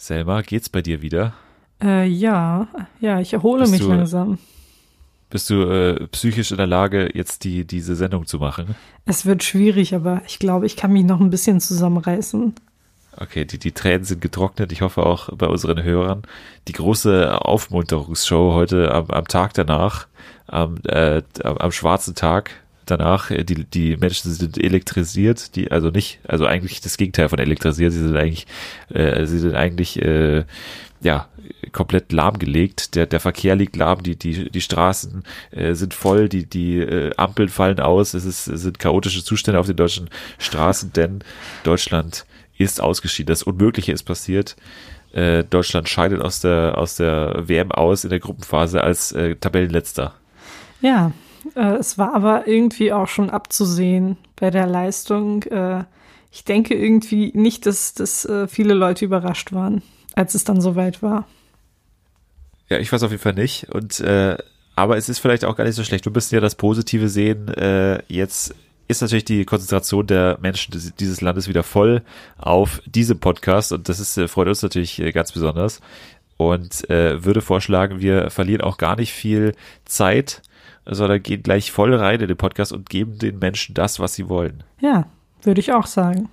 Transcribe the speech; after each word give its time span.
Selma, 0.00 0.42
geht's 0.42 0.68
bei 0.68 0.80
dir 0.80 1.02
wieder? 1.02 1.32
Äh, 1.82 2.06
ja, 2.06 2.68
ja, 3.00 3.18
ich 3.20 3.32
erhole 3.32 3.62
Bist 3.62 3.72
mich 3.72 3.80
du- 3.82 3.88
langsam. 3.88 4.38
Bist 5.30 5.50
du 5.50 5.64
äh, 5.64 6.06
psychisch 6.06 6.52
in 6.52 6.56
der 6.56 6.66
Lage, 6.68 7.10
jetzt 7.12 7.44
die, 7.44 7.66
diese 7.66 7.94
Sendung 7.96 8.26
zu 8.26 8.38
machen? 8.38 8.74
Es 9.04 9.26
wird 9.26 9.42
schwierig, 9.44 9.94
aber 9.94 10.22
ich 10.26 10.38
glaube, 10.38 10.64
ich 10.64 10.74
kann 10.76 10.90
mich 10.92 11.04
noch 11.04 11.20
ein 11.20 11.28
bisschen 11.28 11.60
zusammenreißen. 11.60 12.54
Okay, 13.20 13.44
die, 13.44 13.58
die 13.58 13.72
Tränen 13.72 14.04
sind 14.04 14.22
getrocknet. 14.22 14.72
Ich 14.72 14.80
hoffe 14.80 15.04
auch 15.04 15.28
bei 15.36 15.46
unseren 15.48 15.82
Hörern. 15.82 16.22
Die 16.68 16.72
große 16.72 17.42
Aufmunterungsshow 17.44 18.54
heute 18.54 18.94
am, 18.94 19.10
am 19.10 19.26
Tag 19.26 19.52
danach, 19.54 20.06
am, 20.46 20.76
äh, 20.84 21.20
am, 21.42 21.58
am 21.58 21.72
schwarzen 21.72 22.14
Tag 22.14 22.52
danach. 22.90 23.30
äh, 23.30 23.44
Die, 23.44 23.64
die 23.64 23.96
Menschen 23.96 24.32
sind 24.32 24.62
elektrisiert, 24.62 25.56
die, 25.56 25.70
also 25.70 25.90
nicht, 25.90 26.20
also 26.26 26.46
eigentlich 26.46 26.80
das 26.80 26.96
Gegenteil 26.96 27.28
von 27.28 27.38
elektrisiert. 27.38 27.92
Sie 27.92 28.00
sind 28.00 28.16
eigentlich, 28.16 28.46
äh, 28.90 29.26
sie 29.26 29.38
sind 29.38 29.54
eigentlich, 29.54 30.00
äh, 30.02 30.44
ja, 31.00 31.28
komplett 31.72 32.12
lahmgelegt. 32.12 32.94
Der, 32.94 33.06
der 33.06 33.20
Verkehr 33.20 33.54
liegt 33.54 33.76
lahm, 33.76 34.02
die, 34.02 34.16
die, 34.16 34.50
die 34.50 34.60
Straßen 34.60 35.22
äh, 35.50 35.74
sind 35.74 35.94
voll, 35.94 36.28
die, 36.28 36.46
die 36.46 36.78
äh, 36.78 37.14
Ampeln 37.16 37.48
fallen 37.48 37.80
aus. 37.80 38.14
Es, 38.14 38.24
ist, 38.24 38.48
es 38.48 38.62
sind 38.62 38.78
chaotische 38.78 39.24
Zustände 39.24 39.60
auf 39.60 39.66
den 39.66 39.76
deutschen 39.76 40.10
Straßen, 40.38 40.92
denn 40.92 41.20
Deutschland 41.64 42.26
ist 42.56 42.80
ausgeschieden. 42.80 43.28
Das 43.28 43.42
Unmögliche 43.42 43.92
ist 43.92 44.02
passiert. 44.02 44.56
Äh, 45.12 45.44
Deutschland 45.44 45.88
scheidet 45.88 46.20
aus 46.20 46.40
der, 46.40 46.76
aus 46.76 46.96
der 46.96 47.44
WM 47.46 47.72
aus 47.72 48.04
in 48.04 48.10
der 48.10 48.20
Gruppenphase 48.20 48.82
als 48.82 49.12
äh, 49.12 49.36
Tabellenletzter. 49.36 50.14
Ja, 50.80 51.12
äh, 51.58 51.76
es 51.76 51.98
war 51.98 52.14
aber 52.14 52.46
irgendwie 52.46 52.92
auch 52.92 53.08
schon 53.08 53.30
abzusehen 53.30 54.16
bei 54.36 54.50
der 54.50 54.66
Leistung. 54.66 55.42
Äh, 55.44 55.84
ich 56.30 56.44
denke 56.44 56.74
irgendwie 56.74 57.32
nicht, 57.34 57.66
dass, 57.66 57.94
dass 57.94 58.24
äh, 58.24 58.46
viele 58.46 58.74
Leute 58.74 59.04
überrascht 59.04 59.52
waren, 59.52 59.82
als 60.14 60.34
es 60.34 60.44
dann 60.44 60.60
soweit 60.60 61.02
war. 61.02 61.26
Ja, 62.68 62.78
ich 62.78 62.92
weiß 62.92 63.02
auf 63.02 63.10
jeden 63.10 63.22
Fall 63.22 63.34
nicht. 63.34 63.68
Und 63.74 63.98
äh, 64.00 64.36
aber 64.76 64.96
es 64.96 65.08
ist 65.08 65.18
vielleicht 65.18 65.44
auch 65.44 65.56
gar 65.56 65.64
nicht 65.64 65.74
so 65.74 65.82
schlecht. 65.82 66.04
Wir 66.04 66.12
müssen 66.12 66.34
ja 66.34 66.40
das 66.40 66.54
Positive 66.54 67.08
sehen. 67.08 67.48
Äh, 67.48 68.02
jetzt 68.06 68.54
ist 68.86 69.02
natürlich 69.02 69.24
die 69.24 69.44
Konzentration 69.44 70.06
der 70.06 70.38
Menschen 70.40 70.94
dieses 71.00 71.20
Landes 71.20 71.48
wieder 71.48 71.64
voll 71.64 72.02
auf 72.38 72.80
diesem 72.86 73.18
Podcast 73.18 73.72
und 73.72 73.88
das 73.88 74.00
ist 74.00 74.16
äh, 74.16 74.28
freut 74.28 74.48
uns 74.48 74.62
natürlich 74.62 75.02
ganz 75.12 75.32
besonders. 75.32 75.80
Und 76.36 76.88
äh, 76.88 77.24
würde 77.24 77.40
vorschlagen, 77.40 78.00
wir 78.00 78.30
verlieren 78.30 78.60
auch 78.60 78.78
gar 78.78 78.94
nicht 78.94 79.12
viel 79.12 79.54
Zeit, 79.84 80.40
sondern 80.88 81.22
gehen 81.22 81.42
gleich 81.42 81.70
voll 81.70 81.94
rein 81.94 82.20
in 82.20 82.28
den 82.28 82.36
Podcast 82.36 82.72
und 82.72 82.88
geben 82.88 83.18
den 83.18 83.38
Menschen 83.38 83.74
das, 83.74 84.00
was 84.00 84.14
sie 84.14 84.28
wollen. 84.28 84.64
Ja, 84.80 85.06
würde 85.42 85.60
ich 85.60 85.72
auch 85.72 85.86
sagen. 85.86 86.28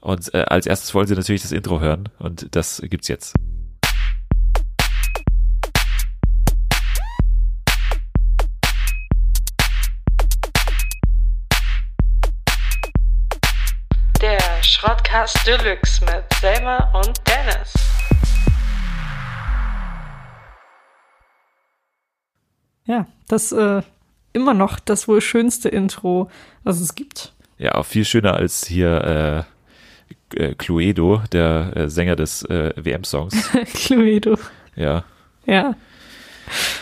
Und 0.00 0.32
äh, 0.34 0.44
als 0.48 0.66
erstes 0.66 0.94
wollen 0.94 1.06
sie 1.06 1.14
natürlich 1.14 1.42
das 1.42 1.52
Intro 1.52 1.80
hören 1.80 2.08
und 2.18 2.54
das 2.54 2.82
gibt's 2.84 3.08
jetzt. 3.08 3.34
Der 14.20 14.40
Schrottcast 14.62 15.46
Deluxe 15.46 16.04
mit 16.04 16.24
Selma 16.40 16.90
und 16.92 17.20
Dennis. 17.26 17.74
Ja, 22.86 23.06
das 23.28 23.52
äh, 23.52 23.82
immer 24.32 24.54
noch 24.54 24.78
das 24.80 25.08
wohl 25.08 25.20
schönste 25.20 25.68
Intro, 25.68 26.30
was 26.62 26.80
es 26.80 26.94
gibt. 26.94 27.32
Ja, 27.58 27.76
auch 27.76 27.86
viel 27.86 28.04
schöner 28.04 28.34
als 28.34 28.66
hier 28.66 29.46
äh, 30.36 30.42
äh, 30.42 30.54
Cluedo, 30.56 31.22
der 31.32 31.72
äh, 31.76 31.88
Sänger 31.88 32.16
des 32.16 32.42
äh, 32.42 32.72
WM-Songs. 32.76 33.50
Cluedo. 33.74 34.36
Ja, 34.76 35.04
Ja, 35.46 35.76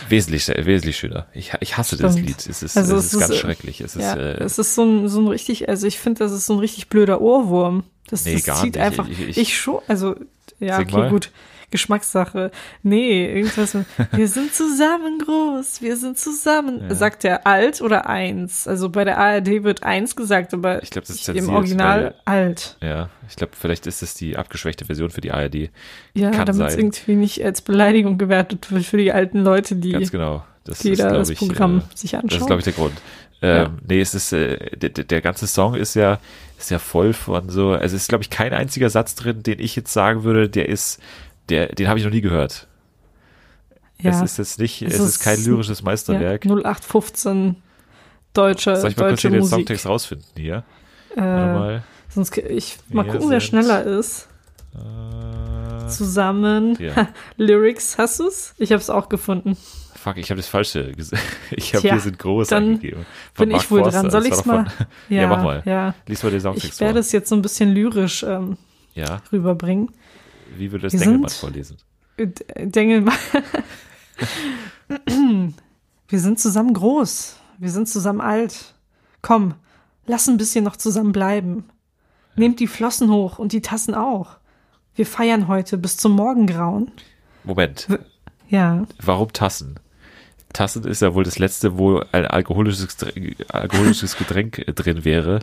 wesentlich, 0.09 0.47
wesentlich 0.47 0.97
schöner. 0.97 1.27
Ich, 1.33 1.53
ich 1.59 1.77
hasse 1.77 1.95
das 1.97 2.13
Stimmt. 2.13 2.27
Lied. 2.27 2.47
Es 2.47 2.63
ist, 2.63 2.75
Also 2.77 2.95
es 2.97 3.05
ist, 3.05 3.13
ist, 3.13 3.19
ganz 3.19 3.31
äh, 3.33 3.37
schrecklich. 3.37 3.81
Es 3.81 3.95
ist, 3.95 4.01
ja. 4.03 4.15
äh, 4.15 4.43
es 4.43 4.57
ist 4.57 4.75
so 4.75 4.83
ein, 4.83 5.07
so 5.09 5.21
ein 5.21 5.27
richtig, 5.27 5.69
also 5.69 5.87
ich 5.87 5.99
finde, 5.99 6.19
das 6.19 6.31
ist 6.31 6.45
so 6.47 6.53
ein 6.53 6.59
richtig 6.59 6.89
blöder 6.89 7.21
Ohrwurm. 7.21 7.83
Das, 8.07 8.25
Nee, 8.25 8.33
das 8.33 8.43
gar 8.43 8.55
zieht 8.61 8.75
nicht. 8.75 8.83
einfach. 8.83 9.07
Ich- 9.07 9.19
Ich, 9.29 9.37
ich- 9.37 9.57
schon, 9.57 9.79
also, 9.87 10.15
ja, 10.59 10.77
Sing 10.77 10.87
okay, 10.87 10.97
mal. 10.97 11.09
gut. 11.09 11.31
Geschmackssache. 11.73 12.51
Nee, 12.83 13.25
irgendwas. 13.25 13.73
mit, 13.73 13.85
wir 14.11 14.27
sind 14.29 14.53
zusammen 14.53 15.19
groß, 15.19 15.81
wir 15.81 15.97
sind 15.97 16.17
zusammen. 16.17 16.81
Ja. 16.87 16.95
Sagt 16.95 17.25
er 17.25 17.45
alt 17.45 17.81
oder 17.81 18.07
eins? 18.07 18.67
Also 18.67 18.89
bei 18.89 19.03
der 19.03 19.17
ARD 19.17 19.63
wird 19.63 19.83
eins 19.83 20.15
gesagt, 20.15 20.53
aber 20.53 20.81
Ich 20.83 20.91
glaub, 20.91 21.03
das 21.03 21.17
ist 21.17 21.27
im 21.29 21.49
Original 21.49 22.13
alt. 22.23 22.77
ja, 22.81 23.09
ich 23.27 23.35
glaube, 23.35 23.53
vielleicht 23.59 23.87
ist 23.87 24.01
es 24.03 24.13
die 24.13 24.37
abgeschwächte 24.37 24.85
Version 24.85 25.09
für 25.09 25.21
die 25.21 25.31
ARD. 25.31 25.69
Ja, 26.13 26.31
damit 26.45 26.67
es 26.69 26.77
irgendwie 26.77 27.15
nicht 27.15 27.43
als 27.43 27.61
Beleidigung 27.61 28.17
gewertet 28.17 28.71
wird 28.71 28.85
für 28.85 28.97
die 28.97 29.11
alten 29.11 29.39
Leute, 29.39 29.75
die, 29.75 29.91
Ganz 29.91 30.11
genau. 30.11 30.45
Das 30.63 30.79
die 30.79 30.91
ist, 30.91 31.01
da 31.01 31.09
das 31.11 31.29
ich, 31.29 31.39
Programm 31.39 31.79
äh, 31.79 31.81
sich 31.97 32.11
Das 32.11 32.19
ist, 32.21 32.23
anschauen. 32.33 32.47
glaube 32.47 32.59
ich, 32.59 32.63
der 32.63 32.73
Grund. 32.73 32.93
Ähm, 33.41 33.79
Nee, 33.89 33.99
es 33.99 34.13
ist, 34.13 34.31
äh, 34.31 34.77
der, 34.77 34.89
der 34.91 35.03
der 35.03 35.19
ganze 35.21 35.47
Song 35.47 35.75
ist 35.75 35.95
ja, 35.95 36.19
ist 36.57 36.71
ja 36.71 36.79
voll 36.79 37.11
von 37.11 37.49
so, 37.49 37.71
also 37.71 37.83
es 37.97 38.03
ist, 38.03 38.07
glaube 38.07 38.23
ich, 38.23 38.29
kein 38.29 38.53
einziger 38.53 38.89
Satz 38.89 39.15
drin, 39.15 39.43
den 39.43 39.59
ich 39.59 39.75
jetzt 39.75 39.91
sagen 39.91 40.23
würde, 40.23 40.47
der 40.47 40.69
ist, 40.69 41.01
der, 41.49 41.67
den 41.67 41.87
habe 41.87 41.99
ich 41.99 42.05
noch 42.05 42.11
nie 42.11 42.21
gehört. 42.21 42.67
Es 44.05 44.21
ist 44.21 44.37
jetzt 44.37 44.59
nicht, 44.59 44.81
es, 44.81 44.95
Es 44.95 44.99
ist, 44.99 45.05
ist- 45.15 45.19
kein 45.23 45.41
lyrisches 45.43 45.81
Meisterwerk. 45.81 46.43
ja, 46.45 46.51
0815 46.51 47.55
deutsche, 48.33 48.75
Soll 48.75 48.89
ich 48.91 48.97
mal 48.97 49.07
kurz 49.09 49.21
hier 49.21 49.29
den. 49.31 49.43
Songtext 49.45 49.85
rausfinden 49.85 50.27
hier? 50.35 50.63
Äh, 51.15 51.21
mal. 51.21 51.83
Sonst, 52.09 52.37
ich 52.37 52.77
mal 52.89 53.05
gucken, 53.05 53.29
wer 53.29 53.39
schneller 53.39 53.83
ist. 53.83 54.27
Äh, 54.75 55.87
Zusammen. 55.87 56.75
Ja. 56.79 57.07
Lyrics, 57.37 57.97
hast 57.97 58.19
du's? 58.19 58.53
Ich 58.57 58.71
habe 58.71 58.81
es 58.81 58.89
auch 58.89 59.09
gefunden. 59.09 59.55
fuck, 59.95 60.17
ich 60.17 60.29
habe 60.31 60.37
das 60.39 60.47
Falsche 60.47 60.91
gesagt. 60.91 61.21
Ich 61.51 61.73
habe 61.75 61.87
hier 61.87 61.99
sind 61.99 62.17
groß 62.19 62.47
dann 62.49 62.63
angegeben. 62.63 63.05
Von 63.33 63.45
Bin 63.47 63.53
Mark 63.53 63.63
ich 63.63 63.71
wohl 63.71 63.81
Forster. 63.83 64.01
dran. 64.01 64.11
Soll 64.11 64.25
ich's 64.25 64.45
mal? 64.45 64.65
von- 64.65 64.87
Ja, 65.09 65.27
mach 65.27 65.43
mal. 65.43 65.61
Ja. 65.65 65.93
Lies 66.07 66.23
mal 66.23 66.29
den 66.29 66.37
Ich 66.37 66.43
Songtext 66.43 66.79
werde 66.81 66.93
vor. 66.93 66.99
es 67.01 67.11
jetzt 67.11 67.29
so 67.29 67.35
ein 67.35 67.41
bisschen 67.41 67.71
lyrisch 67.73 68.23
ähm, 68.23 68.57
Ja, 68.95 69.21
rüberbringen. 69.31 69.91
Wie 70.57 70.71
würde 70.71 70.83
das 70.89 70.93
Dengelmann 70.93 71.29
vorlesen? 71.29 71.77
Äh, 72.17 72.27
Dengelmann. 72.67 73.15
Wir 76.07 76.19
sind 76.19 76.39
zusammen 76.39 76.73
groß. 76.73 77.37
Wir 77.57 77.69
sind 77.69 77.87
zusammen 77.87 78.21
alt. 78.21 78.75
Komm, 79.21 79.55
lass 80.05 80.27
ein 80.27 80.37
bisschen 80.37 80.63
noch 80.63 80.75
zusammen 80.75 81.11
bleiben. 81.11 81.65
Nehmt 82.35 82.59
die 82.59 82.67
Flossen 82.67 83.09
hoch 83.09 83.39
und 83.39 83.51
die 83.51 83.61
Tassen 83.61 83.95
auch. 83.95 84.37
Wir 84.95 85.05
feiern 85.05 85.47
heute 85.47 85.77
bis 85.77 85.97
zum 85.97 86.11
Morgengrauen. 86.13 86.91
Moment, 87.43 87.87
Ja, 88.47 88.85
warum 89.01 89.33
Tassen? 89.33 89.79
Tassen 90.53 90.83
ist 90.85 91.01
ja 91.01 91.15
wohl 91.15 91.23
das 91.23 91.39
letzte, 91.39 91.77
wo 91.77 92.03
ein 92.11 92.27
alkoholisches, 92.27 92.95
alkoholisches 93.49 94.17
Getränk 94.17 94.59
äh, 94.59 94.73
drin 94.73 95.03
wäre, 95.03 95.39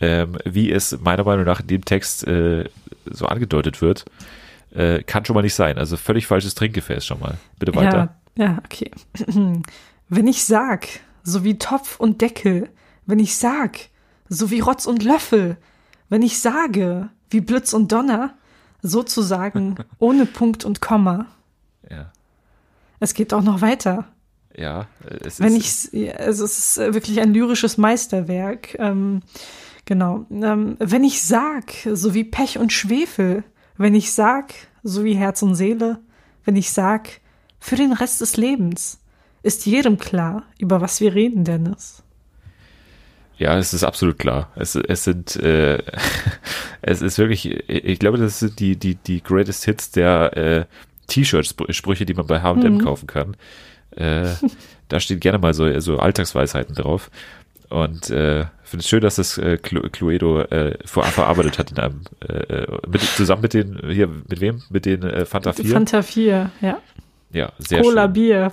ähm, 0.00 0.38
wie 0.44 0.72
es 0.72 0.98
meiner 1.00 1.24
Meinung 1.24 1.44
nach 1.44 1.60
in 1.60 1.68
dem 1.68 1.84
Text 1.84 2.26
äh, 2.26 2.64
so 3.06 3.26
angedeutet 3.26 3.80
wird. 3.80 4.04
Äh, 4.72 5.02
kann 5.02 5.24
schon 5.24 5.34
mal 5.34 5.42
nicht 5.42 5.54
sein. 5.54 5.78
Also 5.78 5.96
völlig 5.96 6.26
falsches 6.26 6.54
Trinkgefäß 6.54 7.04
schon 7.04 7.20
mal. 7.20 7.38
Bitte 7.58 7.74
weiter. 7.74 8.14
Ja, 8.36 8.44
ja, 8.44 8.58
okay. 8.64 8.90
Wenn 10.08 10.26
ich 10.28 10.44
sag, 10.44 10.88
so 11.22 11.44
wie 11.44 11.58
Topf 11.58 11.98
und 12.00 12.20
Deckel, 12.20 12.68
wenn 13.06 13.18
ich 13.18 13.36
sag, 13.36 13.78
so 14.28 14.50
wie 14.50 14.60
Rotz 14.60 14.86
und 14.86 15.02
Löffel, 15.04 15.56
wenn 16.08 16.22
ich 16.22 16.40
sage, 16.40 17.10
wie 17.30 17.40
Blitz 17.40 17.72
und 17.72 17.92
Donner, 17.92 18.34
sozusagen 18.82 19.76
ohne 19.98 20.26
Punkt 20.26 20.64
und 20.64 20.80
Komma. 20.80 21.26
Ja, 21.88 22.10
Es 23.00 23.14
geht 23.14 23.32
auch 23.34 23.42
noch 23.42 23.60
weiter. 23.60 24.06
ja 24.56 24.86
es 25.24 25.38
Wenn 25.40 25.54
ist, 25.56 25.92
ich, 25.94 26.18
also 26.18 26.44
es 26.44 26.58
ist 26.58 26.78
äh, 26.78 26.94
wirklich 26.94 27.20
ein 27.20 27.32
lyrisches 27.34 27.78
Meisterwerk. 27.78 28.76
Ähm, 28.78 29.22
genau. 29.84 30.26
Ähm, 30.30 30.76
wenn 30.80 31.04
ich 31.04 31.22
sag, 31.22 31.72
so 31.92 32.14
wie 32.14 32.24
Pech 32.24 32.58
und 32.58 32.72
Schwefel, 32.72 33.44
wenn 33.80 33.94
ich 33.94 34.12
sag, 34.12 34.52
so 34.82 35.04
wie 35.04 35.14
Herz 35.14 35.42
und 35.42 35.54
Seele, 35.54 35.98
wenn 36.44 36.56
ich 36.56 36.70
sag, 36.70 37.20
für 37.58 37.76
den 37.76 37.92
Rest 37.92 38.20
des 38.20 38.36
Lebens, 38.36 39.00
ist 39.42 39.66
jedem 39.66 39.98
klar, 39.98 40.44
über 40.58 40.80
was 40.80 41.00
wir 41.00 41.14
reden, 41.14 41.44
Dennis. 41.44 42.02
Ja, 43.38 43.56
es 43.56 43.72
ist 43.72 43.84
absolut 43.84 44.18
klar. 44.18 44.50
Es, 44.54 44.74
es 44.74 45.04
sind, 45.04 45.36
äh, 45.36 45.78
es 46.82 47.00
ist 47.00 47.18
wirklich, 47.18 47.46
ich 47.68 47.98
glaube, 47.98 48.18
das 48.18 48.40
sind 48.40 48.60
die, 48.60 48.76
die, 48.76 48.96
die 48.96 49.22
Greatest 49.22 49.64
Hits 49.64 49.90
der 49.90 50.36
äh, 50.36 50.64
T-Shirt-Sprüche, 51.06 52.04
die 52.04 52.14
man 52.14 52.26
bei 52.26 52.42
H&M 52.42 52.74
Mhm. 52.74 52.84
kaufen 52.84 53.06
kann. 53.06 53.36
Äh, 53.96 54.28
da 54.88 55.00
stehen 55.00 55.20
gerne 55.20 55.38
mal 55.38 55.54
so, 55.54 55.80
so 55.80 55.98
Alltagsweisheiten 55.98 56.74
drauf. 56.74 57.10
Und 57.70 58.10
äh, 58.10 58.46
finde 58.64 58.80
es 58.82 58.88
schön, 58.88 59.00
dass 59.00 59.16
das 59.16 59.38
äh, 59.38 59.56
Clu- 59.62 59.88
Cluedo 59.90 60.40
äh, 60.42 60.76
vor, 60.84 61.04
verarbeitet 61.04 61.58
hat 61.58 61.70
in 61.70 61.78
einem, 61.78 62.00
äh, 62.28 62.32
äh, 62.32 62.78
mit, 62.88 63.00
zusammen 63.00 63.42
mit 63.42 63.54
den, 63.54 63.80
hier, 63.90 64.08
mit 64.08 64.40
wem? 64.40 64.62
Mit 64.70 64.86
den 64.86 65.02
äh, 65.04 65.24
Fanta 65.24 65.52
4? 65.52 65.64
Fanta 65.66 66.02
4, 66.02 66.50
ja. 66.60 66.78
ja, 67.32 67.52
sehr 67.58 67.82
Cola 67.82 68.04
schön. 68.06 68.12
Bier. 68.12 68.52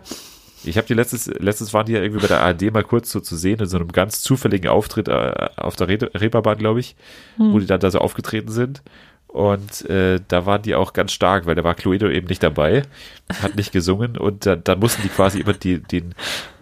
Ich 0.64 0.78
habe 0.78 0.88
die 0.88 0.94
letztes, 0.96 1.28
letztens 1.40 1.74
waren 1.74 1.86
die 1.86 1.94
ja 1.94 2.02
irgendwie 2.02 2.22
bei 2.22 2.28
der 2.28 2.42
ARD 2.44 2.72
mal 2.74 2.84
kurz 2.84 3.12
so 3.12 3.20
zu 3.20 3.36
sehen, 3.36 3.60
in 3.60 3.66
so 3.68 3.78
einem 3.78 3.92
ganz 3.92 4.22
zufälligen 4.22 4.70
Auftritt 4.70 5.08
äh, 5.08 5.50
auf 5.56 5.76
der 5.76 5.88
Re 5.88 5.98
Reeperbahn, 6.14 6.58
glaube 6.58 6.80
ich, 6.80 6.96
Hm. 7.38 7.54
wo 7.54 7.60
die 7.60 7.66
dann 7.68 7.80
da 7.80 7.90
so 7.92 8.00
aufgetreten 8.00 8.52
sind. 8.52 8.82
Und 9.28 9.88
äh, 9.90 10.20
da 10.28 10.46
waren 10.46 10.62
die 10.62 10.74
auch 10.74 10.94
ganz 10.94 11.12
stark, 11.12 11.46
weil 11.46 11.56
da 11.56 11.64
war 11.64 11.76
Cluedo 11.76 12.10
eben 12.10 12.28
nicht 12.28 12.42
dabei, 12.42 12.84
hat 13.42 13.56
nicht 13.56 13.72
gesungen 13.72 14.18
und 14.18 14.46
dann, 14.46 14.64
dann 14.64 14.80
mussten 14.80 15.04
die 15.04 15.10
quasi 15.10 15.42
immer 15.42 15.54
die, 15.54 15.80
den, 15.80 16.16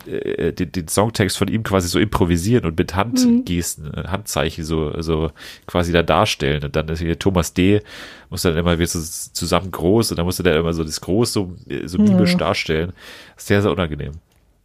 äh, 0.07 0.51
den, 0.51 0.71
den 0.71 0.87
Songtext 0.87 1.37
von 1.37 1.47
ihm 1.47 1.63
quasi 1.63 1.87
so 1.87 1.99
improvisieren 1.99 2.65
und 2.65 2.77
mit 2.77 2.95
Handgesten, 2.95 3.85
mhm. 3.95 4.11
Handzeichen 4.11 4.63
so, 4.63 4.99
so 5.01 5.31
quasi 5.67 5.91
da 5.91 6.01
darstellen. 6.01 6.63
Und 6.63 6.75
dann 6.75 6.89
ist 6.89 6.99
hier 6.99 7.19
Thomas 7.19 7.53
D. 7.53 7.81
musste 8.29 8.49
dann 8.49 8.57
immer 8.57 8.77
wieder 8.77 8.87
so 8.87 8.99
zusammen 8.99 9.69
groß 9.71 10.11
und 10.11 10.17
dann 10.17 10.25
musste 10.25 10.43
der 10.43 10.57
immer 10.57 10.73
so 10.73 10.83
das 10.83 10.99
Groß 11.01 11.33
so, 11.33 11.55
so 11.85 11.97
mimisch 11.99 12.31
ja. 12.31 12.37
darstellen. 12.37 12.93
Sehr, 13.37 13.61
sehr 13.61 13.71
unangenehm. 13.71 14.13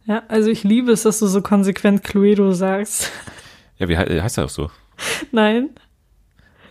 Ja, 0.05 0.23
also 0.27 0.49
ich 0.49 0.63
liebe 0.63 0.91
es, 0.91 1.03
dass 1.03 1.19
du 1.19 1.27
so 1.27 1.41
konsequent 1.41 2.03
Cluedo 2.03 2.51
sagst. 2.51 3.11
Ja, 3.77 3.87
wie 3.87 3.97
heißt 3.97 4.37
er 4.37 4.45
auch 4.45 4.49
so? 4.49 4.69
Nein. 5.31 5.69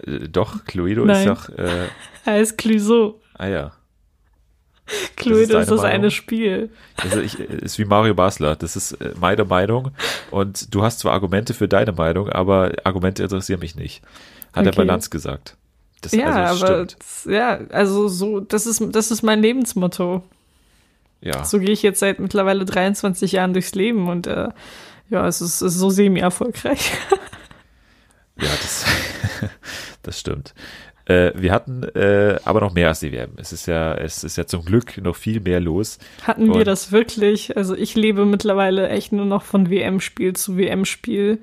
Äh, 0.06 0.29
doch, 0.29 0.64
Cluedo 0.64 1.05
Nein. 1.05 1.29
ist 1.29 1.29
doch. 1.29 1.49
Äh, 1.56 1.88
er 2.25 2.32
heißt 2.35 2.58
Clueso. 2.58 3.20
Ah 3.35 3.47
ja. 3.47 3.73
Cluedo 5.17 5.58
ist, 5.58 5.69
ist 5.69 5.70
das 5.70 5.85
eine 5.85 6.11
Spiel. 6.11 6.70
Also 6.97 7.20
ich, 7.20 7.38
ist 7.38 7.79
wie 7.79 7.85
Mario 7.85 8.14
Basler. 8.14 8.56
Das 8.56 8.76
ist 8.76 8.93
äh, 8.93 9.12
meine 9.20 9.44
Meinung. 9.44 9.93
Und 10.31 10.75
du 10.75 10.82
hast 10.82 11.00
zwar 11.00 11.12
Argumente 11.12 11.55
für 11.55 11.69
deine 11.69 11.93
Meinung, 11.93 12.29
aber 12.29 12.73
Argumente 12.85 13.23
interessieren 13.23 13.61
mich 13.61 13.76
nicht. 13.76 14.02
Hat 14.52 14.67
okay. 14.67 14.70
er 14.70 14.76
bei 14.76 14.85
Lanz 14.85 15.11
gesagt. 15.11 15.56
Das, 16.00 16.12
ja, 16.12 16.31
also, 16.31 16.67
aber 16.67 16.87
das, 16.87 17.26
ja, 17.29 17.61
also 17.70 18.08
so, 18.08 18.41
das 18.41 18.67
ist, 18.67 18.82
das 18.93 19.11
ist 19.11 19.23
mein 19.23 19.43
Lebensmotto. 19.43 20.23
Ja. 21.20 21.44
So 21.44 21.58
gehe 21.58 21.70
ich 21.70 21.82
jetzt 21.82 22.00
seit 22.00 22.19
mittlerweile 22.19 22.64
23 22.64 23.32
Jahren 23.32 23.52
durchs 23.52 23.75
Leben 23.75 24.08
und 24.08 24.26
äh, 24.26 24.49
ja, 25.11 25.26
es 25.26 25.41
ist, 25.41 25.61
es 25.61 25.75
ist 25.75 25.79
so 25.79 25.91
semi-erfolgreich. 25.91 26.93
ja, 28.41 28.49
das, 28.49 28.87
das 30.02 30.20
stimmt. 30.20 30.55
Äh, 31.06 31.32
wir 31.35 31.52
hatten 31.52 31.82
äh, 31.82 32.38
aber 32.44 32.61
noch 32.61 32.73
mehr 32.73 32.88
als 32.88 33.00
die 33.00 33.12
WM. 33.12 33.32
Es 33.37 33.52
ist 33.52 33.67
ja, 33.67 33.94
es 33.94 34.23
ist 34.23 34.37
ja 34.37 34.47
zum 34.47 34.64
Glück 34.64 34.99
noch 34.99 35.17
viel 35.17 35.41
mehr 35.41 35.58
los. 35.61 35.99
Hatten 36.23 36.55
wir 36.55 36.64
das 36.64 36.93
wirklich? 36.93 37.56
Also 37.56 37.75
ich 37.75 37.94
lebe 37.94 38.26
mittlerweile 38.26 38.88
echt 38.88 39.12
nur 39.12 39.25
noch 39.25 39.43
von 39.43 39.70
WM-Spiel 39.70 40.35
zu 40.35 40.56
WM-Spiel. 40.56 41.38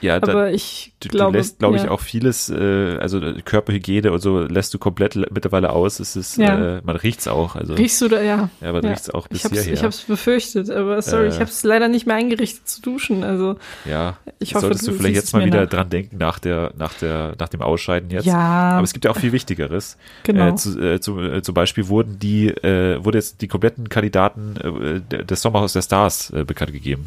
Ja, 0.00 0.16
aber 0.16 0.32
da, 0.32 0.48
ich 0.48 0.92
du, 1.00 1.08
glaube, 1.08 1.32
du 1.32 1.38
lässt, 1.38 1.58
glaube 1.58 1.76
ja. 1.76 1.84
ich, 1.84 1.90
auch 1.90 2.00
vieles, 2.00 2.48
äh, 2.50 2.98
also 2.98 3.20
Körperhygiene 3.44 4.12
und 4.12 4.20
so 4.20 4.40
lässt 4.40 4.72
du 4.74 4.78
komplett 4.78 5.16
mittlerweile 5.16 5.70
aus. 5.70 6.00
Es 6.00 6.16
ist, 6.16 6.36
ja. 6.36 6.78
äh, 6.78 6.80
man 6.84 6.96
riecht's 6.96 7.26
auch. 7.26 7.56
Also, 7.56 7.74
Riechst 7.74 8.00
du 8.00 8.08
da, 8.08 8.22
ja. 8.22 8.50
Ja, 8.60 8.72
man 8.72 8.82
ja. 8.84 8.90
riecht's 8.90 9.10
auch 9.10 9.28
bis 9.28 9.38
ich 9.38 9.44
hab's, 9.44 9.54
hierher. 9.54 9.72
Ich 9.72 9.82
hab's 9.82 10.02
befürchtet, 10.02 10.70
aber 10.70 11.02
sorry, 11.02 11.26
äh, 11.26 11.28
ich 11.28 11.40
hab's 11.40 11.64
leider 11.64 11.88
nicht 11.88 12.06
mehr 12.06 12.16
eingerichtet 12.16 12.68
zu 12.68 12.80
duschen. 12.80 13.24
Also 13.24 13.56
ja, 13.84 14.16
ich 14.38 14.54
hoffe, 14.54 14.66
solltest 14.66 14.86
du, 14.86 14.92
du 14.92 14.98
vielleicht 14.98 15.16
jetzt 15.16 15.32
mal 15.32 15.44
wieder 15.44 15.62
nach. 15.62 15.70
dran 15.70 15.90
denken 15.90 16.18
nach 16.18 16.38
der, 16.38 16.72
nach 16.76 16.94
der, 16.94 17.34
nach 17.38 17.48
dem 17.48 17.62
Ausscheiden 17.62 18.10
jetzt. 18.10 18.26
Ja. 18.26 18.36
Aber 18.36 18.84
es 18.84 18.92
gibt 18.92 19.04
ja 19.04 19.10
auch 19.10 19.18
viel 19.18 19.32
Wichtigeres. 19.32 19.96
Genau. 20.22 20.48
Äh, 20.48 20.56
zu, 20.56 20.80
äh, 20.80 21.00
zu, 21.00 21.20
äh, 21.20 21.42
zum 21.42 21.54
Beispiel 21.54 21.88
wurden 21.88 22.18
die, 22.18 22.48
äh, 22.48 23.04
wurde 23.04 23.18
jetzt 23.18 23.40
die 23.40 23.48
kompletten 23.48 23.88
Kandidaten 23.88 25.02
äh, 25.10 25.24
des 25.24 25.42
Sommerhaus 25.42 25.72
der 25.72 25.82
Stars 25.82 26.30
äh, 26.30 26.44
bekannt 26.44 26.72
gegeben. 26.72 27.06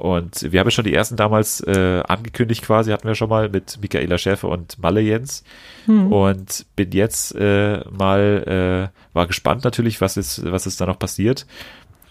Und 0.00 0.50
wir 0.50 0.60
haben 0.60 0.66
ja 0.66 0.70
schon 0.70 0.86
die 0.86 0.94
ersten 0.94 1.16
damals 1.16 1.60
äh, 1.60 2.02
angekündigt 2.08 2.62
quasi, 2.62 2.90
hatten 2.90 3.06
wir 3.06 3.14
schon 3.14 3.28
mal 3.28 3.50
mit 3.50 3.78
Michaela 3.82 4.16
Schäfer 4.16 4.48
und 4.48 4.78
Malle 4.78 5.02
Jens. 5.02 5.44
Hm. 5.84 6.10
Und 6.10 6.64
bin 6.74 6.92
jetzt 6.92 7.34
äh, 7.34 7.80
mal, 7.90 8.90
äh, 8.90 9.14
war 9.14 9.26
gespannt 9.26 9.62
natürlich, 9.62 10.00
was 10.00 10.16
ist, 10.16 10.50
was 10.50 10.66
ist 10.66 10.80
da 10.80 10.86
noch 10.86 10.98
passiert. 10.98 11.46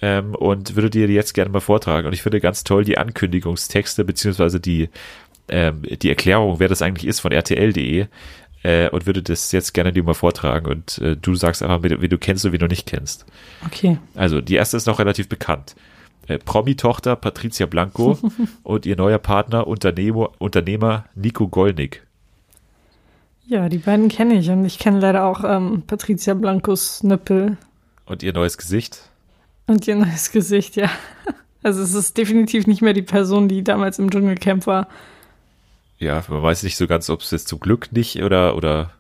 Ähm, 0.04 0.36
und 0.36 0.76
würde 0.76 0.92
dir 0.92 1.08
jetzt 1.08 1.34
gerne 1.34 1.50
mal 1.50 1.62
vortragen. 1.62 2.06
Und 2.06 2.14
ich 2.14 2.22
finde 2.22 2.40
ganz 2.40 2.64
toll 2.64 2.84
die 2.84 3.00
Ankündigungstexte, 3.00 4.06
beziehungsweise 4.06 4.60
die, 4.60 4.90
ähm, 5.48 5.82
die 5.82 6.10
Erklärung, 6.10 6.60
wer 6.60 6.70
das 6.70 6.84
eigentlich 6.84 7.08
ist 7.08 7.22
von 7.22 7.32
RTL.de. 7.32 8.06
Äh, 8.62 8.90
und 8.90 9.08
würde 9.08 9.24
das 9.24 9.52
jetzt 9.52 9.74
gerne 9.74 9.94
dir 9.94 10.04
mal 10.04 10.14
vortragen. 10.14 10.68
Und 10.68 11.00
äh, 11.00 11.18
du 11.18 11.34
sagst 11.34 11.64
einfach, 11.64 11.82
wie 11.82 12.10
du 12.10 12.18
kennst 12.20 12.46
und 12.46 12.52
wie 12.52 12.60
du 12.60 12.68
nicht 12.68 12.86
kennst. 12.86 13.26
Okay. 13.66 13.98
Also, 14.14 14.42
die 14.42 14.56
erste 14.56 14.78
ist 14.78 14.86
noch 14.86 15.00
relativ 15.00 15.28
bekannt 15.28 15.76
äh, 16.30 16.38
Promi-Tochter 16.38 17.16
Patricia 17.16 17.66
Blanco 17.66 18.18
und 18.64 18.86
ihr 18.86 18.96
neuer 18.96 19.18
Partner 19.18 19.68
Unternehmer, 19.68 20.32
Unternehmer 20.38 21.06
Nico 21.16 21.48
Gollnick. 21.48 22.06
Ja, 23.48 23.68
die 23.68 23.80
beiden 23.80 24.10
kenne 24.10 24.36
ich 24.36 24.50
und 24.52 24.64
ich 24.64 24.78
kenne 24.78 25.00
leider 25.00 25.26
auch 25.26 25.44
ähm, 25.44 25.84
Patricia 25.88 26.36
Blancos 26.36 27.02
Nüppel. 27.02 27.58
Und 28.06 28.22
ihr 28.22 28.32
neues 28.32 28.58
Gesicht? 28.58 29.10
Und 29.66 29.88
ihr 29.88 29.96
neues 29.96 30.32
Gesicht, 30.32 30.76
ja. 30.76 30.90
Also 31.62 31.82
es 31.82 31.94
ist 31.94 32.18
definitiv 32.18 32.68
nicht 32.68 32.82
mehr 32.82 32.94
die 32.94 33.02
Person, 33.02 33.50
die 33.50 33.66
damals 33.66 34.00
im 34.00 34.10
Dschungelcamp 34.10 34.66
war. 34.66 34.88
Ja, 35.98 36.24
man 36.30 36.42
weiß 36.42 36.64
nicht 36.64 36.78
so 36.78 36.88
ganz, 36.88 37.10
ob 37.10 37.20
es 37.20 37.32
jetzt 37.32 37.50
zum 37.50 37.60
Glück 37.60 37.92
nicht 37.92 38.24
oder, 38.24 38.56
oder 38.56 38.94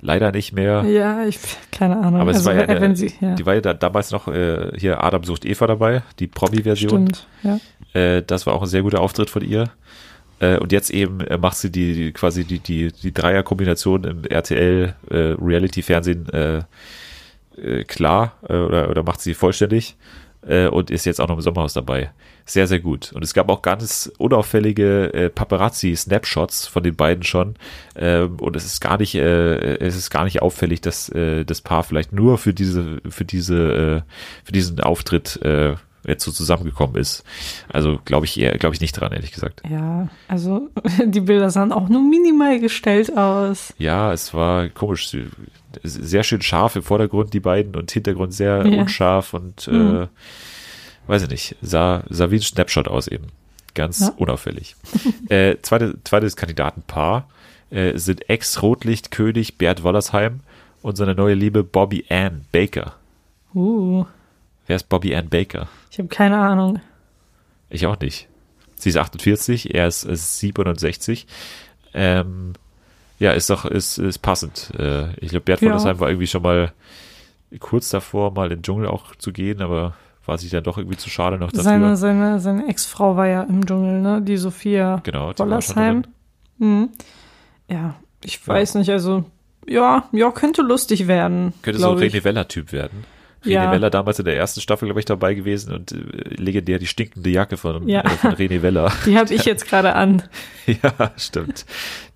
leider 0.00 0.32
nicht 0.32 0.52
mehr. 0.52 0.84
Ja, 0.84 1.24
ich 1.24 1.38
keine 1.70 1.96
Ahnung. 1.98 2.20
Aber 2.20 2.30
es 2.30 2.38
also, 2.38 2.50
war 2.50 2.56
ja, 2.56 2.66
der, 2.66 2.80
wenn 2.80 2.96
sie, 2.96 3.12
ja. 3.20 3.34
die 3.34 3.46
war 3.46 3.54
ja 3.54 3.60
da, 3.60 3.74
damals 3.74 4.10
noch 4.10 4.28
äh, 4.28 4.72
hier 4.76 5.02
Adam 5.02 5.24
sucht 5.24 5.44
Eva 5.44 5.66
dabei, 5.66 6.02
die 6.18 6.26
Promi-Version. 6.26 7.08
Stimmt, 7.14 7.26
ja. 7.42 7.58
Äh, 7.98 8.22
das 8.22 8.46
war 8.46 8.54
auch 8.54 8.62
ein 8.62 8.68
sehr 8.68 8.82
guter 8.82 9.00
Auftritt 9.00 9.30
von 9.30 9.42
ihr. 9.42 9.70
Äh, 10.40 10.58
und 10.58 10.72
jetzt 10.72 10.90
eben 10.90 11.20
äh, 11.20 11.38
macht 11.38 11.56
sie 11.56 11.70
die, 11.70 11.94
die 11.94 12.12
quasi 12.12 12.44
die 12.44 12.58
die 12.58 12.92
die 12.92 13.12
Dreierkombination 13.12 14.04
im 14.04 14.24
RTL 14.24 14.94
äh, 15.10 15.16
Reality 15.16 15.82
Fernsehen 15.82 16.28
äh, 16.30 16.62
äh, 17.60 17.84
klar 17.84 18.32
äh, 18.48 18.54
oder 18.54 18.88
oder 18.88 19.02
macht 19.02 19.20
sie 19.20 19.34
vollständig 19.34 19.96
äh, 20.46 20.68
und 20.68 20.90
ist 20.90 21.04
jetzt 21.04 21.20
auch 21.20 21.28
noch 21.28 21.36
im 21.36 21.42
Sommerhaus 21.42 21.72
dabei 21.72 22.10
sehr, 22.50 22.66
sehr 22.66 22.80
gut. 22.80 23.12
Und 23.12 23.22
es 23.22 23.34
gab 23.34 23.48
auch 23.48 23.62
ganz 23.62 24.10
unauffällige 24.18 25.12
äh, 25.14 25.28
Paparazzi-Snapshots 25.30 26.66
von 26.66 26.82
den 26.82 26.96
beiden 26.96 27.22
schon. 27.22 27.54
Ähm, 27.96 28.36
und 28.40 28.56
es 28.56 28.64
ist 28.64 28.80
gar 28.80 28.98
nicht, 28.98 29.14
äh, 29.14 29.76
es 29.76 29.96
ist 29.96 30.10
gar 30.10 30.24
nicht 30.24 30.42
auffällig, 30.42 30.80
dass 30.80 31.08
äh, 31.10 31.44
das 31.44 31.60
Paar 31.60 31.84
vielleicht 31.84 32.12
nur 32.12 32.38
für 32.38 32.52
diese, 32.52 33.00
für 33.08 33.24
diese, 33.24 34.04
äh, 34.04 34.12
für 34.44 34.52
diesen 34.52 34.80
Auftritt 34.80 35.40
äh, 35.42 35.76
jetzt 36.06 36.24
so 36.24 36.32
zusammengekommen 36.32 36.96
ist. 36.96 37.24
Also 37.68 38.00
glaube 38.04 38.26
ich 38.26 38.40
eher, 38.40 38.56
glaube 38.58 38.74
ich 38.74 38.80
nicht 38.80 38.92
dran, 38.92 39.12
ehrlich 39.12 39.32
gesagt. 39.32 39.62
Ja, 39.68 40.08
also 40.28 40.70
die 41.06 41.20
Bilder 41.20 41.50
sahen 41.50 41.72
auch 41.72 41.88
nur 41.88 42.02
minimal 42.02 42.58
gestellt 42.58 43.16
aus. 43.16 43.74
Ja, 43.78 44.12
es 44.12 44.34
war 44.34 44.68
komisch. 44.70 45.16
Sehr 45.82 46.22
schön 46.22 46.42
scharf 46.42 46.76
im 46.76 46.82
Vordergrund, 46.82 47.32
die 47.32 47.40
beiden, 47.40 47.76
und 47.76 47.90
Hintergrund 47.90 48.34
sehr 48.34 48.66
ja. 48.66 48.80
unscharf 48.80 49.34
und 49.34 49.68
mhm. 49.68 50.02
äh, 50.02 50.06
weiß 51.06 51.22
ich 51.22 51.28
nicht, 51.28 51.56
sah, 51.62 52.04
sah 52.08 52.30
wie 52.30 52.36
ein 52.36 52.42
Snapshot 52.42 52.88
aus 52.88 53.08
eben. 53.08 53.26
Ganz 53.74 54.00
ja. 54.00 54.12
unauffällig. 54.16 54.76
äh, 55.28 55.56
zweite, 55.62 55.98
zweites 56.04 56.36
Kandidatenpaar 56.36 57.28
äh, 57.70 57.96
sind 57.96 58.28
Ex-Rotlichtkönig 58.28 59.58
Bert 59.58 59.82
Wollersheim 59.82 60.40
und 60.82 60.96
seine 60.96 61.14
neue 61.14 61.34
Liebe 61.34 61.62
Bobby 61.62 62.04
Ann 62.08 62.44
Baker. 62.52 62.94
Uh. 63.54 64.04
Wer 64.66 64.76
ist 64.76 64.88
Bobby 64.88 65.14
Ann 65.14 65.28
Baker? 65.28 65.68
Ich 65.90 65.98
habe 65.98 66.08
keine 66.08 66.38
Ahnung. 66.38 66.80
Ich 67.68 67.86
auch 67.86 67.98
nicht. 68.00 68.28
Sie 68.76 68.88
ist 68.88 68.96
48, 68.96 69.74
er 69.74 69.86
ist, 69.86 70.04
ist 70.04 70.38
67. 70.38 71.26
Ähm, 71.92 72.54
ja, 73.20 73.32
ist 73.32 73.50
doch, 73.50 73.64
ist, 73.64 73.98
ist 73.98 74.18
passend. 74.18 74.72
Äh, 74.76 75.12
ich 75.20 75.28
glaube, 75.28 75.42
Bert 75.42 75.60
ja. 75.60 75.68
Wollersheim 75.68 76.00
war 76.00 76.08
irgendwie 76.08 76.26
schon 76.26 76.42
mal 76.42 76.72
kurz 77.60 77.90
davor, 77.90 78.32
mal 78.32 78.50
in 78.50 78.58
den 78.58 78.62
Dschungel 78.62 78.88
auch 78.88 79.14
zu 79.16 79.32
gehen, 79.32 79.60
aber 79.60 79.94
war 80.24 80.38
sich 80.38 80.50
dann 80.50 80.64
doch 80.64 80.78
irgendwie 80.78 80.96
zu 80.96 81.10
schade 81.10 81.38
noch 81.38 81.50
dafür. 81.50 81.64
Seine, 81.64 81.96
seine, 81.96 82.40
seine 82.40 82.68
Ex-Frau 82.68 83.16
war 83.16 83.26
ja 83.26 83.42
im 83.42 83.66
Dschungel, 83.66 84.00
ne? 84.00 84.22
Die 84.22 84.36
Sophia 84.36 85.00
genau, 85.02 85.32
Wollersheim. 85.36 86.04
Mhm. 86.58 86.90
Ja, 87.68 87.94
ich 88.24 88.46
weiß 88.46 88.74
ja. 88.74 88.80
nicht, 88.80 88.90
also 88.90 89.24
ja, 89.66 90.08
ja, 90.12 90.30
könnte 90.30 90.62
lustig 90.62 91.06
werden. 91.06 91.52
Könnte 91.62 91.80
so 91.80 91.90
ein 91.90 91.98
René 91.98 92.24
Weller-Typ 92.24 92.72
werden. 92.72 93.04
René 93.44 93.52
ja. 93.52 93.72
Weller 93.72 93.90
damals 93.90 94.18
in 94.18 94.26
der 94.26 94.36
ersten 94.36 94.60
Staffel, 94.60 94.86
glaube 94.86 95.00
ich, 95.00 95.06
dabei 95.06 95.34
gewesen 95.34 95.72
und 95.72 95.92
äh, 95.92 95.96
legendär 96.34 96.78
die 96.78 96.86
stinkende 96.86 97.30
Jacke 97.30 97.56
von, 97.56 97.88
ja. 97.88 98.02
äh, 98.02 98.08
von 98.10 98.34
René 98.34 98.60
Weller. 98.60 98.92
Die 99.06 99.16
habe 99.16 99.32
ich 99.32 99.44
jetzt 99.44 99.66
gerade 99.66 99.94
an. 99.94 100.22
ja, 100.66 101.12
stimmt. 101.16 101.64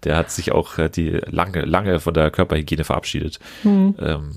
Der 0.05 0.17
hat 0.17 0.31
sich 0.31 0.53
auch 0.53 0.77
äh, 0.79 0.91
die 0.91 1.21
lange, 1.27 1.63
lange 1.63 1.99
von 2.01 2.13
der 2.13 2.31
Körperhygiene 2.31 2.85
verabschiedet. 2.85 3.39
Mhm. 3.63 3.95
Ähm, 3.99 4.35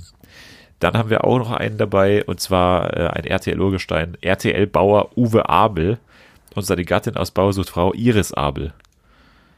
dann 0.79 0.93
haben 0.95 1.09
wir 1.09 1.25
auch 1.25 1.39
noch 1.39 1.51
einen 1.51 1.77
dabei, 1.77 2.23
und 2.23 2.39
zwar 2.39 2.95
äh, 2.95 3.07
ein 3.07 3.25
RTL-Urgestein, 3.25 4.17
RTL-Bauer 4.21 5.17
Uwe 5.17 5.49
Abel 5.49 5.97
und 6.55 6.65
seine 6.65 6.85
Gattin 6.85 7.17
aus 7.17 7.31
Bauersucht 7.31 7.69
Frau 7.69 7.93
Iris 7.93 8.33
Abel. 8.33 8.73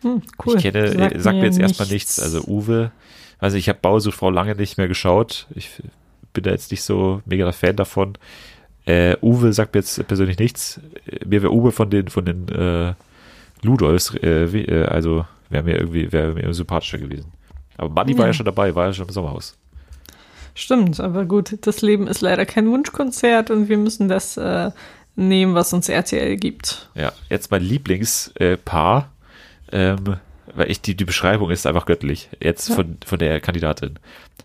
Hm, 0.01 0.21
cool. 0.45 0.55
Ich 0.55 0.63
kenne, 0.63 0.91
sagt, 0.91 1.21
sagt 1.21 1.37
mir 1.37 1.45
jetzt 1.45 1.57
nichts. 1.57 1.79
erstmal 1.79 1.87
nichts. 1.89 2.19
Also 2.19 2.41
Uwe, 2.47 2.91
also 3.37 3.57
ich 3.57 3.69
habe 3.69 3.79
Bauersucht 3.81 4.17
Frau 4.17 4.29
lange 4.29 4.55
nicht 4.55 4.77
mehr 4.77 4.87
geschaut. 4.87 5.47
Ich 5.53 5.69
bin 6.33 6.43
da 6.43 6.51
jetzt 6.51 6.71
nicht 6.71 6.83
so 6.83 7.21
mega 7.25 7.43
der 7.43 7.53
Fan 7.53 7.75
davon. 7.75 8.17
Äh, 8.85 9.17
Uwe 9.21 9.53
sagt 9.53 9.73
mir 9.73 9.81
jetzt 9.81 10.07
persönlich 10.07 10.39
nichts. 10.39 10.79
Mir 11.25 11.43
wäre 11.43 11.53
Uwe 11.53 11.71
von 11.71 11.89
den, 11.89 12.07
von 12.07 12.25
den 12.25 12.47
äh, 12.49 12.93
Ludolfs, 13.61 14.15
äh, 14.15 14.45
äh, 14.45 14.85
also 14.85 15.25
wäre 15.49 15.63
mir 15.63 15.77
irgendwie, 15.77 16.11
wäre 16.11 16.33
mir 16.33 16.53
sympathischer 16.53 16.97
gewesen. 16.97 17.31
Aber 17.77 17.89
Manni 17.89 18.13
ja. 18.13 18.17
war 18.17 18.27
ja 18.27 18.33
schon 18.33 18.45
dabei, 18.45 18.73
war 18.75 18.87
ja 18.87 18.93
schon 18.93 19.07
im 19.07 19.13
Sommerhaus. 19.13 19.57
Stimmt, 20.55 20.99
aber 20.99 21.25
gut, 21.25 21.57
das 21.61 21.81
Leben 21.81 22.07
ist 22.07 22.21
leider 22.21 22.45
kein 22.45 22.69
Wunschkonzert 22.69 23.51
und 23.51 23.69
wir 23.69 23.77
müssen 23.77 24.09
das 24.09 24.35
äh, 24.37 24.71
nehmen, 25.15 25.55
was 25.55 25.71
uns 25.73 25.87
RTL 25.87 26.35
gibt. 26.37 26.89
Ja, 26.95 27.13
jetzt 27.29 27.51
mein 27.51 27.61
Lieblingspaar. 27.61 29.11
Äh, 29.71 29.91
ähm, 29.91 30.17
weil 30.53 30.69
ich 30.69 30.81
die, 30.81 30.95
die 30.95 31.05
Beschreibung 31.05 31.51
ist 31.51 31.65
einfach 31.65 31.85
göttlich. 31.85 32.29
Jetzt 32.39 32.71
von, 32.73 32.97
von 33.05 33.19
der 33.19 33.39
Kandidatin. 33.39 33.99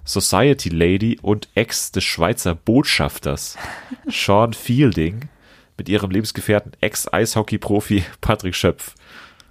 Society 0.04 0.68
Lady 0.68 1.18
und 1.22 1.48
Ex 1.54 1.92
des 1.92 2.04
Schweizer 2.04 2.54
Botschafters 2.54 3.56
Sean 4.08 4.52
Fielding 4.52 5.28
mit 5.76 5.88
ihrem 5.88 6.10
Lebensgefährten 6.10 6.72
Ex-Eishockey-Profi 6.80 8.04
Patrick 8.20 8.54
Schöpf. 8.54 8.94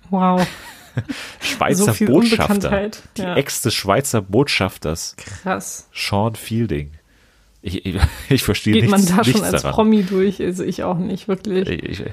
Wow. 0.10 0.46
Schweizer 1.42 1.94
So 1.94 2.06
Botschafter. 2.06 2.92
Die 3.18 3.22
ja. 3.22 3.36
Ex 3.36 3.62
des 3.62 3.74
Schweizer 3.74 4.22
Botschafters 4.22 5.16
Krass. 5.18 5.90
Sean 5.92 6.36
Fielding. 6.36 6.92
Ich, 7.62 7.86
ich, 7.86 7.96
ich 8.30 8.44
verstehe 8.44 8.74
Geht 8.74 8.84
nichts, 8.84 9.10
man 9.10 9.18
da 9.18 9.24
schon 9.24 9.44
als 9.44 9.64
daran. 9.64 9.76
Promi 9.76 10.04
durch? 10.04 10.42
Also 10.42 10.64
ich 10.64 10.84
auch 10.84 10.98
nicht, 10.98 11.28
wirklich. 11.28 11.84
Ich, 11.84 12.04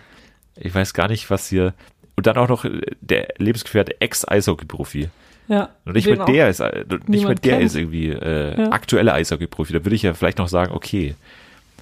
ich 0.57 0.75
weiß 0.75 0.95
gar 0.95 1.09
nicht, 1.09 1.29
was 1.29 1.49
hier. 1.49 1.75
Und 2.21 2.27
dann 2.27 2.37
auch 2.37 2.49
noch 2.49 2.67
äh, 2.67 2.83
der 3.01 3.29
Lebensgefährte 3.39 3.99
Ex-Eishockey-Profi. 3.99 5.09
Ja. 5.49 5.71
Und 5.87 5.95
nicht 5.97 6.07
auch 6.21 6.27
der 6.27 6.51
ist, 6.51 6.61
äh, 6.61 6.85
nicht 6.91 7.09
niemand 7.09 7.43
der 7.47 7.53
kennt. 7.55 7.65
ist 7.65 7.77
irgendwie 7.77 8.11
äh, 8.11 8.61
Ja. 8.61 8.73
aktueller 8.73 9.15
Eishockey-Profi. 9.15 9.73
Da 9.73 9.83
würde 9.83 9.95
ich 9.97 10.03
ja 10.03 10.13
vielleicht 10.13 10.37
noch 10.37 10.49
sagen, 10.49 10.73
okay, 10.75 11.15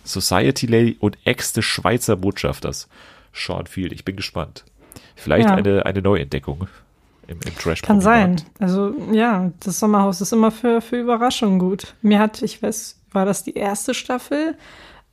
Society 0.05 0.67
Lady 0.67 0.97
und 1.01 1.19
Ex 1.25 1.53
des 1.55 1.65
Schweizer 1.65 2.15
Botschafters. 2.15 2.87
Sean 3.35 3.67
Field, 3.67 3.91
ich 3.93 4.05
bin 4.05 4.15
gespannt. 4.15 4.63
Vielleicht 5.17 5.49
Ja. 5.49 5.57
eine, 5.57 5.85
eine 5.85 6.03
Neuentdeckung 6.03 6.69
im, 7.27 7.41
im 7.45 7.59
trash 7.59 7.83
Kann 7.83 8.01
sein. 8.01 8.41
Also 8.61 8.95
ja, 9.13 9.51
das 9.59 9.81
Sommerhaus 9.81 10.21
ist 10.21 10.33
immer 10.33 10.53
für, 10.53 10.81
für 10.81 11.01
Überraschungen 11.01 11.59
gut. 11.59 11.95
Mir 12.01 12.21
hat, 12.21 12.43
ich 12.43 12.63
weiß, 12.63 12.97
war 13.11 13.27
das 13.27 13.43
die 13.43 13.55
erste 13.55 13.93
Staffel? 13.93 14.55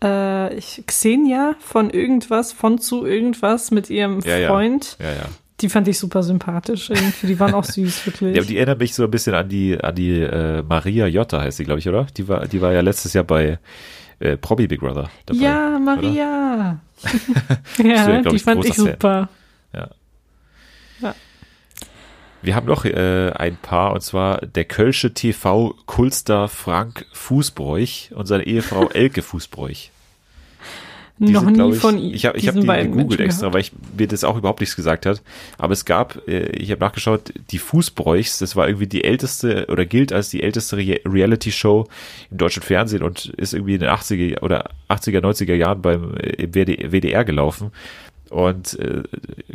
Äh, 0.04 0.56
ich, 0.56 0.84
Xenia 0.86 1.56
von 1.60 1.90
irgendwas, 1.90 2.52
von 2.52 2.80
zu 2.80 3.06
irgendwas 3.06 3.72
mit 3.72 3.90
ihrem 3.90 4.20
Ja, 4.22 4.38
ja. 4.38 4.50
Freund. 4.50 4.98
Ja, 5.00 5.12
ja. 5.12 5.26
Die 5.62 5.70
fand 5.70 5.88
ich 5.88 5.98
super 5.98 6.22
sympathisch 6.22 6.90
irgendwie. 6.90 7.28
Die 7.28 7.40
waren 7.40 7.54
auch 7.54 7.64
süß, 7.64 8.06
wirklich. 8.06 8.36
Ja, 8.36 8.44
die 8.44 8.58
erinnert 8.58 8.80
mich 8.80 8.94
so 8.94 9.04
ein 9.04 9.12
bisschen 9.12 9.34
an 9.36 9.48
die, 9.48 9.78
an 9.82 9.96
die 9.96 10.20
äh, 10.20 10.62
Maria 10.64 11.08
Jotta 11.08 11.42
heißt 11.42 11.58
sie, 11.58 11.64
glaube 11.64 11.80
ich, 11.80 11.88
oder? 11.88 12.08
Die 12.18 12.28
war, 12.28 12.46
die 12.46 12.62
war 12.62 12.74
ja 12.74 12.82
letztes 12.82 13.14
Jahr 13.14 13.24
bei 13.24 13.58
äh, 14.20 14.38
Promi 14.38 14.68
Big 14.68 14.82
Brother 14.82 15.10
dabei. 15.26 15.40
ja, 15.40 15.80
Maria. 15.80 16.80
ja, 17.78 17.86
ja, 17.86 18.22
die 18.22 18.36
ich, 18.36 18.44
fand 18.44 18.66
ich 18.66 18.74
super. 18.74 19.30
Wir 22.46 22.56
haben 22.56 22.68
noch 22.68 22.86
äh, 22.86 23.32
ein 23.32 23.58
Paar, 23.58 23.94
und 23.94 24.02
zwar 24.02 24.38
der 24.42 24.66
Kölsche 24.66 25.16
TV-Kultstar 25.16 26.48
Frank 26.48 27.08
Fußbräuch 27.12 28.12
und 28.14 28.28
seine 28.28 28.46
Ehefrau 28.46 28.88
Elke 28.94 29.24
Fußbräuch. 29.24 29.90
Die 31.18 31.32
Noch 31.32 31.44
sind, 31.44 31.58
nie 31.58 31.72
ich, 31.72 31.80
von 31.80 31.98
Ich 31.98 32.26
habe 32.26 32.38
ich 32.38 32.48
hab 32.48 32.56
die 32.56 32.68
gegoogelt 32.68 33.22
extra, 33.22 33.52
weil 33.54 33.62
ich 33.62 33.72
mir 33.98 34.08
das 34.08 34.24
auch 34.26 34.38
überhaupt 34.38 34.60
nichts 34.60 34.76
gesagt 34.76 35.06
hat. 35.06 35.24
Aber 35.58 35.74
es 35.74 35.86
gab, 35.86 36.28
äh, 36.28 36.50
ich 36.50 36.70
habe 36.72 36.82
nachgeschaut, 36.82 37.34
die 37.52 37.58
Fußbräuchs, 37.58 38.38
das 38.38 38.56
war 38.56 38.68
irgendwie 38.68 38.88
die 38.88 39.06
älteste 39.06 39.66
oder 39.70 39.86
gilt 39.86 40.12
als 40.14 40.30
die 40.30 40.44
älteste 40.44 40.78
Re 40.78 41.00
Reality-Show 41.06 41.88
im 42.30 42.38
deutschen 42.38 42.62
Fernsehen 42.62 43.02
und 43.02 43.28
ist 43.38 43.54
irgendwie 43.54 43.76
in 43.76 43.80
den 43.80 43.90
80er 43.90 44.42
oder 44.44 44.70
80er, 44.90 45.22
90er 45.22 45.56
Jahren 45.56 45.82
beim 45.82 46.16
äh, 46.18 46.44
im 46.44 46.54
WD, 46.54 46.92
WDR 46.92 47.24
gelaufen. 47.24 47.72
Und 48.30 48.78
äh, 48.80 49.04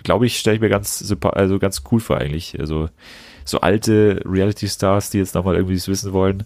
glaube 0.03 0.27
ich, 0.27 0.39
stelle 0.39 0.57
ich 0.57 0.61
mir 0.61 0.69
ganz 0.69 1.01
sympa- 1.03 1.31
also 1.35 1.59
ganz 1.59 1.83
cool 1.91 2.01
vor 2.01 2.19
eigentlich. 2.19 2.59
Also 2.59 2.89
so 3.45 3.61
alte 3.61 4.23
Reality-Stars, 4.25 5.11
die 5.11 5.19
jetzt 5.19 5.35
nochmal 5.35 5.57
irgendwie 5.57 5.75
das 5.75 5.89
wissen 5.89 6.13
wollen, 6.13 6.45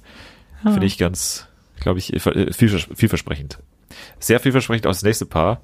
Ah. 0.64 0.71
finde 0.73 0.87
ich 0.87 0.97
ganz, 0.97 1.47
glaube 1.81 1.99
ich, 1.99 2.12
äh, 2.14 2.52
vielvers 2.52 2.88
vielversprechend. 2.95 3.59
Sehr 4.19 4.40
vielversprechend 4.40 4.87
aus 4.87 4.97
das 4.97 5.02
nächste 5.04 5.26
Paar. 5.26 5.61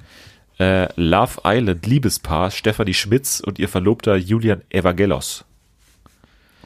Äh, 0.58 0.88
Love 0.96 1.40
Island 1.44 1.86
Liebespaar 1.86 2.50
Stefanie 2.50 2.92
Schmitz 2.92 3.40
und 3.40 3.58
ihr 3.58 3.68
Verlobter 3.68 4.16
Julian 4.16 4.60
Evangelos. 4.68 5.46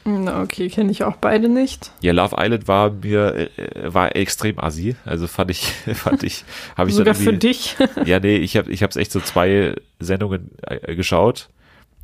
Na, 0.07 0.43
okay, 0.43 0.69
kenne 0.69 0.91
ich 0.91 1.03
auch 1.03 1.15
beide 1.15 1.49
nicht. 1.49 1.91
Ja, 2.01 2.13
Love 2.13 2.35
Island 2.37 2.67
war 2.67 2.91
mir 2.91 3.49
äh, 3.57 3.91
war 3.91 4.15
extrem 4.15 4.59
assi. 4.59 4.95
Also 5.03 5.25
fand 5.25 5.49
ich 5.49 5.65
fand 5.95 6.21
ich 6.23 6.45
habe 6.77 6.91
ich 6.91 6.95
Sogar 6.95 7.15
für 7.15 7.33
dich. 7.33 7.75
Ja, 8.05 8.19
nee, 8.19 8.37
ich 8.37 8.55
habe 8.55 8.71
ich 8.71 8.83
habe 8.83 8.99
echt 8.99 9.11
so 9.11 9.19
zwei 9.19 9.75
Sendungen 9.99 10.51
äh, 10.61 10.95
geschaut 10.95 11.49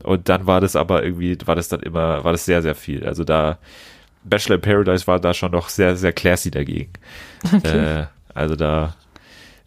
und 0.03 0.29
dann 0.29 0.47
war 0.47 0.61
das 0.61 0.75
aber 0.75 1.03
irgendwie 1.03 1.37
war 1.45 1.55
das 1.55 1.69
dann 1.69 1.81
immer 1.81 2.23
war 2.23 2.31
das 2.31 2.45
sehr 2.45 2.63
sehr 2.63 2.73
viel. 2.73 3.05
Also 3.05 3.23
da 3.23 3.59
Bachelor 4.23 4.55
in 4.55 4.61
Paradise 4.61 5.05
war 5.05 5.19
da 5.19 5.35
schon 5.35 5.51
noch 5.51 5.69
sehr 5.69 5.95
sehr 5.95 6.11
classy 6.11 6.49
dagegen. 6.49 6.93
Äh, 7.63 8.05
also 8.33 8.55
da 8.55 8.95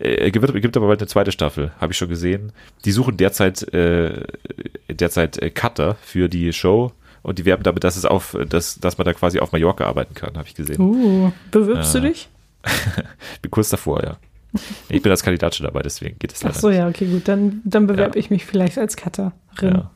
äh, 0.00 0.32
gibt, 0.32 0.52
gibt 0.60 0.76
aber 0.76 0.88
bald 0.88 1.00
eine 1.00 1.06
zweite 1.06 1.30
Staffel, 1.30 1.70
habe 1.80 1.92
ich 1.92 1.98
schon 1.98 2.08
gesehen. 2.08 2.52
Die 2.84 2.90
suchen 2.90 3.16
derzeit 3.16 3.62
äh, 3.72 4.24
derzeit 4.88 5.38
äh, 5.38 5.50
Cutter 5.50 5.96
für 6.02 6.28
die 6.28 6.52
Show 6.52 6.90
und 7.24 7.40
die 7.40 7.44
werben 7.44 7.64
damit, 7.64 7.82
dass 7.82 7.96
es 7.96 8.04
auf, 8.04 8.36
dass, 8.48 8.78
dass 8.78 8.96
man 8.98 9.04
da 9.06 9.12
quasi 9.12 9.40
auf 9.40 9.50
Mallorca 9.50 9.84
arbeiten 9.84 10.14
kann, 10.14 10.36
habe 10.38 10.46
ich 10.46 10.54
gesehen. 10.54 10.80
Uh, 10.80 11.32
bewirbst 11.50 11.94
Äh, 11.96 12.00
du 12.00 12.08
dich? 12.08 12.28
Bin 13.42 13.50
kurz 13.50 13.70
davor, 13.70 14.02
ja. 14.04 14.16
Ich 14.88 15.02
bin 15.02 15.10
als 15.10 15.24
Kandidat 15.24 15.56
schon 15.56 15.64
dabei, 15.66 15.82
deswegen 15.82 16.16
geht 16.20 16.32
es 16.32 16.38
Ach 16.42 16.44
leider 16.50 16.58
so, 16.60 16.70
ja, 16.70 16.86
okay, 16.88 17.06
gut. 17.06 17.26
Dann, 17.26 17.60
dann 17.64 17.88
bewerbe 17.88 18.14
Ja. 18.16 18.20
ich 18.20 18.30
mich 18.30 18.44
vielleicht 18.46 18.78
als 18.78 18.96
Cutterin. 18.96 19.32
Ja. 19.60 19.90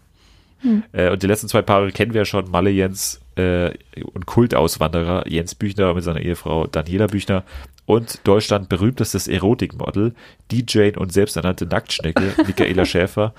Äh, 0.92 1.10
und 1.12 1.22
die 1.22 1.28
letzten 1.28 1.46
zwei 1.48 1.62
Paare 1.62 1.92
kennen 1.92 2.12
wir 2.12 2.22
ja 2.22 2.24
schon, 2.24 2.50
Malle 2.50 2.70
Jens 2.70 3.20
äh, 3.36 3.70
und 4.12 4.26
Kultauswanderer 4.26 5.28
Jens 5.28 5.54
Büchner 5.54 5.94
mit 5.94 6.02
seiner 6.02 6.20
Ehefrau 6.20 6.66
Daniela 6.66 7.06
Büchner 7.06 7.44
und 7.86 8.26
Deutschland 8.26 8.68
berühmtestes 8.68 9.28
Erotikmodel, 9.28 10.14
DJ 10.50 10.96
und 10.96 11.12
selbsternannte 11.12 11.64
Nacktschnecke 11.66 12.34
Michaela 12.46 12.84
Schäfer 12.84 13.34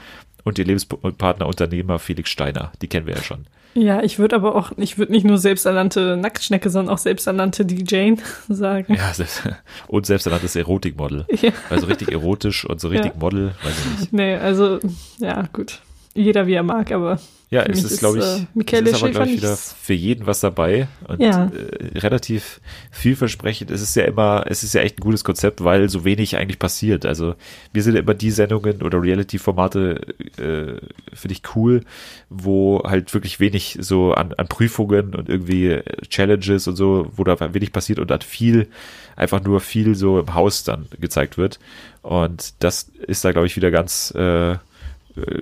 und 0.50 0.60
ihr 0.60 0.66
Lebenspartner 0.66 1.48
Unternehmer 1.48 2.00
Felix 2.00 2.30
Steiner. 2.30 2.72
Die 2.82 2.88
kennen 2.88 3.08
wir 3.08 3.16
ja 3.16 3.24
schon. 3.24 3.46
Ja, 3.76 4.02
ich 4.02 4.18
würde 4.18 4.36
aber 4.36 4.56
auch, 4.56 4.72
ich 4.78 4.98
würde 4.98 5.12
nicht 5.12 5.26
nur 5.26 5.38
selbsternannte 5.38 6.18
Nacktschnecke, 6.18 6.70
sondern 6.70 6.94
auch 6.94 6.98
selbsternannte 6.98 7.66
DJ 7.66 8.14
sagen. 8.50 8.96
Ja, 8.96 9.14
selbst, 9.14 9.44
und 9.88 10.06
selbsternanntes 10.06 10.56
Erotikmodel. 10.56 11.26
Ja. 11.42 11.52
Also 11.70 11.86
richtig 11.86 12.12
erotisch 12.12 12.66
und 12.66 12.82
so 12.82 12.88
richtig 12.90 13.14
Ja. 13.14 13.20
Model, 13.20 13.54
weiß 13.64 13.74
ich 13.80 14.00
nicht. 14.00 14.14
Nee, 14.14 14.36
also, 14.36 14.80
ja, 15.20 15.48
gut. 15.54 15.80
Jeder 16.16 16.48
wie 16.48 16.54
er 16.54 16.64
mag, 16.64 16.92
aber 16.92 17.20
Ja, 17.52 17.64
Für 17.64 17.72
es 17.72 17.84
ist, 17.84 17.98
glaube 18.00 18.20
ich, 18.20 18.24
äh, 18.26 18.78
es 18.80 18.92
ist 18.92 19.02
aber, 19.02 19.10
glaube 19.10 19.28
ich, 19.28 19.38
wieder 19.38 19.58
für 19.58 19.94
jeden 19.96 20.28
was 20.28 20.40
dabei 20.40 20.88
und 21.08 21.20
Ja. 21.20 21.46
äh, 21.46 21.98
relativ 21.98 22.62
vielversprechend. 22.92 23.72
Es 23.72 23.82
ist 23.82 23.96
ja 23.96 24.04
immer, 24.04 24.46
es 24.48 24.62
ist 24.62 24.74
ja 24.76 24.82
echt 24.82 25.00
ein 25.00 25.02
gutes 25.02 25.24
Konzept, 25.24 25.64
weil 25.64 25.90
so 25.90 26.06
wenig 26.06 26.38
eigentlich 26.38 26.60
passiert. 26.60 27.08
Also 27.08 27.34
mir 27.74 27.82
sind 27.82 27.96
immer 27.96 28.14
die 28.14 28.30
Sendungen 28.30 28.84
oder 28.84 29.02
Reality-Formate, 29.02 30.00
äh, 30.38 30.80
finde 31.16 31.32
ich 31.32 31.42
cool, 31.56 31.82
wo 32.30 32.84
halt 32.86 33.12
wirklich 33.16 33.40
wenig 33.40 33.78
so 33.82 34.14
an, 34.14 34.34
an 34.34 34.48
Prüfungen 34.48 35.16
und 35.16 35.28
irgendwie 35.28 35.70
äh, 35.70 35.84
Challenges 36.08 36.68
und 36.68 36.76
so, 36.76 37.12
wo 37.16 37.24
da 37.24 37.54
wenig 37.56 37.72
passiert 37.72 37.98
und 37.98 38.12
dann 38.12 38.22
viel, 38.22 38.68
einfach 39.16 39.42
nur 39.44 39.60
viel 39.60 39.96
so 39.96 40.20
im 40.20 40.36
Haus 40.36 40.64
dann 40.64 40.86
gezeigt 41.00 41.40
wird. 41.40 41.60
Und 42.04 42.54
das 42.60 42.92
ist 43.08 43.26
da, 43.26 43.32
glaube 43.32 43.48
ich, 43.48 43.56
wieder 43.56 43.72
ganz, 43.72 44.12
äh, 44.16 44.58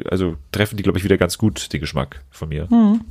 also 0.10 0.36
treffen 0.52 0.78
die, 0.78 0.84
glaube 0.84 0.98
ich, 0.98 1.04
wieder 1.04 1.18
ganz 1.18 1.38
gut 1.38 1.72
den 1.74 1.82
Geschmack 1.82 2.24
von 2.32 2.50
mir. 2.50 2.70
hm. 2.70 3.02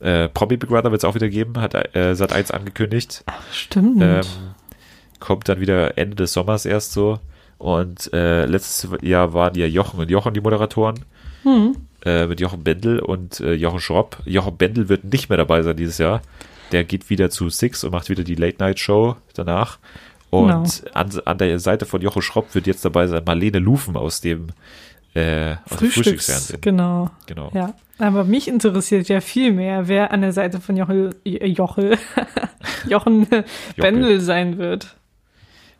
Äh, 0.00 0.28
Promi 0.30 0.56
Big 0.56 0.68
Brother 0.68 0.90
wird 0.90 1.00
es 1.00 1.04
auch 1.04 1.14
wieder 1.14 1.28
geben, 1.28 1.60
hat 1.60 1.74
äh, 1.94 2.14
Sat 2.14 2.32
1 2.32 2.50
angekündigt. 2.50 3.24
stimmt. 3.52 4.02
Ähm, 4.02 4.22
kommt 5.20 5.48
dann 5.48 5.60
wieder 5.60 5.96
Ende 5.96 6.16
des 6.16 6.32
Sommers 6.32 6.66
erst 6.66 6.92
so. 6.92 7.20
Und 7.58 8.12
äh, 8.12 8.44
letztes 8.46 8.88
Jahr 9.02 9.32
waren 9.32 9.54
ja 9.54 9.66
Jochen 9.66 10.00
und 10.00 10.10
Jochen 10.10 10.34
die 10.34 10.40
Moderatoren. 10.40 11.04
hm. 11.44 11.76
Äh, 12.04 12.26
mit 12.26 12.40
Jochen 12.40 12.64
Bendel 12.64 12.98
und 12.98 13.38
äh, 13.38 13.52
Jochen 13.52 13.78
Schropp. 13.78 14.18
Jochen 14.24 14.56
Bendel 14.56 14.88
wird 14.88 15.04
nicht 15.04 15.28
mehr 15.28 15.38
dabei 15.38 15.62
sein 15.62 15.76
dieses 15.76 15.98
Jahr. 15.98 16.20
Der 16.72 16.82
geht 16.82 17.10
wieder 17.10 17.30
zu 17.30 17.48
Six 17.48 17.84
und 17.84 17.92
macht 17.92 18.08
wieder 18.10 18.24
die 18.24 18.34
Late 18.34 18.56
Night 18.58 18.80
Show 18.80 19.14
danach. 19.34 19.78
Und 20.30 20.82
an, 20.94 21.10
an 21.26 21.38
der 21.38 21.60
Seite 21.60 21.86
von 21.86 22.00
Jochen 22.00 22.22
Schropp 22.22 22.54
wird 22.56 22.66
jetzt 22.66 22.84
dabei 22.84 23.06
sein 23.06 23.22
Marlene 23.24 23.60
Lufen 23.60 23.96
aus 23.96 24.20
dem, 24.20 24.48
äh, 25.14 25.56
Frühstücks, 25.66 25.94
Frühstücksfernsehen. 25.94 26.60
genau. 26.60 27.10
Genau. 27.26 27.50
Ja, 27.54 27.74
aber 27.98 28.24
mich 28.24 28.48
interessiert 28.48 29.08
ja 29.08 29.20
viel 29.20 29.52
mehr, 29.52 29.88
wer 29.88 30.10
an 30.10 30.22
der 30.22 30.32
Seite 30.32 30.60
von 30.60 30.76
Jochel, 30.76 31.14
Jochel, 31.24 31.98
Jochen 32.88 33.26
Bendel 33.76 34.20
sein 34.20 34.58
wird. 34.58 34.96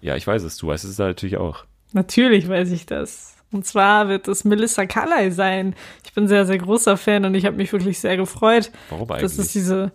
Ja, 0.00 0.16
ich 0.16 0.26
weiß 0.26 0.42
es, 0.42 0.56
du 0.56 0.66
weißt 0.68 0.84
es 0.84 0.98
natürlich 0.98 1.36
auch. 1.36 1.64
Natürlich 1.92 2.48
weiß 2.48 2.70
ich 2.72 2.86
das. 2.86 3.36
Und 3.52 3.66
zwar 3.66 4.08
wird 4.08 4.28
es 4.28 4.44
Melissa 4.44 4.86
Carley 4.86 5.30
sein. 5.30 5.74
Ich 6.04 6.12
bin 6.14 6.26
sehr, 6.26 6.46
sehr 6.46 6.58
großer 6.58 6.96
Fan 6.96 7.24
und 7.24 7.34
ich 7.34 7.44
habe 7.44 7.56
mich 7.56 7.72
wirklich 7.72 8.00
sehr 8.00 8.16
gefreut. 8.16 8.70
Warum 8.88 9.10
eigentlich? 9.10 9.22
Das 9.22 9.38
ist 9.38 9.54
diese. 9.54 9.92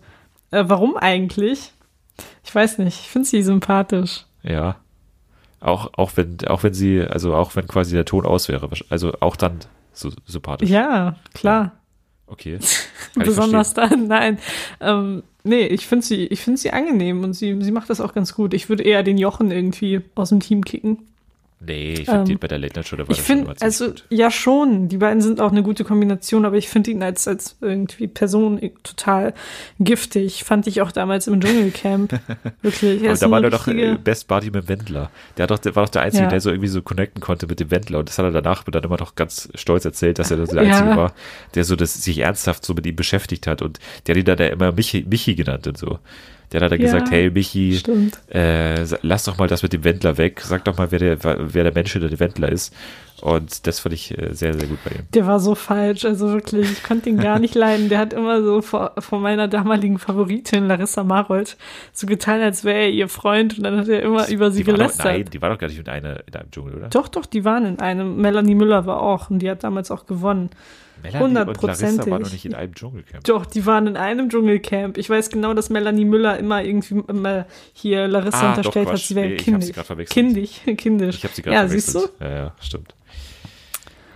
Äh, 0.52 0.64
warum 0.68 0.96
eigentlich? 0.96 1.74
Ich 2.44 2.54
weiß 2.54 2.78
nicht. 2.78 3.00
Ich 3.02 3.10
finde 3.10 3.28
sie 3.28 3.42
sympathisch. 3.42 4.26
Ja. 4.44 4.78
Auch, 5.60 5.92
auch 5.94 6.12
wenn, 6.16 6.38
auch 6.48 6.64
wenn 6.64 6.74
sie, 6.74 7.02
also 7.02 7.34
auch 7.34 7.56
wenn 7.56 7.68
quasi 7.68 7.96
der 7.96 8.06
Ton 8.06 8.26
aus 8.26 8.48
wäre, 8.48 8.70
also 8.90 9.14
auch 9.20 9.36
dann 9.36 9.60
so 9.92 10.12
sympathisch. 10.26 10.70
Ja, 10.70 11.16
klar. 11.34 11.74
Okay. 12.28 12.60
Besonders 13.16 13.74
dann, 13.74 14.08
nein. 14.08 14.38
Ähm, 14.80 15.24
nee, 15.44 15.66
ich 15.66 15.88
finde 15.88 16.06
sie, 16.06 16.28
ich 16.28 16.42
finde 16.42 16.60
sie 16.60 16.72
angenehm 16.72 17.24
und 17.24 17.34
sie, 17.34 17.60
sie 17.62 17.72
macht 17.72 17.90
das 17.90 18.02
auch 18.02 18.14
ganz 18.14 18.36
gut. 18.36 18.54
Ich 18.54 18.70
würde 18.70 18.84
eher 18.84 19.02
den 19.02 19.18
Jochen 19.18 19.50
irgendwie 19.50 20.02
aus 20.16 20.30
dem 20.30 20.42
Team 20.42 20.64
kicken. 20.64 21.08
Nee, 21.60 21.94
ich 21.94 22.06
finde 22.06 22.32
Ähm, 22.34 22.38
bei 22.40 22.48
der 22.48 22.60
Late 22.60 22.76
Night 22.76 22.88
Show, 22.88 22.98
da 22.98 23.08
war 23.08 23.12
Ich 23.12 23.18
das 23.18 23.26
schon 23.26 23.48
also 23.62 23.88
gut. 23.88 24.06
ja 24.10 24.30
schon, 24.30 24.90
die 24.90 24.98
beiden 24.98 25.22
sind 25.22 25.42
auch 25.42 25.52
eine 25.52 25.64
gute 25.64 25.84
Kombination, 25.84 26.46
aber 26.46 26.56
ich 26.56 26.70
finde 26.70 26.92
ihn 26.92 27.02
als, 27.02 27.28
als 27.28 27.58
irgendwie 27.62 28.08
Person 28.08 28.60
total 28.84 29.34
giftig. 29.80 30.44
Fand 30.44 30.68
ich 30.68 30.82
auch 30.82 30.92
damals 30.92 31.26
im 31.26 31.42
Dschungelcamp. 31.42 32.20
Wirklich. 32.62 33.02
Er 33.02 33.12
Aber 33.12 33.20
da 33.20 33.32
war 33.32 33.44
er 33.44 33.50
doch 33.50 33.68
äh, 33.68 33.98
Best 34.04 34.28
Buddy 34.28 34.52
mit 34.52 34.64
dem 34.64 34.70
Wendler. 34.70 35.10
Der, 35.38 35.48
doch, 35.48 35.60
war 35.76 35.84
doch 35.86 35.90
der 35.92 36.04
Einzige, 36.04 36.26
Ja. 36.26 36.30
der 36.30 36.42
so 36.42 36.52
irgendwie 36.52 36.70
so 36.70 36.84
connecten 36.84 37.22
konnte 37.22 37.48
mit 37.48 37.60
dem 37.60 37.72
Wendler. 37.72 38.00
Und 38.00 38.10
das 38.10 38.20
hat 38.20 38.26
er 38.26 38.32
danach 38.32 38.64
dann 38.64 38.84
immer 38.84 38.98
noch 38.98 39.16
ganz 39.16 39.50
stolz 39.56 39.84
erzählt, 39.84 40.20
dass 40.20 40.30
er 40.30 40.38
der 40.38 40.64
Ja. 40.64 40.72
Einzige 40.78 40.96
war, 40.96 41.14
der 41.56 41.64
so 41.64 41.76
das 41.76 41.96
sich 42.04 42.20
ernsthaft 42.20 42.66
so 42.66 42.76
mit 42.76 42.86
ihm 42.86 42.96
beschäftigt 42.96 43.48
hat. 43.48 43.64
Und 43.64 43.80
der 44.06 44.14
hat 44.14 44.20
ihn 44.20 44.26
dann 44.26 44.38
ja 44.38 44.48
immer 44.48 44.72
Michi, 44.74 45.06
Michi 45.10 45.34
genannt 45.34 45.66
und 45.66 45.78
so. 45.78 45.98
Der 46.52 46.62
hat 46.62 46.72
dann 46.72 46.80
Ja, 46.80 46.86
gesagt, 46.86 47.12
hey 47.12 47.30
Michi, 47.30 47.78
äh, 48.34 48.86
lass 49.02 49.26
doch 49.26 49.38
mal 49.38 49.48
das 49.50 49.64
mit 49.64 49.74
dem 49.74 49.84
Wendler 49.84 50.18
weg. 50.18 50.40
Sag 50.42 50.64
doch 50.66 50.78
mal, 50.78 50.92
wer 50.92 51.00
der, 51.00 51.18
wer 51.22 51.64
der 51.64 51.74
Mensch 51.74 51.92
hinter 51.92 52.08
dem 52.08 52.20
Wendler 52.20 52.50
ist. 52.50 52.74
Und 53.20 53.66
das 53.66 53.80
fand 53.80 53.94
ich 53.96 54.18
äh, 54.18 54.34
sehr, 54.34 54.54
sehr 54.54 54.68
gut 54.68 54.78
bei 54.86 54.92
ihm. 54.92 55.08
Der 55.14 55.26
war 55.26 55.40
so 55.40 55.56
falsch, 55.56 56.06
also 56.06 56.32
wirklich, 56.32 56.72
ich 56.72 56.84
konnte 56.84 57.10
ihn 57.10 57.18
gar 57.18 57.40
nicht 57.40 57.56
leiden. 57.56 57.90
Der 57.90 57.98
hat 57.98 58.14
immer 58.14 58.44
so 58.44 58.62
vor, 58.62 58.94
vor 59.00 59.20
meiner 59.20 59.48
damaligen 59.48 59.98
Favoritin, 59.98 60.68
Larissa 60.68 61.04
Marold, 61.04 61.58
so 61.94 62.06
getan, 62.08 62.42
als 62.42 62.64
wäre 62.64 62.78
er 62.78 62.90
ihr 62.92 63.10
Freund 63.10 63.58
und 63.58 63.64
dann 63.64 63.76
hat 63.78 63.88
er 63.90 64.04
immer 64.04 64.28
über 64.30 64.52
sie 64.52 64.64
Die 64.64 64.68
war 64.68 64.74
doch, 64.76 64.80
gelästert. 64.84 65.06
nein, 65.06 65.26
die 65.34 65.42
war 65.42 65.50
doch 65.50 65.58
gar 65.58 65.68
nicht 65.68 65.80
mit 65.80 65.90
einer 65.90 66.22
in 66.28 66.34
einem 66.36 66.52
Dschungel, 66.52 66.76
oder? 66.76 66.90
Doch, 66.90 67.08
doch, 67.08 67.26
die 67.26 67.44
waren 67.44 67.66
in 67.66 67.80
einem. 67.80 68.18
Melanie 68.22 68.56
Müller 68.56 68.86
war 68.86 69.02
auch 69.02 69.30
und 69.32 69.40
die 69.40 69.50
hat 69.50 69.64
damals 69.64 69.90
auch 69.92 70.06
gewonnen. 70.06 70.50
Melanie 71.04 71.24
und 71.26 71.34
Larissa 71.34 71.46
hundertprozentig. 71.46 72.12
waren 72.12 72.22
noch 72.22 72.32
nicht 72.32 72.46
in 72.46 72.54
einem 72.56 72.74
Dschungelcamp. 72.76 73.24
Doch, 73.24 73.46
die 73.46 73.66
waren 73.66 73.88
in 73.88 73.98
einem 73.98 74.30
Dschungelcamp. 74.30 74.98
Ich 74.98 75.10
weiß 75.10 75.30
genau, 75.30 75.54
dass 75.54 75.70
Melanie 75.70 76.06
Müller 76.06 76.38
immer 76.38 76.64
irgendwie 76.64 77.04
immer 77.08 77.46
hier 77.74 78.08
Larissa 78.08 78.38
Ah, 78.38 78.42
doch, 78.52 78.58
unterstellt 78.58 78.88
hat, 78.88 78.94
Quatsch. 78.96 79.08
sie 79.08 79.16
wäre 79.16 79.28
Nee, 79.28 79.34
ich 79.36 79.40
hab 79.42 79.46
kindisch. 79.60 79.76
verwechselt. 79.76 80.14
Kindisch, 80.14 80.62
kindisch. 80.78 81.16
Ich 81.18 81.24
habe 81.24 81.34
sie 81.34 81.42
gerade 81.42 81.56
Ja, 81.56 81.62
verwechselt. 81.68 81.94
siehst 82.04 82.20
du? 82.20 82.24
Ja, 82.24 82.30
ja, 82.32 82.56
stimmt. 82.60 82.94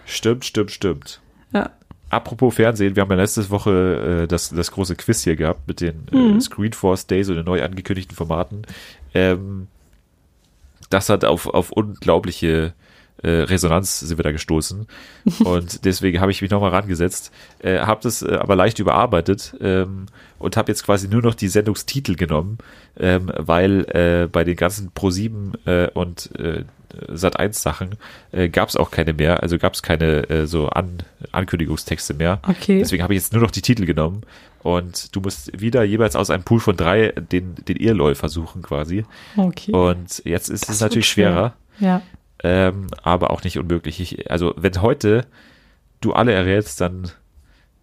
Stimmt, 0.06 0.46
stimmt, 0.46 0.72
stimmt. 0.72 1.22
Ja. 1.54 1.70
Apropos 2.10 2.56
Fernsehen, 2.56 2.96
wir 2.96 3.02
haben 3.04 3.10
ja 3.12 3.16
letzte 3.16 3.50
Woche 3.50 4.24
äh, 4.24 4.28
das, 4.28 4.50
das 4.50 4.72
große 4.72 4.96
Quiz 4.96 5.24
hier 5.24 5.38
gehabt 5.38 5.68
mit 5.68 5.80
den 5.80 6.06
Mhm. 6.12 6.38
äh, 6.38 6.42
Screenforce 6.42 7.08
Days 7.08 7.30
und 7.30 7.36
den 7.38 7.46
neu 7.46 7.64
angekündigten 7.64 8.16
Formaten. 8.18 8.64
Ähm, 9.14 9.68
das 10.90 11.08
hat 11.10 11.24
auf, 11.24 11.48
auf 11.48 11.72
unglaubliche 11.72 12.74
äh, 13.24 13.30
Resonanz 13.30 14.00
sind 14.00 14.18
wir 14.18 14.24
da 14.24 14.32
gestoßen. 14.32 14.88
Und 15.44 15.86
deswegen 15.86 16.22
habe 16.22 16.32
ich 16.32 16.42
mich 16.42 16.52
nochmal 16.52 16.72
rangesetzt, 16.72 17.32
äh, 17.60 17.80
habe 17.80 18.02
das 18.04 18.22
äh, 18.22 18.36
aber 18.36 18.56
leicht 18.56 18.80
überarbeitet 18.80 19.56
ähm, 19.62 20.08
und 20.40 20.58
habe 20.58 20.72
jetzt 20.72 20.84
quasi 20.84 21.08
nur 21.08 21.22
noch 21.22 21.36
die 21.36 21.48
Sendungstitel 21.48 22.16
genommen, 22.16 22.58
ähm, 23.00 23.32
weil 23.38 23.86
äh, 23.90 24.28
bei 24.28 24.44
den 24.44 24.56
ganzen 24.56 24.92
Pro7 24.92 25.68
äh, 25.68 25.90
und 25.92 26.32
äh, 26.40 26.64
Sat1 27.10 27.54
Sachen 27.54 27.92
äh, 28.32 28.50
gab 28.50 28.70
es 28.70 28.76
auch 28.76 28.92
keine 28.92 29.14
mehr, 29.14 29.42
also 29.42 29.58
gab 29.58 29.74
es 29.74 29.82
keine 29.82 30.30
äh, 30.30 30.46
so 30.48 30.68
An 30.70 31.04
Ankündigungstexte 31.32 32.14
mehr. 32.14 32.40
Okay. 32.48 32.80
Deswegen 32.80 33.04
habe 33.04 33.14
ich 33.14 33.22
jetzt 33.22 33.34
nur 33.34 33.42
noch 33.42 33.52
die 33.52 33.62
Titel 33.62 33.86
genommen 33.86 34.24
und 34.64 35.16
du 35.16 35.22
musst 35.22 35.60
wieder 35.60 35.84
jeweils 35.84 36.16
aus 36.16 36.30
einem 36.30 36.44
Pool 36.44 36.60
von 36.60 36.76
drei 36.76 37.14
den, 37.32 37.56
den 37.68 37.78
Irrläufer 37.78 38.30
suchen 38.30 38.62
quasi. 38.62 39.06
Okay. 39.38 39.72
Und 39.72 40.22
jetzt 40.26 40.50
ist 40.50 40.68
Das 40.68 40.76
es 40.76 40.82
natürlich 40.82 41.08
schwer. 41.08 41.32
schwerer, 41.32 41.54
ja. 41.80 42.02
Ähm, 42.44 42.88
aber 43.04 43.32
auch 43.32 43.44
nicht 43.44 43.58
unmöglich. 43.58 44.00
Ich, 44.00 44.30
also 44.32 44.54
wenn 44.58 44.82
heute 44.82 45.26
du 46.02 46.14
alle 46.14 46.34
errätst, 46.34 46.82
dann 46.82 47.12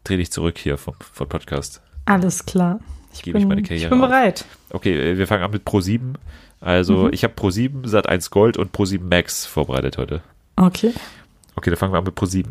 dreh 0.05 0.17
dich 0.17 0.31
zurück 0.33 0.59
hier 0.59 0.77
vom, 0.79 0.95
vom 1.13 1.29
Podcast. 1.29 1.81
Alles 2.05 2.47
klar. 2.47 2.81
Ich 3.13 3.23
Gebe 3.23 3.39
ich 3.39 3.49
bin, 3.49 3.59
ich 3.59 3.69
Karriere 3.69 3.91
bin 3.91 4.01
auf. 4.03 4.09
bereit. 4.09 4.45
Okay, 4.71 5.13
äh, 5.13 5.19
wir 5.19 5.27
fangen 5.27 5.43
an 5.45 5.51
mit 5.51 5.67
Pro7. 5.67 6.15
Also 6.61 7.05
Mhm. 7.07 7.11
ich 7.13 7.23
habe 7.25 7.35
Pro7, 7.35 7.87
Sat1 7.87 8.31
Gold 8.31 8.57
und 8.57 8.75
Pro7 8.75 9.01
Max 9.03 9.47
vorbereitet 9.47 9.97
heute. 9.99 10.23
Okay. 10.57 10.93
Okay, 11.55 11.71
dann 11.71 11.79
fangen 11.79 11.93
wir 11.93 11.99
an 11.99 12.05
mit 12.05 12.17
Pro7. 12.17 12.47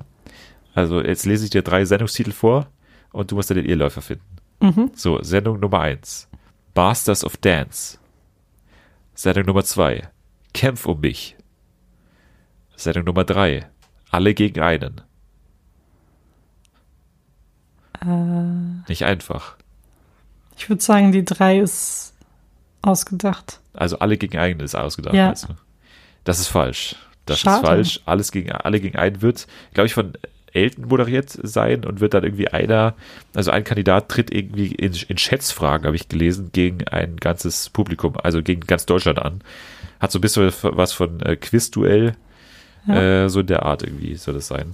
Also 0.74 1.02
jetzt 1.02 1.26
lese 1.26 1.44
ich 1.46 1.50
dir 1.50 1.62
drei 1.62 1.84
Sendungstitel 1.86 2.32
vor 2.32 2.68
und 3.12 3.32
du 3.32 3.36
musst 3.36 3.50
dann 3.50 3.58
den 3.58 3.66
Irrläufer 3.66 4.02
finden. 4.02 4.24
Mhm. 4.62 4.92
So, 4.96 5.22
Sendung 5.24 5.60
Nummer 5.60 5.80
eins 5.82 6.28
Masters 6.76 7.24
of 7.26 7.38
Dance. 7.38 7.98
Sendung 9.16 9.46
Nummer 9.46 9.64
zwei 9.64 10.10
Kämpf 10.54 10.86
um 10.86 11.00
mich. 11.02 11.36
Sendung 12.78 13.04
Nummer 13.06 13.26
drei 13.26 13.68
Alle 14.12 14.34
gegen 14.34 14.62
einen. 14.62 15.02
Äh, 18.02 18.88
Nicht 18.88 19.04
einfach. 19.04 19.56
ich 20.56 20.70
würde 20.70 20.82
sagen, 20.82 21.12
die 21.12 21.26
drei 21.26 21.60
ist 21.60 22.14
ausgedacht. 22.82 23.60
Also 23.74 24.00
alle 24.00 24.18
gegen 24.18 24.38
einen 24.38 24.60
ist 24.60 24.76
ausgedacht. 24.76 25.16
Ja. 25.16 25.32
du? 25.34 25.54
Das 26.24 26.40
ist 26.40 26.48
falsch. 26.48 26.96
Das 27.26 27.40
Schade. 27.40 27.58
ist 27.58 27.68
falsch. 27.68 28.00
Alles 28.06 28.32
gegen, 28.32 28.52
alle 28.52 28.80
gegen 28.80 28.98
einen 28.98 29.22
wird, 29.22 29.48
glaube 29.74 29.88
ich, 29.88 29.94
von 29.94 30.14
Elton 30.54 30.88
moderiert 30.88 31.30
sein 31.30 31.84
und 31.86 32.00
wird 32.00 32.14
dann 32.14 32.24
irgendwie 32.24 32.48
einer, 32.48 32.96
also 33.36 33.52
ein 33.52 33.64
Kandidat 33.64 34.10
tritt 34.10 34.32
irgendwie 34.32 34.68
in, 34.68 34.94
in 35.08 35.18
Schätzfragen, 35.18 35.86
habe 35.86 35.96
ich 35.96 36.08
gelesen, 36.08 36.52
gegen 36.54 36.88
ein 36.88 37.18
ganzes 37.18 37.70
Publikum, 37.70 38.16
also 38.24 38.42
gegen 38.42 38.62
ganz 38.62 38.86
Deutschland 38.86 39.20
an. 39.20 39.42
Hat 40.00 40.12
so 40.12 40.20
ein 40.20 40.22
bisschen 40.22 40.52
was 40.62 40.94
von 40.94 41.20
äh, 41.22 41.36
Quizduell, 41.36 42.16
Ja. 42.88 43.26
äh, 43.26 43.30
so 43.30 43.42
in 43.42 43.48
der 43.48 43.64
Art 43.64 43.84
irgendwie 43.84 44.16
soll 44.16 44.34
das 44.36 44.48
sein. 44.48 44.74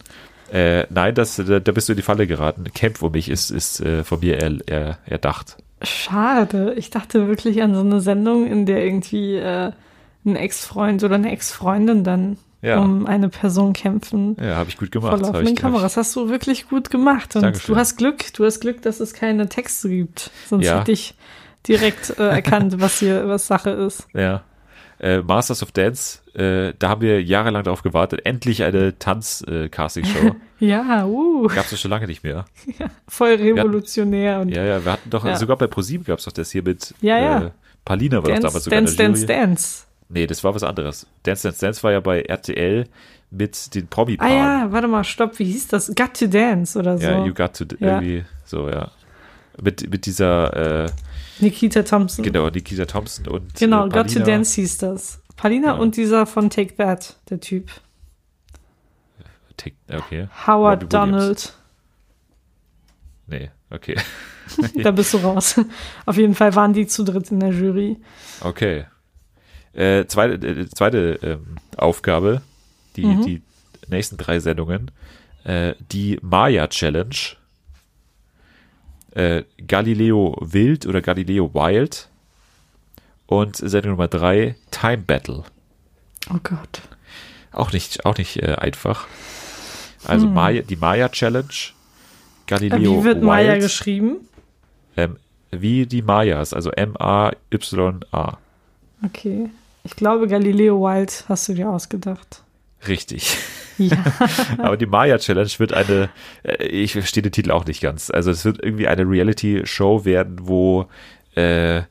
Äh, 0.52 0.86
nein, 0.92 1.16
das, 1.16 1.38
da, 1.38 1.60
da 1.60 1.72
bist 1.72 1.90
du 1.90 1.94
in 1.94 1.98
die 1.98 2.04
Falle 2.04 2.28
geraten. 2.28 2.66
Kämpf 2.76 3.02
um 3.02 3.12
mich 3.12 3.30
ist, 3.30 3.50
ist 3.50 3.80
äh, 3.82 4.04
von 4.04 4.20
mir 4.20 4.38
er, 4.40 4.58
er, 4.68 4.98
erdacht. 5.06 5.58
Schade. 5.82 6.74
Ich 6.78 6.90
dachte 6.92 7.28
wirklich 7.28 7.62
an 7.64 7.74
so 7.74 7.82
eine 7.82 8.02
Sendung, 8.02 8.46
in 8.48 8.66
der 8.66 8.84
irgendwie 8.86 9.36
äh, 9.36 9.72
ein 10.26 10.36
Ex-Freund 10.36 11.04
oder 11.04 11.16
eine 11.16 11.32
Ex-Freundin 11.32 12.04
dann 12.04 12.38
Ja. 12.62 12.80
um 12.80 13.06
eine 13.08 13.30
Person 13.30 13.74
kämpfen. 13.74 14.38
Ja, 14.40 14.56
habe 14.58 14.70
ich 14.70 14.78
gut 14.78 14.92
gemacht. 14.92 15.18
Vor 15.18 15.20
laufenden 15.20 15.56
Kameras. 15.56 15.98
Hast 15.98 16.16
du 16.16 16.30
wirklich 16.30 16.70
gut 16.70 16.90
gemacht. 16.90 17.36
Und 17.36 17.42
Dankeschön. 17.42 17.74
du 17.74 17.80
hast 17.80 17.98
Glück, 17.98 18.32
du 18.34 18.46
hast 18.46 18.60
Glück, 18.62 18.82
dass 18.84 19.00
es 19.00 19.14
keine 19.14 19.50
Texte 19.50 19.90
gibt. 19.90 20.30
Sonst 20.48 20.66
Ja. 20.66 20.80
hätte 20.80 20.92
ich 20.92 21.16
direkt 21.68 22.18
äh, 22.20 22.28
erkannt, 22.30 22.80
was 22.80 23.00
hier, 23.00 23.28
was 23.28 23.48
Sache 23.48 23.72
ist. 23.72 24.08
Ja. 24.14 24.44
Äh, 25.04 25.22
Masters 25.22 25.62
of 25.62 25.72
Dance, 25.74 26.20
äh, 26.34 26.74
da 26.80 26.88
haben 26.88 27.02
wir 27.02 27.22
jahrelang 27.22 27.64
darauf 27.66 27.84
gewartet. 27.84 28.22
Endlich 28.26 28.64
eine 28.64 28.98
Tanz-Casting-Show. 28.98 30.36
Ja, 30.60 31.06
uh, 31.06 31.48
Gab 31.48 31.70
es 31.70 31.82
schon 31.82 31.92
lange 31.92 32.08
nicht 32.08 32.24
mehr. 32.24 32.46
voll 33.10 33.34
revolutionär 33.34 34.40
und 34.40 34.48
Ja, 34.48 34.64
ja, 34.64 34.86
wir 34.86 34.94
hatten 34.94 35.10
doch, 35.10 35.26
Ja. 35.26 35.36
sogar 35.36 35.58
bei 35.58 35.68
ProSieben 35.68 36.06
gab 36.06 36.20
es 36.20 36.26
doch 36.26 36.32
das 36.32 36.52
hier 36.52 36.64
mit 36.64 36.94
Ja, 37.02 37.20
ja. 37.20 37.42
Äh, 37.48 37.52
Palina 37.84 38.18
war 38.18 38.22
doch 38.24 38.30
Dance, 38.30 38.42
damals 38.48 38.64
sogar 38.64 38.80
Dance, 38.80 38.94
in 38.94 38.98
der 38.98 39.06
Dance, 39.08 39.22
Jury. 39.26 39.34
Dance. 39.40 39.84
Nee, 40.08 40.26
das 40.28 40.42
war 40.46 40.56
was 40.56 40.64
anderes. 40.64 41.06
Dance, 41.24 41.44
Dance, 41.50 41.60
Dance 41.66 41.84
war 41.84 41.92
ja 41.92 42.00
bei 42.00 42.22
RTL 42.22 42.86
mit 43.30 43.76
den 43.76 43.84
Ah 43.84 43.88
Promi-Paaren. 43.90 44.34
ja, 44.38 44.72
warte 44.72 44.88
mal, 44.88 45.04
stopp, 45.04 45.38
wie 45.40 45.44
hieß 45.46 45.68
das? 45.68 45.88
Got 45.94 46.14
to 46.18 46.28
Dance 46.28 46.80
oder 46.80 46.98
so. 46.98 47.04
Ja, 47.04 47.26
You 47.26 47.34
Got 47.34 47.56
to, 47.58 47.66
Ja. 47.80 48.00
irgendwie, 48.00 48.24
so, 48.46 48.70
ja. 48.70 48.90
Mit, 49.62 49.90
mit 49.92 50.06
dieser, 50.06 50.86
äh, 50.86 50.90
Nikita 51.40 51.84
Thompson. 51.84 52.24
genau, 52.24 52.50
Nikita 52.50 52.86
Thompson 52.86 53.28
und 53.28 53.54
Genau, 53.56 53.86
äh, 53.88 53.90
Got 53.90 54.14
to. 54.14 54.20
Dance 54.20 54.56
hieß 54.62 54.78
das. 54.80 55.22
Palina 55.36 55.68
Ja. 55.70 55.74
und 55.74 55.98
dieser 55.98 56.26
von 56.26 56.50
Take 56.50 56.76
That, 56.76 57.18
der 57.30 57.40
Typ. 57.40 57.70
Tick- 59.58 59.76
Okay. 59.92 60.28
Howard 60.48 60.84
Robbie 60.84 60.94
Williams. 60.96 61.12
Donald. 61.12 61.54
Nee, 63.28 63.52
okay. 63.70 63.96
Da 64.84 64.92
bist 64.92 65.14
du 65.14 65.18
raus. 65.20 65.60
Auf 66.06 66.18
jeden 66.18 66.36
Fall 66.36 66.54
waren 66.56 66.74
die 66.74 66.86
zu 66.86 67.04
dritt 67.04 67.32
in 67.32 67.40
der 67.40 67.52
Jury. 67.52 67.98
Okay. 68.42 68.86
Äh, 69.74 70.06
zweite 70.06 70.34
äh, 70.46 70.68
zweite 70.70 71.20
ähm, 71.24 71.56
Aufgabe, 71.78 72.42
die, 72.98 73.06
Mhm. 73.06 73.22
die 73.26 73.42
nächsten 73.88 74.18
drei 74.18 74.40
Sendungen. 74.40 74.92
Äh, 75.46 75.76
die 75.92 76.20
Maya 76.22 76.68
Challenge. 76.68 77.16
Äh, 79.16 79.44
Galileo 79.68 80.36
Wild 80.42 80.86
oder 80.86 81.02
Galileo 81.02 81.54
Wild. 81.54 82.10
Und 83.26 83.56
Sendung 83.56 83.92
Nummer 83.92 84.08
drei, 84.08 84.56
Time 84.72 84.98
Battle. 85.00 85.44
Oh 86.30 86.40
Gott. 86.44 86.82
Auch 87.52 87.72
nicht, 87.72 88.06
auch 88.06 88.18
nicht 88.18 88.42
äh, 88.42 88.56
einfach. 88.56 89.08
Also 90.06 90.28
Maya, 90.28 90.62
die 90.62 90.76
Maya 90.76 91.10
Challenge. 91.10 91.48
Äh, 91.48 92.48
Galileo 92.48 93.00
Wie 93.00 93.04
wird 93.06 93.16
Wild. 93.18 93.26
Maya 93.26 93.58
geschrieben? 93.58 94.18
Ähm, 94.98 95.18
wie 95.52 95.86
die 95.86 96.02
Mayas, 96.02 96.54
also 96.54 96.72
M-A-Y-A. 96.72 98.38
Okay. 99.06 99.50
Ich 99.84 99.96
glaube, 99.96 100.28
Galileo 100.28 100.80
Wild 100.82 101.26
hast 101.28 101.50
du 101.50 101.54
dir 101.54 101.70
ausgedacht. 101.70 102.42
Richtig. 102.88 103.38
Ja. 103.78 103.98
Aber 104.60 104.78
die 104.78 104.86
Maya 104.86 105.18
Challenge 105.18 105.50
wird 105.58 105.74
eine, 105.74 106.10
äh, 106.44 106.66
ich 106.66 106.94
verstehe 106.94 107.24
den 107.24 107.32
Titel 107.32 107.52
auch 107.52 107.66
nicht 107.66 107.82
ganz. 107.82 108.10
Also 108.12 108.32
es 108.32 108.46
wird 108.46 108.64
irgendwie 108.64 108.88
eine 108.88 109.04
Reality-Show 109.10 110.06
werden, 110.06 110.38
wo, 110.42 110.88
äh, 111.36 111.82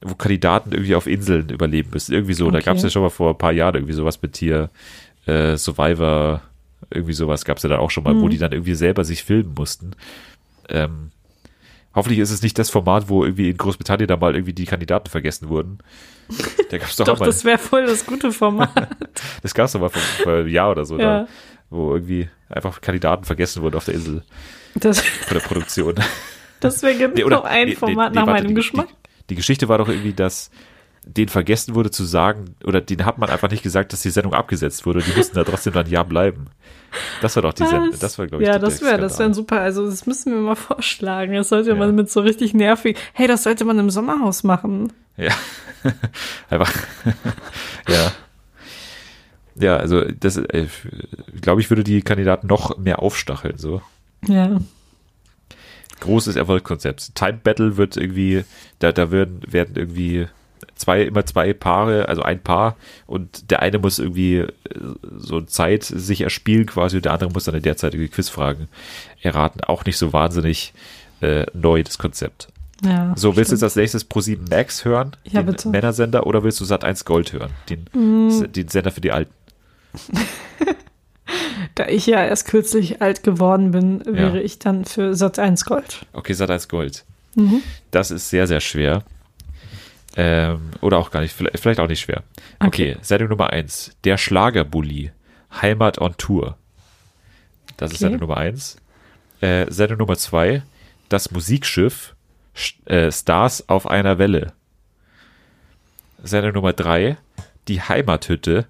wo 0.00 0.14
Kandidaten 0.16 0.72
irgendwie 0.72 0.94
auf 0.96 1.06
Inseln 1.06 1.48
überleben 1.50 1.90
müssen. 1.92 2.12
Irgendwie 2.12 2.34
so. 2.34 2.50
Da 2.50 2.58
Okay. 2.58 2.64
gab 2.66 2.76
es 2.76 2.82
ja 2.82 2.90
schon 2.90 3.02
mal 3.02 3.10
vor 3.10 3.30
ein 3.34 3.38
paar 3.38 3.52
Jahren 3.52 3.76
irgendwie 3.76 3.92
sowas 3.94 4.20
mit 4.20 4.36
hier, 4.36 4.70
äh, 5.26 5.56
Survivor, 5.56 6.42
irgendwie 6.90 7.12
sowas 7.12 7.44
gab 7.44 7.58
es 7.58 7.62
ja 7.62 7.68
dann 7.68 7.78
auch 7.78 7.90
schon 7.92 8.02
mal, 8.04 8.16
wo 8.16 8.26
Mhm. 8.26 8.30
die 8.30 8.38
dann 8.38 8.52
irgendwie 8.52 8.74
selber 8.74 9.04
sich 9.04 9.22
filmen 9.22 9.54
mussten. 9.56 9.92
Ähm, 10.68 11.10
Hoffentlich 11.94 12.18
ist 12.20 12.30
es 12.30 12.42
nicht 12.42 12.58
das 12.58 12.70
Format, 12.70 13.08
wo 13.08 13.24
irgendwie 13.24 13.50
in 13.50 13.56
Großbritannien 13.56 14.08
da 14.08 14.16
mal 14.16 14.34
irgendwie 14.34 14.54
die 14.54 14.64
Kandidaten 14.64 15.08
vergessen 15.10 15.48
wurden. 15.48 15.78
Da 16.70 16.78
gab's 16.78 16.96
doch, 16.96 17.04
Doch, 17.04 17.18
mal, 17.20 17.26
das 17.26 17.44
wäre 17.44 17.58
voll 17.58 17.84
das 17.84 18.06
gute 18.06 18.32
Format. 18.32 18.70
das 19.42 19.52
gab's 19.52 19.72
doch 19.72 19.80
mal 19.80 19.90
vor, 19.90 20.00
vor 20.00 20.32
einem 20.32 20.48
Jahr 20.48 20.70
oder 20.70 20.86
so, 20.86 20.98
Ja. 20.98 21.20
da, 21.24 21.28
wo 21.68 21.92
irgendwie 21.94 22.28
einfach 22.48 22.80
Kandidaten 22.80 23.24
vergessen 23.24 23.60
wurden 23.62 23.76
auf 23.76 23.84
der 23.84 23.94
Insel 23.94 24.22
Das, 24.74 25.00
von 25.00 25.34
der 25.36 25.44
Produktion. 25.44 25.94
das 26.60 26.82
wäre 26.82 26.94
genau 26.96 27.14
Nee, 27.14 27.24
oder- 27.24 27.44
ein 27.44 27.68
nee, 27.68 27.74
Format 27.74 28.12
nee, 28.12 28.20
nach 28.20 28.26
warte, 28.26 28.42
meinem 28.44 28.48
die, 28.48 28.54
Geschmack. 28.54 28.88
Die, 28.88 29.26
die 29.30 29.34
Geschichte 29.34 29.68
war 29.68 29.76
doch 29.78 29.88
irgendwie, 29.88 30.14
dass 30.14 30.50
denen 31.04 31.28
vergessen 31.28 31.74
wurde 31.74 31.90
zu 31.90 32.04
sagen, 32.04 32.54
oder 32.64 32.80
denen 32.80 33.04
hat 33.04 33.18
man 33.18 33.28
einfach 33.30 33.50
nicht 33.50 33.62
gesagt, 33.62 33.92
dass 33.92 34.02
die 34.02 34.10
Sendung 34.10 34.34
abgesetzt 34.34 34.86
wurde. 34.86 35.02
Die 35.02 35.16
mussten 35.16 35.34
da 35.34 35.44
trotzdem 35.44 35.72
dann 35.72 35.88
Jahr 35.88 36.04
bleiben. 36.04 36.46
Das 37.20 37.34
war 37.36 37.42
doch 37.42 37.52
die 37.52 37.66
Sendung. 37.66 37.90
Das 37.98 38.18
war, 38.18 38.26
glaube 38.26 38.42
ich, 38.44 38.48
ja, 38.48 38.58
das 38.58 38.82
wäre, 38.82 38.98
das 38.98 39.18
wäre 39.18 39.32
super. 39.34 39.60
Also, 39.60 39.86
das 39.86 40.06
müssen 40.06 40.32
wir 40.32 40.40
mal 40.40 40.54
vorschlagen. 40.54 41.34
Das 41.34 41.48
sollte 41.48 41.70
Ja. 41.70 41.74
man 41.76 41.94
mit 41.94 42.10
so 42.10 42.20
richtig 42.20 42.54
nervig. 42.54 42.96
Hey, 43.14 43.26
das 43.26 43.42
sollte 43.42 43.64
man 43.64 43.78
im 43.78 43.90
Sommerhaus 43.90 44.44
machen. 44.44 44.92
Ja. 45.16 45.32
Einfach. 46.50 46.72
ja. 47.88 48.12
Ja, 49.54 49.76
also 49.76 50.02
das, 50.04 50.36
äh, 50.38 50.66
glaube 51.40 51.60
ich, 51.60 51.68
würde 51.70 51.84
die 51.84 52.02
Kandidaten 52.02 52.46
noch 52.46 52.78
mehr 52.78 53.00
aufstacheln. 53.00 53.58
So 53.58 53.82
Ja. 54.26 54.60
großes 56.00 56.36
Erfolgskonzept. 56.36 57.14
Time 57.14 57.40
Battle 57.42 57.76
wird 57.76 57.96
irgendwie, 57.96 58.44
da, 58.78 58.92
da 58.92 59.10
werden, 59.10 59.40
werden 59.46 59.76
irgendwie 59.76 60.26
zwei, 60.82 61.02
immer 61.02 61.24
zwei 61.24 61.52
Paare, 61.52 62.08
also 62.08 62.22
ein 62.22 62.40
Paar 62.40 62.76
und 63.06 63.50
der 63.50 63.62
eine 63.62 63.78
muss 63.78 63.98
irgendwie 63.98 64.38
äh, 64.38 64.48
so 65.16 65.40
Zeit 65.40 65.84
sich 65.84 66.20
erspielen 66.22 66.66
quasi 66.66 66.96
und 66.96 67.04
der 67.04 67.12
andere 67.12 67.30
muss 67.30 67.44
dann 67.44 67.54
in 67.54 67.62
der 67.62 67.76
Zeit 67.76 67.94
irgendwie 67.94 68.10
Quizfragen 68.10 68.68
erraten. 69.20 69.62
Auch 69.62 69.84
nicht 69.84 69.98
so 69.98 70.12
wahnsinnig 70.12 70.74
äh, 71.20 71.46
neu, 71.54 71.82
das 71.82 71.98
Konzept. 71.98 72.48
ja 72.84 73.14
So, 73.16 73.36
willst 73.36 73.52
du 73.52 73.54
jetzt 73.54 73.62
als 73.62 73.76
nächstes 73.76 74.08
Pro7 74.10 74.50
Max 74.50 74.84
hören, 74.84 75.16
Ja, 75.24 75.42
den 75.42 75.46
bitte. 75.46 75.68
Mm. 75.68 75.72
Männersender, 75.72 76.26
oder 76.26 76.42
willst 76.42 76.60
du 76.60 76.64
Sat1 76.64 77.04
Gold 77.04 77.32
hören, 77.32 77.50
den, 77.68 77.86
den 78.52 78.68
Sender 78.68 78.90
für 78.90 79.00
die 79.00 79.12
Alten? 79.12 79.32
Da 81.74 81.86
ich 81.86 82.06
ja 82.06 82.22
erst 82.22 82.46
kürzlich 82.48 83.00
alt 83.00 83.22
geworden 83.22 83.70
bin, 83.70 84.02
wäre 84.04 84.40
ich 84.42 84.58
dann 84.58 84.84
für 84.84 85.14
Satz 85.14 85.38
1 85.38 85.64
Gold. 85.64 86.04
Okay, 86.12 86.34
Sat1 86.34 86.68
Gold. 86.68 87.04
Mhm. 87.34 87.62
Das 87.90 88.10
ist 88.10 88.28
sehr, 88.28 88.46
sehr 88.46 88.60
schwer. 88.60 89.04
Ähm, 90.16 90.70
oder 90.80 90.98
auch 90.98 91.10
gar 91.10 91.20
nicht, 91.20 91.34
vielleicht, 91.34 91.80
auch 91.80 91.88
nicht 91.88 92.00
schwer. 92.00 92.22
Okay, 92.60 92.92
Okay. 92.94 92.96
Sendung 93.02 93.28
Nummer 93.30 93.50
eins. 93.50 93.92
Der 94.04 94.18
Schlagerbully. 94.18 95.12
Heimat 95.60 95.98
on 95.98 96.16
Tour. 96.16 96.56
Das 97.76 97.90
ist 97.90 97.96
Okay. 97.96 98.04
Sendung 98.04 98.20
Nummer 98.20 98.36
eins. 98.36 98.76
Äh, 99.40 99.70
Sendung 99.70 99.98
Nummer 99.98 100.16
zwei. 100.16 100.62
Das 101.08 101.30
Musikschiff. 101.30 102.14
Sch- 102.56 102.86
Äh, 102.86 103.10
Stars 103.10 103.68
auf 103.68 103.86
einer 103.86 104.18
Welle. 104.18 104.52
Sendung 106.22 106.52
Nummer 106.52 106.72
drei. 106.72 107.16
Die 107.68 107.80
Heimathütte. 107.80 108.66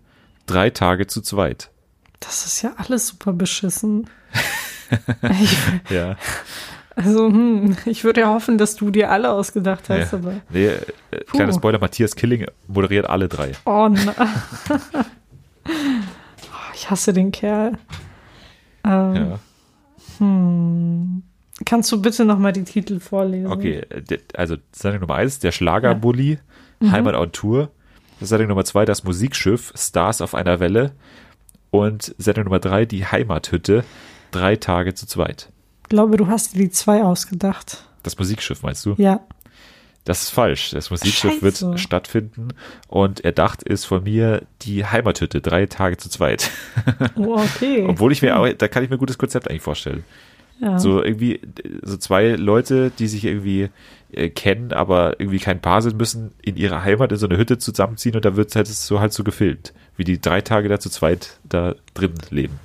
Drei 0.47 0.71
Tage 0.71 1.07
zu 1.07 1.21
zweit. 1.23 1.71
Das 2.21 2.47
ist 2.47 2.63
ja 2.63 2.73
alles 2.77 3.09
super 3.09 3.33
beschissen. 3.33 4.09
Ja. 5.89 6.17
Also, 7.05 7.27
hm, 7.29 7.77
ich 7.87 8.05
würde 8.05 8.21
ja 8.23 8.29
hoffen, 8.29 8.59
dass 8.59 8.77
du 8.77 8.91
dir 8.91 9.11
alle 9.11 9.31
ausgedacht 9.31 9.89
hast, 9.89 10.13
ja. 10.13 10.19
aber. 10.19 10.35
Nee, 10.51 10.67
äh, 10.67 10.81
kleiner. 11.31 11.53
Spoiler, 11.53 11.79
Matthias 11.79 12.17
Killing 12.17 12.47
moderiert 12.69 13.09
alle 13.09 13.29
drei. 13.29 13.53
Oh 13.65 13.89
nein. 13.89 14.15
Oh, 14.19 14.79
ich 16.75 16.91
hasse 16.91 17.13
den 17.13 17.33
Kerl. 17.33 17.73
Ähm, 18.85 19.15
Ja. 19.15 19.39
Kannst 21.65 21.91
du 21.93 22.01
bitte 22.01 22.25
nochmal 22.25 22.53
die 22.53 22.65
Titel 22.65 23.01
vorlesen? 23.01 23.51
Okay, 23.51 23.83
äh, 23.91 24.19
also 24.35 24.57
Sendung 24.73 25.03
Nummer 25.03 25.17
eins, 25.17 25.39
der 25.39 25.53
Schlagerbully, 25.53 26.39
Heimat 26.83 27.15
on 27.15 27.33
Tour. 27.33 27.71
Sendung 28.21 28.49
Nummer 28.49 28.65
zwei, 28.65 28.85
das 28.85 29.05
Musikschiff, 29.05 29.73
Stars 29.77 30.21
auf 30.21 30.35
einer 30.35 30.61
Welle. 30.61 30.93
Und 31.71 32.15
Sendung 32.19 32.45
Nummer 32.45 32.59
drei, 32.61 32.85
die 32.85 33.07
Heimathütte, 33.07 33.85
drei 34.31 34.57
Tage 34.57 34.95
zu 34.95 35.07
zweit. 35.07 35.49
Ich 35.93 35.95
glaube, 35.95 36.17
du 36.17 36.27
hast 36.27 36.55
dir 36.55 36.59
die 36.59 36.71
zwei 36.71 37.03
ausgedacht. 37.03 37.85
Das 38.03 38.19
Musikschiff 38.19 38.63
meinst 38.63 38.87
du? 38.87 38.95
Ja. 38.97 39.21
Das 40.07 40.23
ist 40.23 40.31
falsch. 40.31 40.71
Das 40.71 40.91
Musikschiff 40.91 41.33
Scheiße. 41.33 41.67
wird 41.71 41.81
stattfinden 41.81 42.49
und 42.89 43.23
erdacht 43.27 43.63
ist 43.63 43.85
von 43.85 44.05
mir 44.05 44.41
die 44.63 44.87
Heimathütte, 44.87 45.43
drei 45.43 45.67
Tage 45.67 45.99
zu 45.99 46.09
zweit. 46.09 46.51
Oh, 47.15 47.35
okay. 47.35 47.85
Obwohl 47.89 48.11
ich 48.11 48.23
mir 48.23 48.39
auch, 48.39 48.49
da 48.55 48.69
kann 48.69 48.83
ich 48.83 48.89
mir 48.89 48.97
ein 48.97 49.01
gutes 49.01 49.19
Konzept 49.19 49.51
eigentlich 49.51 49.61
vorstellen. 49.61 50.03
ja. 50.61 50.79
So 50.79 51.05
irgendwie, 51.05 51.41
so 51.83 51.99
zwei 51.99 52.37
Leute, 52.37 52.91
die 52.99 53.07
sich 53.07 53.27
irgendwie 53.27 53.69
äh, 54.13 54.31
kennen, 54.31 54.73
aber 54.73 55.21
irgendwie 55.21 55.41
kein 55.41 55.61
Paar 55.61 55.83
sind, 55.83 55.99
müssen 55.99 56.33
in 56.41 56.57
ihrer 56.57 56.83
Heimat 56.83 57.13
in 57.13 57.19
so 57.19 57.27
eine 57.29 57.37
Hütte 57.37 57.59
zusammenziehen 57.59 58.17
und 58.17 58.25
da 58.25 58.35
wird 58.35 58.57
halt 58.57 58.67
so 58.67 58.99
halt 58.99 59.13
so 59.13 59.25
gefilmt, 59.25 59.75
wie 59.99 60.05
die 60.05 60.23
drei 60.23 60.41
Tage 60.41 60.71
da 60.71 60.81
zu 60.81 60.89
zweit 60.89 61.39
da 61.45 61.75
drin 61.93 62.15
leben. 62.31 62.59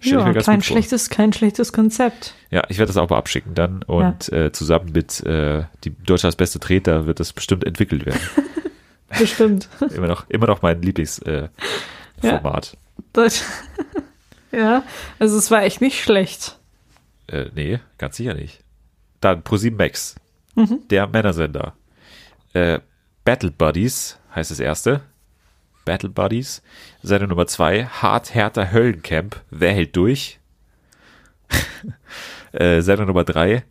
Stell 0.00 0.18
ja, 0.18 0.32
kein 0.32 0.62
schlechtes, 0.62 1.10
kein 1.10 1.32
schlechtes 1.32 1.72
Konzept. 1.72 2.34
Ja, 2.50 2.62
ich 2.68 2.78
werde 2.78 2.88
das 2.88 2.96
auch 2.96 3.10
mal 3.10 3.18
abschicken 3.18 3.54
dann 3.54 3.82
und 3.82 4.32
äh, 4.32 4.50
zusammen 4.50 4.92
mit 4.92 5.20
äh, 5.26 5.64
die 5.84 5.90
Deutschlands 5.90 6.36
beste 6.36 6.58
Treter 6.58 7.06
wird 7.06 7.20
das 7.20 7.32
bestimmt 7.32 7.64
entwickelt 7.64 8.06
werden. 8.06 8.20
Bestimmt. 9.18 9.68
immer 9.94 10.06
noch, 10.06 10.28
immer 10.30 10.46
noch 10.46 10.62
mein 10.62 10.80
Lieblingsformat. 10.82 11.50
Äh, 12.22 12.26
Ja. 12.26 12.38
Format. 12.38 12.76
Ja, 14.52 14.82
also 15.20 15.36
es 15.38 15.50
war 15.50 15.62
echt 15.62 15.80
nicht 15.80 16.02
schlecht. 16.02 16.58
Äh, 17.28 17.46
nee, 17.54 17.78
ganz 17.98 18.16
sicher 18.16 18.34
nicht. 18.34 18.64
Dann 19.20 19.42
ProSieben 19.42 19.76
Max, 19.76 20.16
Mhm. 20.56 20.80
der 20.90 21.06
Männersender. 21.06 21.74
Äh, 22.52 22.80
Battle 23.24 23.52
Buddies 23.52 24.18
heißt 24.34 24.50
das 24.50 24.58
erste. 24.58 25.02
Battle 25.84 26.08
Buddies. 26.10 26.62
Sendung 27.02 27.30
Nummer 27.30 27.46
zwei, 27.46 27.86
Hart 27.86 28.34
Härter 28.34 28.72
Höllencamp. 28.72 29.40
Wer 29.50 29.72
hält 29.72 29.96
durch? 29.96 30.38
äh, 32.52 32.80
Sendung 32.82 33.06
Nummer 33.06 33.24
drei, 33.24 33.64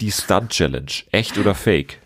die 0.00 0.12
Stunt 0.12 0.50
Challenge. 0.50 0.92
Echt 1.10 1.36
oder 1.38 1.54
Fake? 1.54 1.98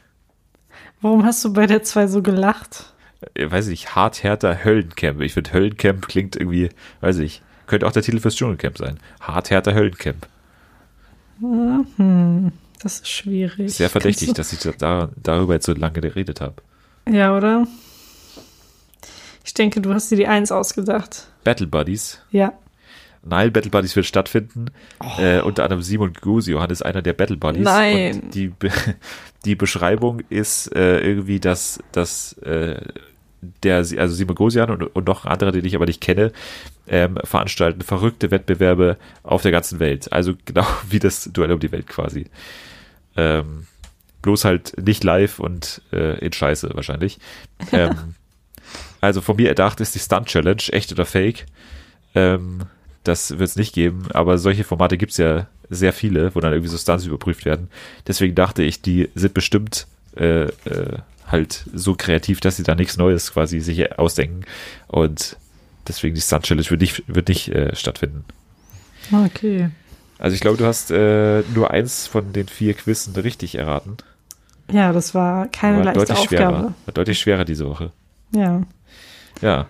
Warum 1.00 1.24
hast 1.24 1.44
du 1.44 1.52
bei 1.52 1.66
der 1.66 1.82
zwei 1.82 2.06
so 2.06 2.22
gelacht? 2.22 2.94
Äh, 3.34 3.50
weiß 3.50 3.68
ich, 3.68 3.94
Hart 3.94 4.22
Härter 4.22 4.64
Höllencamp. 4.64 5.20
Ich 5.20 5.34
finde 5.34 5.52
Höllencamp 5.52 6.08
klingt 6.08 6.36
irgendwie, 6.36 6.70
weiß 7.00 7.18
ich, 7.18 7.42
könnte 7.66 7.86
auch 7.86 7.92
der 7.92 8.02
Titel 8.02 8.20
fürs 8.20 8.36
Dschungelcamp 8.36 8.78
sein. 8.78 8.98
Hart 9.20 9.50
Härter 9.50 9.74
Höllencamp. 9.74 10.26
Das 12.82 12.94
ist 13.00 13.08
schwierig. 13.08 13.74
Sehr 13.74 13.90
verdächtig, 13.90 14.32
dass 14.34 14.52
ich 14.52 14.60
da, 14.78 15.10
darüber 15.16 15.54
jetzt 15.54 15.66
so 15.66 15.72
lange 15.72 16.00
geredet 16.00 16.40
habe. 16.40 16.56
Ja, 17.08 17.36
oder? 17.36 17.66
Ich 19.44 19.54
denke, 19.54 19.80
du 19.80 19.92
hast 19.92 20.10
dir 20.10 20.16
die 20.16 20.26
eins 20.26 20.50
ausgedacht. 20.50 21.28
Battle 21.44 21.66
Buddies. 21.66 22.20
Ja. 22.30 22.54
Nein, 23.22 23.52
Battle 23.52 23.70
Buddies 23.70 23.94
wird 23.94 24.06
stattfinden. 24.06 24.66
Äh, 25.18 25.40
unter 25.40 25.64
anderem 25.64 25.82
Simon 25.82 26.12
Gusio 26.14 26.62
ist 26.64 26.82
einer 26.82 27.02
der 27.02 27.12
Battle 27.12 27.36
Buddies. 27.36 27.66
Oh. 27.66 27.70
Nein. 27.70 28.20
Und 28.22 28.34
die, 28.34 28.52
die 29.44 29.54
Beschreibung 29.54 30.20
ist 30.30 30.74
äh, 30.74 31.00
irgendwie, 31.00 31.40
dass, 31.40 31.78
dass 31.92 32.32
äh, 32.38 32.80
der, 33.62 33.76
also 33.76 34.08
Simon 34.08 34.34
Gosian 34.34 34.70
und, 34.70 34.82
und 34.82 35.06
noch 35.06 35.26
andere, 35.26 35.52
den 35.52 35.64
ich 35.64 35.76
aber 35.76 35.86
nicht 35.86 36.00
kenne, 36.00 36.32
ähm, 36.86 37.18
veranstalten 37.22 37.82
verrückte 37.82 38.30
Wettbewerbe 38.30 38.96
auf 39.22 39.42
der 39.42 39.52
ganzen 39.52 39.78
Welt. 39.78 40.12
Also 40.12 40.34
genau 40.44 40.66
wie 40.88 40.98
das 40.98 41.30
Duell 41.32 41.52
um 41.52 41.60
die 41.60 41.72
Welt 41.72 41.86
quasi. 41.86 42.26
Ähm, 43.16 43.66
bloß 44.22 44.46
halt 44.46 44.74
nicht 44.82 45.04
live 45.04 45.38
und 45.38 45.82
äh, 45.92 46.18
in 46.24 46.32
Scheiße 46.32 46.70
wahrscheinlich. 46.72 47.18
Ähm, 47.72 48.14
also 49.04 49.20
von 49.20 49.36
mir 49.36 49.48
erdacht 49.48 49.80
ist 49.80 49.94
die 49.94 49.98
Stunt 49.98 50.26
Challenge, 50.26 50.62
echt 50.70 50.92
oder 50.92 51.06
fake. 51.06 51.46
Ähm, 52.14 52.62
das 53.04 53.32
wird 53.32 53.42
es 53.42 53.56
nicht 53.56 53.74
geben, 53.74 54.06
aber 54.12 54.38
solche 54.38 54.64
Formate 54.64 54.96
gibt 54.96 55.12
es 55.12 55.18
ja 55.18 55.46
sehr 55.70 55.92
viele, 55.92 56.34
wo 56.34 56.40
dann 56.40 56.52
irgendwie 56.52 56.70
so 56.70 56.78
Stunts 56.78 57.04
überprüft 57.04 57.44
werden. 57.44 57.68
Deswegen 58.06 58.34
dachte 58.34 58.62
ich, 58.62 58.82
die 58.82 59.10
sind 59.14 59.34
bestimmt 59.34 59.86
äh, 60.16 60.44
äh, 60.44 60.98
halt 61.26 61.64
so 61.72 61.94
kreativ, 61.94 62.40
dass 62.40 62.56
sie 62.56 62.62
da 62.62 62.74
nichts 62.74 62.96
Neues 62.96 63.32
quasi 63.32 63.60
sich 63.60 63.98
ausdenken. 63.98 64.44
Und 64.86 65.36
deswegen 65.88 66.14
die 66.14 66.20
Stunt 66.20 66.44
Challenge 66.44 66.70
wird 66.70 66.80
nicht, 66.80 67.02
wird 67.06 67.28
nicht 67.28 67.48
äh, 67.48 67.74
stattfinden. 67.74 68.24
Okay. 69.12 69.70
Also 70.18 70.34
ich 70.34 70.40
glaube, 70.40 70.56
du 70.56 70.64
hast 70.64 70.90
äh, 70.90 71.42
nur 71.54 71.70
eins 71.70 72.06
von 72.06 72.32
den 72.32 72.48
vier 72.48 72.74
Quizzen 72.74 73.14
richtig 73.14 73.56
erraten. 73.56 73.96
Ja, 74.70 74.92
das 74.92 75.14
war 75.14 75.48
keine 75.48 75.78
War 75.78 75.84
leichte 75.84 76.00
deutlich 76.00 76.18
Aufgabe. 76.18 76.56
schwerer. 76.56 76.74
War 76.86 76.94
deutlich 76.94 77.18
schwerer 77.18 77.44
diese 77.44 77.66
Woche. 77.66 77.90
Ja. 78.32 78.62
Ja, 79.40 79.66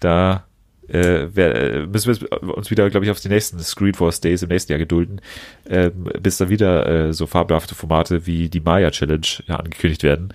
da 0.00 0.44
äh, 0.88 1.28
wer, 1.34 1.54
äh, 1.54 1.86
müssen 1.86 2.18
wir 2.18 2.56
uns 2.56 2.70
wieder, 2.70 2.88
glaube 2.88 3.04
ich, 3.04 3.10
auf 3.10 3.20
die 3.20 3.28
nächsten 3.28 3.58
Screenforce 3.60 4.20
Days 4.20 4.42
im 4.42 4.48
nächsten 4.48 4.72
Jahr 4.72 4.78
gedulden, 4.78 5.20
ähm, 5.68 6.08
bis 6.20 6.38
da 6.38 6.48
wieder 6.48 6.86
äh, 6.86 7.12
so 7.12 7.26
fabelhafte 7.26 7.74
Formate 7.74 8.26
wie 8.26 8.48
die 8.48 8.60
Maya 8.60 8.90
Challenge 8.90 9.26
ja, 9.46 9.56
angekündigt 9.56 10.02
werden. 10.02 10.32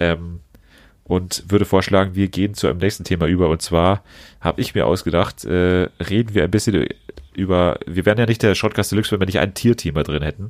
Ähm, 0.00 0.40
und 1.04 1.44
würde 1.48 1.66
vorschlagen, 1.66 2.14
wir 2.14 2.28
gehen 2.28 2.54
zu 2.54 2.66
einem 2.66 2.78
nächsten 2.78 3.04
Thema 3.04 3.26
über. 3.26 3.50
Und 3.50 3.60
zwar 3.60 4.02
habe 4.40 4.62
ich 4.62 4.74
mir 4.74 4.86
ausgedacht, 4.86 5.44
äh, 5.44 5.88
reden 6.00 6.34
wir 6.34 6.44
ein 6.44 6.50
bisschen 6.50 6.86
über, 7.34 7.78
wir 7.86 8.06
wären 8.06 8.18
ja 8.18 8.24
nicht 8.24 8.42
der 8.42 8.54
Shortcast 8.54 8.90
Deluxe, 8.90 9.12
wenn 9.12 9.20
wir 9.20 9.26
nicht 9.26 9.38
ein 9.38 9.52
Tierthema 9.52 10.02
drin 10.02 10.22
hätten. 10.22 10.48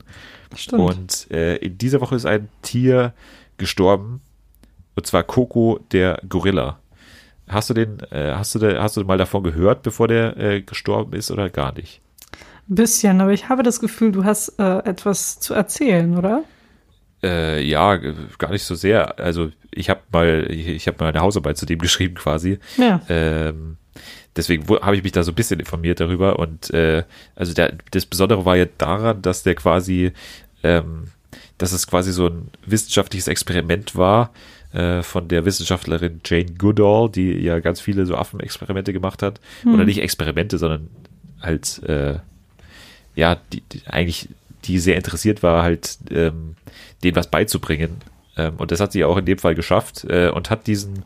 Stimmt. 0.55 0.81
Und 0.81 1.31
äh, 1.33 1.57
in 1.57 1.77
dieser 1.77 2.01
Woche 2.01 2.15
ist 2.15 2.27
ein 2.27 2.49
Tier 2.63 3.15
gestorben, 3.57 4.21
und 4.95 5.07
zwar 5.07 5.25
Coco, 5.25 5.81
der 5.91 6.21
Gorilla. 6.29 6.79
Hast 7.49 7.71
du 7.71 7.75
den, 7.75 8.01
äh, 8.11 8.33
hast 8.35 8.55
du, 8.55 8.59
da, 8.59 8.83
hast 8.83 8.97
du 8.97 9.05
mal 9.05 9.19
davon 9.19 9.43
gehört, 9.43 9.83
bevor 9.83 10.09
der 10.09 10.37
äh, 10.37 10.63
gestorben 10.63 11.13
ist 11.13 11.31
oder 11.31 11.51
gar 11.51 11.75
nicht? 11.75 12.01
Bisschen, 12.67 13.21
aber 13.21 13.33
ich 13.33 13.49
habe 13.51 13.63
das 13.63 13.81
Gefühl, 13.81 14.13
du 14.13 14.25
hast 14.25 14.59
äh, 14.59 14.79
etwas 14.79 15.39
zu 15.41 15.53
erzählen, 15.53 16.17
oder? 16.17 16.45
Äh, 17.23 17.63
ja, 17.63 17.97
gar 18.39 18.51
nicht 18.51 18.65
so 18.65 18.75
sehr. 18.75 19.19
Also 19.19 19.51
ich 19.71 19.91
habe 19.91 20.01
mal, 20.13 20.47
ich, 20.51 20.69
ich 20.69 20.87
habe 20.87 20.97
mal 21.01 21.11
eine 21.11 21.21
Hausarbeit 21.21 21.59
zu 21.59 21.67
dem 21.67 21.79
geschrieben 21.81 22.15
quasi. 22.15 22.59
Ja. 22.79 23.03
Ähm, 23.09 23.77
deswegen 24.37 24.67
habe 24.81 24.97
ich 24.97 25.03
mich 25.03 25.13
da 25.13 25.23
so 25.23 25.33
ein 25.33 25.35
bisschen 25.35 25.61
informiert 25.61 26.01
darüber 26.01 26.39
und 26.39 26.71
äh, 26.71 27.05
also 27.37 27.53
der, 27.53 27.75
das 27.91 28.07
Besondere 28.07 28.47
war 28.47 28.57
ja 28.57 28.67
daran, 28.79 29.21
dass 29.21 29.43
der 29.43 29.55
quasi, 29.55 30.13
ähm, 30.63 31.09
dass 31.59 31.73
es 31.73 31.87
quasi 31.87 32.13
so 32.13 32.29
ein 32.29 32.51
wissenschaftliches 32.65 33.29
Experiment 33.29 33.95
war 33.97 34.33
äh, 34.75 35.03
von 35.03 35.29
der 35.29 35.45
Wissenschaftlerin 35.45 36.21
Jane 36.25 36.53
Goodall, 36.59 37.11
die 37.11 37.33
ja 37.39 37.61
ganz 37.61 37.81
viele 37.81 38.07
so 38.07 38.17
Affenexperimente 38.17 38.93
gemacht 38.93 39.23
hat 39.23 39.41
oder 39.65 39.85
nicht 39.85 40.03
Experimente, 40.03 40.59
sondern 40.59 40.89
halt 41.41 41.83
äh, 41.85 42.19
ja, 43.15 43.37
die, 43.53 43.63
die 43.63 43.83
eigentlich 43.87 44.29
die 44.65 44.79
sehr 44.79 44.97
interessiert 44.97 45.43
war, 45.43 45.63
halt 45.63 45.99
ähm, 46.11 46.57
denen 47.03 47.17
was 47.17 47.31
beizubringen. 47.31 47.99
Ähm, 48.37 48.55
und 48.57 48.71
das 48.71 48.81
hat 48.81 48.93
sie 48.93 49.05
auch 49.05 49.17
in 49.17 49.27
dem 49.27 49.39
Fall 49.39 49.55
geschafft 49.55 50.05
äh, 50.09 50.29
und 50.29 50.51
hat 50.51 50.67
diesen 50.67 51.05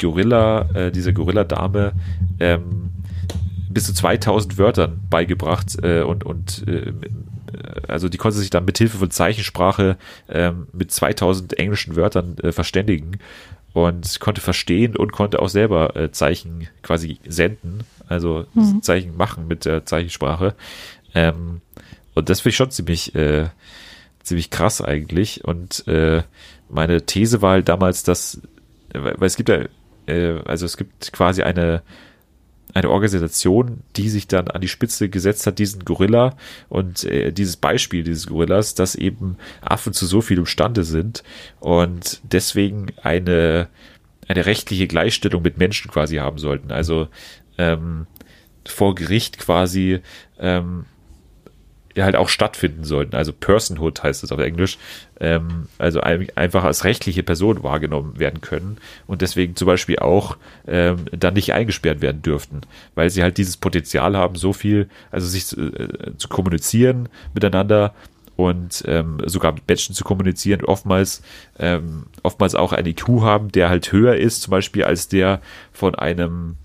Gorilla, 0.00 0.68
äh, 0.74 0.90
diese 0.90 1.12
Gorilla-Dame 1.12 1.92
ähm, 2.40 2.90
bis 3.68 3.86
zu 3.86 3.94
2000 3.94 4.58
Wörtern 4.58 5.00
beigebracht 5.10 5.76
äh, 5.82 6.02
und, 6.02 6.24
und 6.24 6.66
äh, 6.66 6.92
also 7.88 8.08
die 8.08 8.18
konnte 8.18 8.38
sich 8.38 8.50
dann 8.50 8.64
mit 8.64 8.78
Hilfe 8.78 8.98
von 8.98 9.10
Zeichensprache 9.10 9.96
ähm, 10.28 10.66
mit 10.72 10.90
2000 10.90 11.58
englischen 11.58 11.96
Wörtern 11.96 12.36
äh, 12.42 12.52
verständigen 12.52 13.18
und 13.72 14.20
konnte 14.20 14.40
verstehen 14.40 14.96
und 14.96 15.12
konnte 15.12 15.40
auch 15.40 15.48
selber 15.48 15.96
äh, 15.96 16.10
Zeichen 16.12 16.68
quasi 16.82 17.18
senden, 17.26 17.84
also 18.08 18.44
Mhm. 18.54 18.82
Zeichen 18.82 19.16
machen 19.16 19.48
mit 19.48 19.64
der 19.64 19.86
Zeichensprache. 19.86 20.54
Ähm, 21.14 21.60
und 22.14 22.28
das 22.28 22.40
finde 22.40 22.50
ich 22.50 22.56
schon 22.56 22.70
ziemlich, 22.70 23.14
äh, 23.14 23.48
ziemlich 24.22 24.50
krass 24.50 24.82
eigentlich. 24.82 25.44
Und 25.44 25.86
äh, 25.88 26.22
meine 26.68 27.02
These 27.06 27.42
war 27.42 27.52
halt 27.52 27.68
damals, 27.68 28.02
dass, 28.02 28.40
weil 28.92 29.14
weil 29.18 29.26
es 29.26 29.36
gibt 29.36 29.48
ja, 29.48 29.64
äh, 30.06 30.40
also 30.44 30.66
es 30.66 30.76
gibt 30.76 31.12
quasi 31.12 31.42
eine, 31.42 31.82
eine 32.74 32.90
Organisation, 32.90 33.82
die 33.96 34.08
sich 34.08 34.28
dann 34.28 34.48
an 34.48 34.60
die 34.60 34.68
Spitze 34.68 35.08
gesetzt 35.08 35.46
hat, 35.46 35.58
diesen 35.58 35.84
Gorilla 35.84 36.36
und 36.68 37.04
äh, 37.04 37.32
dieses 37.32 37.56
Beispiel 37.56 38.02
dieses 38.02 38.26
Gorillas, 38.26 38.74
dass 38.74 38.94
eben 38.94 39.36
Affen 39.60 39.92
zu 39.92 40.06
so 40.06 40.20
viel 40.20 40.38
imstande 40.38 40.84
sind 40.84 41.22
und 41.60 42.20
deswegen 42.24 42.86
eine, 43.02 43.68
eine 44.28 44.46
rechtliche 44.46 44.86
Gleichstellung 44.86 45.42
mit 45.42 45.58
Menschen 45.58 45.90
quasi 45.90 46.16
haben 46.16 46.38
sollten. 46.38 46.72
Also 46.72 47.08
ähm, 47.58 48.06
vor 48.66 48.94
Gericht 48.94 49.38
quasi 49.38 50.00
ähm, 50.38 50.86
halt 51.98 52.16
auch 52.16 52.28
stattfinden 52.28 52.84
sollten. 52.84 53.14
Also 53.14 53.32
Personhood 53.32 54.02
heißt 54.02 54.24
es 54.24 54.32
auf 54.32 54.40
Englisch. 54.40 54.78
Ähm, 55.20 55.68
also 55.78 56.00
ein, 56.00 56.26
einfach 56.34 56.64
als 56.64 56.84
rechtliche 56.84 57.22
Person 57.22 57.62
wahrgenommen 57.62 58.18
werden 58.18 58.40
können 58.40 58.78
und 59.06 59.22
deswegen 59.22 59.56
zum 59.56 59.66
Beispiel 59.66 59.98
auch 59.98 60.36
ähm, 60.66 61.04
dann 61.12 61.34
nicht 61.34 61.52
eingesperrt 61.52 62.00
werden 62.00 62.22
dürften, 62.22 62.62
weil 62.94 63.10
sie 63.10 63.22
halt 63.22 63.38
dieses 63.38 63.56
Potenzial 63.56 64.16
haben, 64.16 64.36
so 64.36 64.52
viel, 64.52 64.88
also 65.10 65.26
sich 65.26 65.46
zu, 65.46 65.60
äh, 65.60 66.16
zu 66.16 66.28
kommunizieren 66.28 67.08
miteinander 67.34 67.94
und 68.36 68.82
ähm, 68.86 69.18
sogar 69.26 69.52
mit 69.52 69.68
Menschen 69.68 69.94
zu 69.94 70.04
kommunizieren, 70.04 70.64
oftmals, 70.64 71.22
ähm, 71.58 72.06
oftmals 72.22 72.54
auch 72.54 72.72
einen 72.72 72.88
IQ 72.88 73.20
haben, 73.20 73.52
der 73.52 73.68
halt 73.68 73.92
höher 73.92 74.16
ist, 74.16 74.42
zum 74.42 74.50
Beispiel 74.50 74.84
als 74.84 75.08
der 75.08 75.40
von 75.72 75.94
einem 75.94 76.56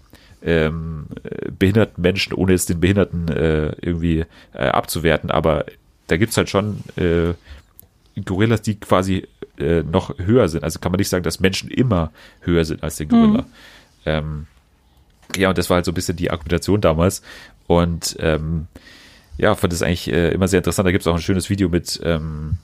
ähm, 0.44 1.08
äh, 1.24 1.52
behinderten 1.52 2.02
Menschen, 2.02 2.34
ohne 2.34 2.52
jetzt 2.52 2.70
den 2.70 2.80
Behinderten 2.80 3.28
äh, 3.30 3.74
irgendwie 3.82 4.26
äh, 4.54 4.68
abzuwerten, 4.68 5.32
aber 5.32 5.66
da 6.08 6.18
gibt's 6.18 6.38
halt 6.38 6.50
schon 6.50 6.84
äh, 6.96 7.34
Gorillas, 8.24 8.62
die 8.62 8.80
quasi 8.80 9.28
äh, 9.60 9.84
noch 9.84 10.18
höher 10.18 10.48
sind. 10.48 10.64
Also 10.64 10.80
kann 10.80 10.92
man 10.92 11.00
nicht 11.00 11.10
sagen, 11.10 11.24
dass 11.24 11.40
Menschen 11.40 11.70
immer 11.70 12.12
höher 12.42 12.66
sind 12.66 12.84
als 12.84 12.98
der 12.98 13.06
Gorilla. 13.06 13.46
Ähm, 14.06 14.48
ja, 15.36 15.50
und 15.50 15.58
das 15.58 15.70
war 15.70 15.76
halt 15.76 15.86
so 15.86 15.92
ein 15.92 15.96
bisschen 15.96 16.16
die 16.16 16.32
Argumentation 16.32 16.82
damals. 16.82 17.22
Und 17.68 18.16
ähm, 18.20 18.68
ja, 19.38 19.54
fand 19.56 19.74
das 19.74 19.84
eigentlich 19.84 20.12
äh, 20.12 20.30
immer 20.30 20.48
sehr 20.48 20.60
interessant. 20.60 20.88
Da 20.88 20.92
gibt's 20.92 21.06
auch 21.08 21.16
ein 21.16 21.22
schönes 21.22 21.50
Video 21.50 21.70
mit, 21.70 22.00
ähm, 22.04 22.58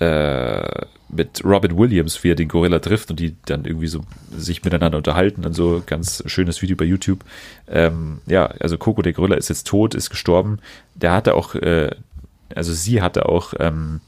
äh, 0.00 0.86
mit 1.08 1.44
Robin 1.44 1.76
Williams, 1.76 2.22
wie 2.24 2.30
er 2.30 2.34
den 2.34 2.48
Gorilla 2.48 2.78
trifft 2.78 3.10
und 3.10 3.20
die 3.20 3.36
dann 3.46 3.64
irgendwie 3.64 3.86
so 3.86 4.00
sich 4.36 4.64
miteinander 4.64 4.98
unterhalten 4.98 5.44
und 5.44 5.54
so 5.54 5.82
ganz 5.84 6.22
schönes 6.26 6.62
Video 6.62 6.76
bei 6.76 6.84
YouTube. 6.84 7.24
Ähm, 7.68 8.20
ja, 8.26 8.46
also 8.46 8.78
Coco 8.78 9.02
der 9.02 9.12
Gorilla 9.12 9.36
ist 9.36 9.48
jetzt 9.48 9.66
tot, 9.66 9.94
ist 9.94 10.10
gestorben. 10.10 10.58
Der 10.94 11.12
hatte 11.12 11.34
auch, 11.34 11.54
äh, 11.54 11.90
also 12.54 12.72
sie 12.72 13.02
hatte 13.02 13.28
auch 13.28 13.54
ähm, 13.58 14.00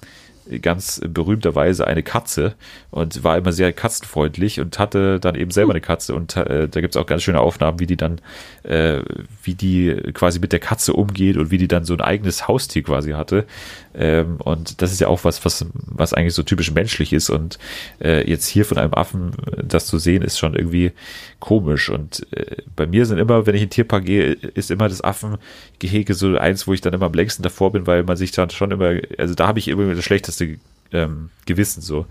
ganz 0.60 1.00
berühmterweise 1.06 1.86
eine 1.86 2.02
Katze 2.02 2.54
und 2.90 3.22
war 3.24 3.38
immer 3.38 3.52
sehr 3.52 3.72
katzenfreundlich 3.72 4.60
und 4.60 4.78
hatte 4.78 5.20
dann 5.20 5.34
eben 5.34 5.50
selber 5.50 5.72
eine 5.72 5.80
Katze. 5.80 6.14
Und 6.14 6.36
äh, 6.36 6.68
da 6.68 6.80
gibt's 6.80 6.96
auch 6.96 7.06
ganz 7.06 7.22
schöne 7.22 7.40
Aufnahmen, 7.40 7.78
wie 7.78 7.86
die 7.86 7.96
dann, 7.96 8.20
äh, 8.64 9.00
wie 9.42 9.54
die 9.54 9.94
quasi 10.12 10.40
mit 10.40 10.52
der 10.52 10.60
Katze 10.60 10.92
umgeht 10.94 11.36
und 11.36 11.50
wie 11.50 11.58
die 11.58 11.68
dann 11.68 11.84
so 11.84 11.94
ein 11.94 12.00
eigenes 12.00 12.48
Haustier 12.48 12.82
quasi 12.82 13.12
hatte. 13.12 13.46
Ähm, 13.94 14.36
und 14.38 14.82
das 14.82 14.92
ist 14.92 15.00
ja 15.00 15.08
auch 15.08 15.24
was, 15.24 15.44
was, 15.44 15.66
was 15.74 16.14
eigentlich 16.14 16.34
so 16.34 16.42
typisch 16.42 16.72
menschlich 16.72 17.12
ist. 17.12 17.30
Und 17.30 17.58
äh, 18.02 18.28
jetzt 18.28 18.46
hier 18.46 18.64
von 18.64 18.78
einem 18.78 18.94
Affen 18.94 19.32
das 19.62 19.86
zu 19.86 19.98
sehen, 19.98 20.22
ist 20.22 20.38
schon 20.38 20.54
irgendwie 20.54 20.92
komisch. 21.40 21.88
Und 21.88 22.26
äh, 22.32 22.56
bei 22.74 22.86
mir 22.86 23.06
sind 23.06 23.18
immer, 23.18 23.46
wenn 23.46 23.54
ich 23.54 23.62
in 23.62 23.68
den 23.68 23.74
Tierpark 23.74 24.04
gehe, 24.04 24.32
ist 24.32 24.70
immer 24.70 24.88
das 24.88 25.02
Affengehege 25.02 26.14
so 26.14 26.36
eins, 26.36 26.66
wo 26.66 26.72
ich 26.72 26.80
dann 26.80 26.94
immer 26.94 27.06
am 27.06 27.14
längsten 27.14 27.42
davor 27.42 27.72
bin, 27.72 27.86
weil 27.86 28.04
man 28.04 28.16
sich 28.16 28.32
dann 28.32 28.50
schon 28.50 28.70
immer, 28.70 28.94
also 29.18 29.34
da 29.34 29.46
habe 29.46 29.58
ich 29.58 29.68
immer 29.68 29.94
das 29.94 30.08
schlechteste 30.32 30.58
ähm, 30.92 31.30
Gewissen 31.46 31.82
so. 31.82 32.06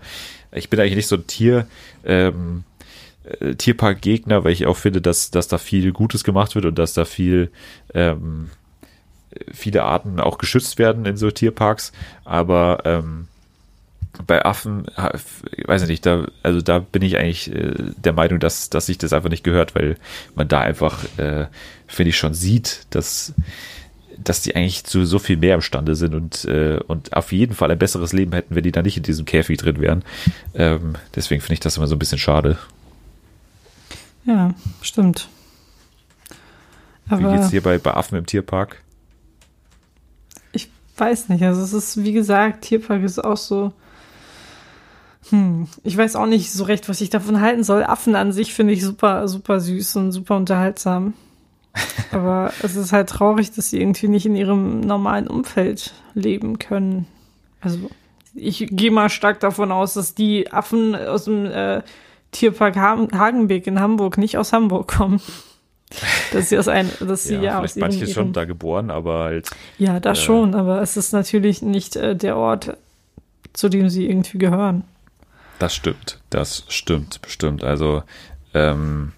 Ich 0.52 0.68
bin 0.70 0.80
eigentlich 0.80 0.96
nicht 0.96 1.06
so 1.08 1.16
ein 1.16 1.26
Tier, 1.26 1.66
ähm, 2.04 2.64
äh, 3.24 3.54
Tierpark-Gegner, 3.54 4.44
weil 4.44 4.52
ich 4.52 4.66
auch 4.66 4.76
finde, 4.76 5.00
dass, 5.00 5.30
dass 5.30 5.48
da 5.48 5.58
viel 5.58 5.92
Gutes 5.92 6.24
gemacht 6.24 6.54
wird 6.54 6.64
und 6.64 6.78
dass 6.78 6.94
da 6.94 7.04
viel 7.04 7.50
ähm, 7.94 8.50
viele 9.50 9.84
Arten 9.84 10.20
auch 10.20 10.36
geschützt 10.36 10.78
werden 10.78 11.06
in 11.06 11.16
so 11.16 11.30
Tierparks, 11.30 11.92
aber 12.24 12.80
ähm, 12.84 13.28
bei 14.26 14.44
Affen, 14.44 14.84
ha- 14.94 15.14
ich 15.56 15.66
weiß 15.66 15.86
nicht, 15.86 16.04
da, 16.04 16.26
also 16.42 16.60
da 16.60 16.80
bin 16.80 17.00
ich 17.00 17.16
eigentlich 17.16 17.50
äh, 17.50 17.72
der 17.96 18.12
Meinung, 18.12 18.40
dass, 18.40 18.68
dass 18.68 18.86
sich 18.86 18.98
das 18.98 19.14
einfach 19.14 19.30
nicht 19.30 19.42
gehört, 19.44 19.74
weil 19.74 19.96
man 20.34 20.48
da 20.48 20.60
einfach, 20.60 21.02
äh, 21.16 21.46
finde 21.86 22.10
ich, 22.10 22.18
schon 22.18 22.34
sieht, 22.34 22.86
dass, 22.90 23.32
dass 24.18 24.42
die 24.42 24.54
eigentlich 24.56 24.84
zu 24.84 25.04
so 25.04 25.18
viel 25.18 25.36
mehr 25.36 25.54
imstande 25.54 25.94
sind 25.94 26.14
und, 26.14 26.44
äh, 26.44 26.80
und 26.86 27.16
auf 27.16 27.32
jeden 27.32 27.54
Fall 27.54 27.70
ein 27.70 27.78
besseres 27.78 28.12
Leben 28.12 28.32
hätten, 28.32 28.54
wenn 28.54 28.62
die 28.62 28.72
da 28.72 28.82
nicht 28.82 28.96
in 28.96 29.02
diesem 29.02 29.24
Käfig 29.24 29.58
drin 29.58 29.80
wären. 29.80 30.04
Ähm, 30.54 30.94
deswegen 31.14 31.40
finde 31.40 31.54
ich 31.54 31.60
das 31.60 31.76
immer 31.76 31.86
so 31.86 31.96
ein 31.96 31.98
bisschen 31.98 32.18
schade. 32.18 32.58
Ja, 34.24 34.54
stimmt. 34.80 35.28
Wie 37.06 37.14
Aber 37.14 37.32
geht's 37.32 37.50
dir 37.50 37.62
bei, 37.62 37.78
bei 37.78 37.94
Affen 37.94 38.16
im 38.16 38.26
Tierpark? 38.26 38.80
ich 40.52 40.70
weiß 40.96 41.28
nicht. 41.30 41.42
Also 41.42 41.62
es 41.62 41.72
ist, 41.72 42.02
wie 42.02 42.12
gesagt, 42.12 42.62
Tierpark 42.62 43.02
ist 43.02 43.18
auch 43.18 43.36
so. 43.36 43.72
Hm, 45.30 45.68
ich 45.82 45.96
weiß 45.96 46.16
auch 46.16 46.26
nicht 46.26 46.52
so 46.52 46.64
recht, 46.64 46.88
was 46.88 47.00
ich 47.00 47.10
davon 47.10 47.40
halten 47.40 47.64
soll. 47.64 47.84
Affen 47.84 48.16
an 48.16 48.32
sich 48.32 48.52
finde 48.52 48.74
ich 48.74 48.82
super, 48.82 49.28
super 49.28 49.60
süß 49.60 49.96
und 49.96 50.12
super 50.12 50.36
unterhaltsam. 50.36 51.14
Aber 52.12 52.52
es 52.62 52.76
ist 52.76 52.92
halt 52.92 53.08
traurig, 53.08 53.50
dass 53.52 53.70
sie 53.70 53.80
irgendwie 53.80 54.08
nicht 54.08 54.26
in 54.26 54.36
ihrem 54.36 54.80
normalen 54.80 55.26
Umfeld 55.26 55.92
leben 56.14 56.58
können. 56.58 57.06
Also 57.60 57.90
ich 58.34 58.66
gehe 58.70 58.90
mal 58.90 59.08
stark 59.08 59.40
davon 59.40 59.72
aus, 59.72 59.94
dass 59.94 60.14
die 60.14 60.52
Affen 60.52 60.94
aus 60.94 61.24
dem 61.24 61.46
äh, 61.46 61.82
Tierpark 62.32 62.76
Ha- 62.76 63.08
Hagenbeek 63.12 63.66
in 63.66 63.80
Hamburg 63.80 64.18
nicht 64.18 64.36
aus 64.38 64.52
Hamburg 64.52 64.88
kommen. 64.88 65.20
Dass 66.32 66.48
sie 66.48 66.58
aus 66.58 66.68
ein, 66.68 66.90
dass 67.00 67.24
sie 67.24 67.34
ja, 67.36 67.60
aus 67.60 67.72
vielleicht 67.72 67.76
manche 67.76 68.04
ihrem, 68.06 68.14
schon 68.14 68.32
da 68.32 68.46
geboren, 68.46 68.90
aber 68.90 69.24
halt 69.24 69.50
ja, 69.76 70.00
das 70.00 70.18
Äh. 70.20 70.22
schon, 70.22 70.54
aber 70.54 70.80
es 70.80 70.96
ist 70.96 71.12
natürlich 71.12 71.60
nicht 71.60 71.96
äh, 71.96 72.16
der 72.16 72.38
Ort, 72.38 72.76
zu 73.52 73.68
dem 73.68 73.90
sie 73.90 74.08
irgendwie 74.08 74.38
gehören. 74.38 74.84
Das 75.58 75.74
stimmt, 75.74 76.18
das 76.30 76.64
stimmt, 76.68 77.20
bestimmt. 77.20 77.62
Also, 77.62 78.02
ähm, 78.54 79.12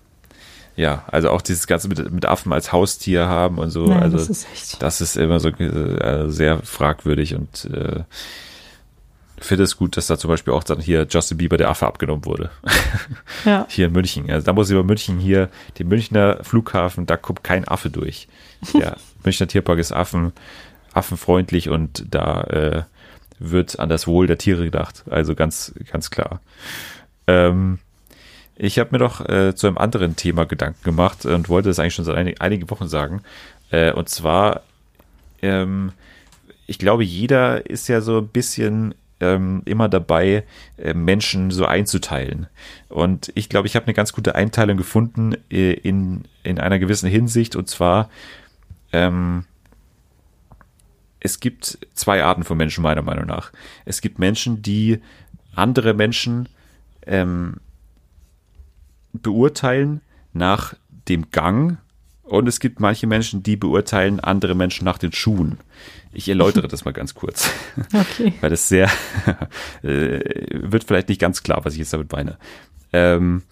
ja, 0.77 1.05
also 1.07 1.31
auch 1.31 1.43
dieses 1.43 1.67
Ganze 1.67 1.89
mit, 1.89 2.11
mit 2.11 2.27
Affen 2.27 2.53
als 2.53 2.73
Haustier 2.73 3.27
haben 3.27 3.59
und 3.59 3.71
so, 3.71 3.87
Nein, 3.87 4.03
also 4.03 4.17
das 4.17 4.29
ist 4.29 4.47
echt. 4.53 4.83
das 4.83 5.01
ist 5.01 5.17
immer 5.17 5.41
so 5.41 5.49
äh, 5.51 6.29
sehr 6.29 6.59
fragwürdig 6.59 7.35
und 7.35 7.67
äh, 7.67 8.03
finde 9.39 9.65
es 9.65 9.77
gut, 9.77 9.97
dass 9.97 10.07
da 10.07 10.19
zum 10.19 10.29
Beispiel 10.29 10.53
auch 10.53 10.65
dann 10.65 10.81
hier 10.81 11.07
Justin 11.09 11.39
Bieber 11.39 11.57
der 11.57 11.69
Affe 11.69 11.87
abgenommen 11.87 12.25
wurde. 12.25 12.51
Ja, 13.45 13.67
Hier 13.69 13.89
in 13.89 13.93
München. 13.93 14.31
Also 14.31 14.47
da 14.47 14.55
muss 14.55 14.69
ich 14.69 14.73
über 14.73 14.85
München 14.85 15.19
hier, 15.19 15.51
den 15.79 15.89
Münchner 15.89 16.43
Flughafen, 16.43 17.05
da 17.05 17.19
kommt 17.19 17.45
kein 17.45 17.69
Affe 17.69 17.91
durch. 17.91 18.27
Der, 18.73 18.97
Münchner 19.23 19.47
Tierpark 19.47 19.79
ist 19.79 19.93
Affen, 19.93 20.33
affenfreundlich 20.95 21.69
und 21.69 22.07
da 22.11 22.41
äh, 22.45 22.83
wird 23.39 23.79
an 23.79 23.91
das 23.91 24.07
Wohl 24.07 24.27
der 24.27 24.39
Tiere 24.39 24.65
gedacht. 24.65 25.05
Also 25.11 25.35
ganz, 25.35 25.75
ganz 25.93 26.11
klar. 26.11 26.41
Ähm, 27.27 27.81
ich 28.57 28.79
habe 28.79 28.91
mir 28.93 28.99
doch 28.99 29.27
äh, 29.29 29.55
zu 29.55 29.67
einem 29.67 29.79
anderen 29.79 30.17
Thema 30.17 30.45
Gedanken 30.45 30.83
gemacht 30.85 31.27
und 31.27 31.49
wollte 31.49 31.69
das 31.69 31.79
eigentlich 31.79 31.95
schon 31.95 32.05
seit 32.05 32.17
einig, 32.17 32.41
einigen 32.41 32.71
Wochen 32.71 32.89
sagen. 32.89 33.23
Äh, 33.71 33.93
und 33.93 34.09
zwar, 34.09 34.63
ähm, 35.43 35.93
ich 36.67 36.79
glaube, 36.79 37.05
jeder 37.05 37.69
ist 37.69 37.89
ja 37.89 38.01
so 38.01 38.19
ein 38.19 38.29
bisschen 38.29 38.95
ähm, 39.21 39.63
immer 39.65 39.89
dabei, 39.89 40.45
äh, 40.77 40.95
Menschen 40.95 41.51
so 41.51 41.67
einzuteilen. 41.67 42.47
Und 42.89 43.33
ich 43.35 43.49
glaube, 43.49 43.67
ich 43.67 43.77
habe 43.77 43.87
eine 43.87 43.95
ganz 43.95 44.13
gute 44.13 44.35
Einteilung 44.35 44.77
gefunden 44.77 45.37
äh, 45.51 45.73
in, 45.73 46.25
in 46.43 46.59
einer 46.59 46.79
gewissen 46.79 47.09
Hinsicht. 47.09 47.57
Und 47.57 47.69
zwar, 47.69 48.09
ähm, 48.93 49.45
es 51.21 51.41
gibt 51.41 51.79
zwei 51.95 52.23
Arten 52.23 52.45
von 52.45 52.57
Menschen, 52.57 52.83
meiner 52.83 53.03
Meinung 53.03 53.27
nach. 53.27 53.51
Es 53.85 54.01
gibt 54.01 54.19
Menschen, 54.19 54.63
die 54.63 55.01
andere 55.55 55.95
Menschen 55.95 56.49
ähm, 57.07 57.57
beurteilen 59.15 60.01
nach 60.33 60.75
dem 61.09 61.31
Gang 61.31 61.79
und 62.25 62.49
es 62.49 62.59
gibt 62.59 62.81
manche 62.81 63.07
Menschen, 63.07 63.43
die 63.43 63.57
beurteilen 63.57 64.19
andere 64.19 64.55
Menschen 64.55 64.85
nach 64.85 64.99
den 64.99 65.13
Schuhen. 65.13 65.59
Ich 66.13 66.29
erläutere 66.29 66.69
das 66.69 66.85
mal 66.85 66.93
ganz 66.93 67.15
kurz. 67.15 67.51
Okay. 67.93 68.33
Weil 68.41 68.51
das 68.51 68.69
sehr, 68.69 68.91
äh, 69.83 70.21
wird 70.53 70.85
vielleicht 70.85 71.09
nicht 71.09 71.21
ganz 71.21 71.43
klar, 71.43 71.65
was 71.65 71.75
ich 71.75 71.81
jetzt 71.81 71.93
damit 71.93 72.11
meine. 72.13 72.39
Ähm, 72.93 73.43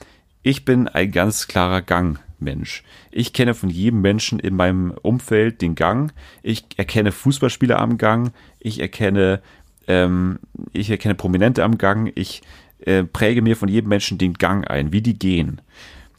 ich 0.42 0.64
bin 0.64 0.88
ein 0.88 1.12
ganz 1.12 1.48
klarer 1.48 1.82
Gangmensch. 1.82 2.82
Ich 3.10 3.32
kenne 3.32 3.54
von 3.54 3.68
jedem 3.68 4.00
Menschen 4.00 4.38
in 4.38 4.56
meinem 4.56 4.90
Umfeld 5.02 5.60
den 5.60 5.74
Gang. 5.74 6.12
Ich 6.42 6.64
erkenne 6.76 7.12
Fußballspieler 7.12 7.78
am 7.78 7.98
Gang. 7.98 8.32
Ich 8.58 8.80
erkenne, 8.80 9.42
ähm, 9.86 10.38
ich 10.72 10.88
erkenne 10.90 11.14
Prominente 11.14 11.62
am 11.62 11.76
Gang. 11.76 12.10
Ich 12.14 12.42
äh, 12.86 13.04
präge 13.04 13.42
mir 13.42 13.56
von 13.56 13.68
jedem 13.68 13.88
Menschen 13.88 14.18
den 14.18 14.34
Gang 14.34 14.68
ein, 14.68 14.92
wie 14.92 15.02
die 15.02 15.18
gehen. 15.18 15.60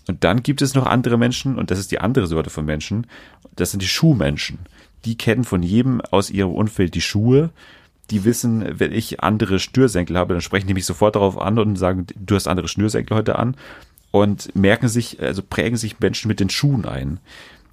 Und 0.07 0.23
dann 0.23 0.43
gibt 0.43 0.61
es 0.61 0.73
noch 0.73 0.85
andere 0.85 1.17
Menschen, 1.17 1.57
und 1.57 1.71
das 1.71 1.79
ist 1.79 1.91
die 1.91 1.99
andere 1.99 2.27
Sorte 2.27 2.49
von 2.49 2.65
Menschen, 2.65 3.07
das 3.55 3.71
sind 3.71 3.81
die 3.81 3.87
Schuhmenschen. 3.87 4.59
Die 5.05 5.17
kennen 5.17 5.43
von 5.43 5.63
jedem 5.63 6.01
aus 6.01 6.29
ihrem 6.29 6.51
Umfeld 6.51 6.95
die 6.95 7.01
Schuhe. 7.01 7.49
Die 8.09 8.25
wissen, 8.25 8.79
wenn 8.79 8.91
ich 8.91 9.21
andere 9.21 9.59
Schnürsenkel 9.59 10.17
habe, 10.17 10.33
dann 10.33 10.41
sprechen 10.41 10.67
die 10.67 10.73
mich 10.73 10.85
sofort 10.85 11.15
darauf 11.15 11.39
an 11.39 11.57
und 11.59 11.75
sagen, 11.77 12.07
du 12.15 12.35
hast 12.35 12.47
andere 12.47 12.67
Schnürsenkel 12.67 13.15
heute 13.15 13.37
an. 13.37 13.55
Und 14.11 14.55
merken 14.55 14.87
sich, 14.87 15.21
also 15.21 15.41
prägen 15.41 15.77
sich 15.77 15.99
Menschen 15.99 16.27
mit 16.27 16.39
den 16.39 16.49
Schuhen 16.49 16.85
ein. 16.85 17.19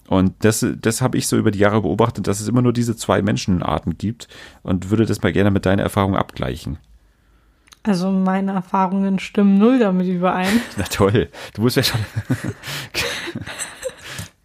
Und 0.08 0.34
das, 0.40 0.66
das 0.80 1.02
habe 1.02 1.18
ich 1.18 1.28
so 1.28 1.36
über 1.36 1.50
die 1.50 1.58
Jahre 1.58 1.82
beobachtet, 1.82 2.26
dass 2.26 2.40
es 2.40 2.48
immer 2.48 2.62
nur 2.62 2.72
diese 2.72 2.96
zwei 2.96 3.22
Menschenarten 3.22 3.96
gibt 3.96 4.26
und 4.62 4.90
würde 4.90 5.06
das 5.06 5.22
mal 5.22 5.32
gerne 5.32 5.50
mit 5.50 5.66
deiner 5.66 5.82
Erfahrung 5.82 6.16
abgleichen. 6.16 6.78
Also 7.82 8.10
meine 8.10 8.52
Erfahrungen 8.52 9.18
stimmen 9.18 9.58
null 9.58 9.78
damit 9.78 10.06
überein. 10.06 10.60
Na 10.76 10.84
toll, 10.84 11.28
du 11.54 11.62
musst 11.62 11.76
ja 11.76 11.82
schon. 11.82 12.00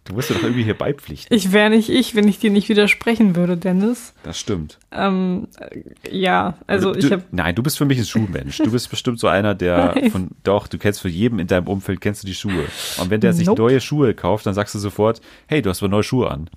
du 0.04 0.14
musst 0.14 0.30
ja 0.30 0.36
doch 0.36 0.42
irgendwie 0.42 0.62
hier 0.62 0.72
beipflichten. 0.78 1.36
Ich 1.36 1.52
wäre 1.52 1.68
nicht 1.68 1.90
ich, 1.90 2.14
wenn 2.14 2.26
ich 2.28 2.38
dir 2.38 2.50
nicht 2.50 2.70
widersprechen 2.70 3.36
würde, 3.36 3.58
Dennis. 3.58 4.14
Das 4.22 4.38
stimmt. 4.38 4.78
Ähm, 4.90 5.48
äh, 5.58 5.82
ja, 6.16 6.54
also 6.66 6.92
du, 6.92 6.98
ich 6.98 7.12
habe. 7.12 7.24
Nein, 7.30 7.54
du 7.54 7.62
bist 7.62 7.76
für 7.76 7.84
mich 7.84 7.98
ein 7.98 8.06
Schuhmensch. 8.06 8.56
Du 8.56 8.70
bist 8.70 8.88
bestimmt 8.88 9.20
so 9.20 9.28
einer, 9.28 9.54
der 9.54 9.94
von. 10.10 10.30
Doch, 10.42 10.66
du 10.66 10.78
kennst 10.78 11.02
für 11.02 11.10
jedem 11.10 11.38
in 11.38 11.46
deinem 11.46 11.66
Umfeld 11.66 12.00
kennst 12.00 12.22
du 12.22 12.26
die 12.26 12.34
Schuhe. 12.34 12.64
Und 12.98 13.10
wenn 13.10 13.20
der 13.20 13.34
sich 13.34 13.46
Nope. 13.48 13.60
neue 13.60 13.80
Schuhe 13.82 14.14
kauft, 14.14 14.46
dann 14.46 14.54
sagst 14.54 14.74
du 14.74 14.78
sofort, 14.78 15.20
hey, 15.46 15.60
du 15.60 15.68
hast 15.68 15.82
wohl 15.82 15.90
neue 15.90 16.02
Schuhe 16.04 16.30
an. 16.30 16.48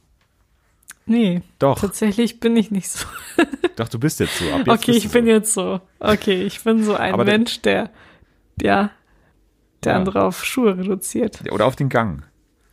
Nee, 1.09 1.41
Doch, 1.57 1.79
tatsächlich 1.79 2.39
bin 2.39 2.55
ich 2.55 2.69
nicht 2.71 2.87
so. 2.89 3.05
doch, 3.75 3.89
du 3.89 3.99
bist 3.99 4.19
jetzt 4.19 4.37
so. 4.37 4.45
Ab 4.51 4.67
jetzt 4.67 4.69
okay, 4.83 4.91
ich 4.91 5.09
bin 5.09 5.25
so. 5.25 5.31
jetzt 5.31 5.53
so. 5.53 5.81
Okay, 5.99 6.43
ich 6.43 6.63
bin 6.63 6.83
so 6.83 6.93
ein 6.95 7.13
Aber 7.13 7.25
Mensch, 7.25 7.61
der, 7.61 7.89
der, 8.57 8.91
der 9.83 9.91
Ja. 9.93 9.97
andere 9.97 10.23
auf 10.23 10.45
Schuhe 10.45 10.77
reduziert. 10.77 11.39
Oder 11.51 11.65
auf 11.65 11.75
den 11.75 11.89
Gang. 11.89 12.23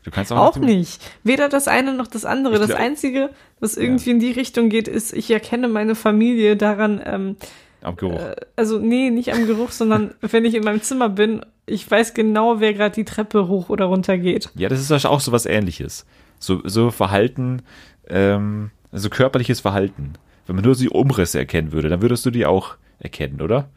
Du 0.04 0.10
kannst 0.10 0.30
auch, 0.32 0.36
Auch 0.36 0.56
nicht. 0.58 1.00
Weder 1.24 1.48
das 1.48 1.66
eine 1.66 1.92
noch 1.94 2.06
das 2.06 2.24
andere. 2.24 2.54
Ich 2.54 2.60
Das 2.60 2.68
glaub- 2.68 2.78
Einzige, 2.80 3.30
was 3.58 3.76
irgendwie 3.76 4.10
in 4.10 4.20
die 4.20 4.30
Richtung 4.32 4.68
geht, 4.68 4.86
ist, 4.86 5.12
ich 5.12 5.30
erkenne 5.30 5.66
meine 5.68 5.94
Familie 5.96 6.56
daran, 6.56 7.00
ähm, 7.04 7.36
Am 7.82 7.96
Geruch. 7.96 8.20
äh, 8.20 8.36
also 8.54 8.78
nee, 8.78 9.10
nicht 9.10 9.32
am 9.32 9.46
Geruch, 9.46 9.70
sondern 9.72 10.14
wenn 10.20 10.44
ich 10.44 10.54
in 10.54 10.62
meinem 10.62 10.82
Zimmer 10.82 11.08
bin, 11.08 11.44
ich 11.64 11.90
weiß 11.90 12.14
genau, 12.14 12.60
wer 12.60 12.74
gerade 12.74 12.94
die 12.94 13.04
Treppe 13.04 13.48
hoch 13.48 13.68
oder 13.70 13.86
runter 13.86 14.18
geht. 14.18 14.50
Ja, 14.54 14.68
das 14.68 14.78
ist 14.88 15.06
auch 15.06 15.20
so 15.20 15.32
was 15.32 15.46
ähnliches. 15.46 16.06
So, 16.38 16.60
so 16.64 16.90
Verhalten, 16.90 17.62
ähm, 18.08 18.70
so 18.92 19.10
körperliches 19.10 19.60
Verhalten. 19.60 20.14
Wenn 20.46 20.56
man 20.56 20.64
nur 20.64 20.74
die 20.76 20.88
Umrisse 20.88 21.38
erkennen 21.38 21.72
würde, 21.72 21.88
dann 21.88 22.02
würdest 22.02 22.24
du 22.24 22.30
die 22.30 22.46
auch 22.46 22.76
erkennen, 22.98 23.40
oder? 23.40 23.68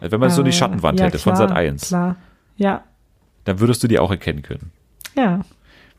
Also 0.00 0.12
Wenn 0.12 0.20
man 0.20 0.30
so 0.30 0.42
die 0.42 0.50
Äh, 0.50 0.54
Schattenwand 0.54 0.98
ja, 1.00 1.06
hätte 1.06 1.18
von 1.18 1.34
klar, 1.34 1.48
Sat 1.48 1.56
1, 1.56 1.88
Klar. 1.88 2.16
Ja. 2.56 2.84
dann 3.44 3.60
würdest 3.60 3.82
du 3.82 3.88
die 3.88 3.98
auch 3.98 4.10
erkennen 4.10 4.42
können. 4.42 4.72
Ja. 5.16 5.40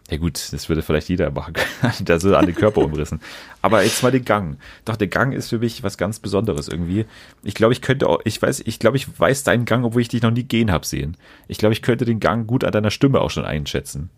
Ja 0.09 0.17
gut, 0.17 0.51
das 0.53 0.69
würde 0.69 0.81
vielleicht 0.81 1.07
jeder 1.09 1.29
machen 1.29 1.53
können, 1.53 1.93
da 2.05 2.15
an 2.15 2.45
den 2.47 2.55
Körper 2.55 2.81
umrissen. 2.81 3.21
Aber 3.61 3.83
jetzt 3.83 4.01
mal 4.01 4.11
den 4.11 4.25
Gang. 4.25 4.57
Doch, 4.83 4.95
der 4.95 5.07
Gang 5.07 5.33
ist 5.33 5.49
für 5.49 5.59
mich 5.59 5.83
was 5.83 5.97
ganz 5.97 6.19
Besonderes 6.19 6.67
irgendwie. 6.67 7.05
Ich 7.43 7.53
glaube, 7.53 7.73
ich 7.73 7.81
könnte 7.81 8.07
auch, 8.07 8.19
ich 8.25 8.41
weiß, 8.41 8.61
ich 8.65 8.79
glaube, 8.79 8.97
ich 8.97 9.19
weiß 9.19 9.43
deinen 9.43 9.65
Gang, 9.65 9.83
obwohl 9.85 10.01
ich 10.01 10.07
dich 10.07 10.23
noch 10.23 10.31
nie 10.31 10.43
gehen 10.43 10.71
hab 10.71 10.85
sehen. 10.85 11.15
Ich 11.47 11.59
glaube, 11.59 11.73
ich 11.73 11.83
könnte 11.83 12.05
den 12.05 12.19
Gang 12.19 12.47
gut 12.47 12.63
an 12.63 12.71
deiner 12.71 12.89
Stimme 12.89 13.21
auch 13.21 13.29
schon 13.29 13.45
einschätzen. 13.45 14.09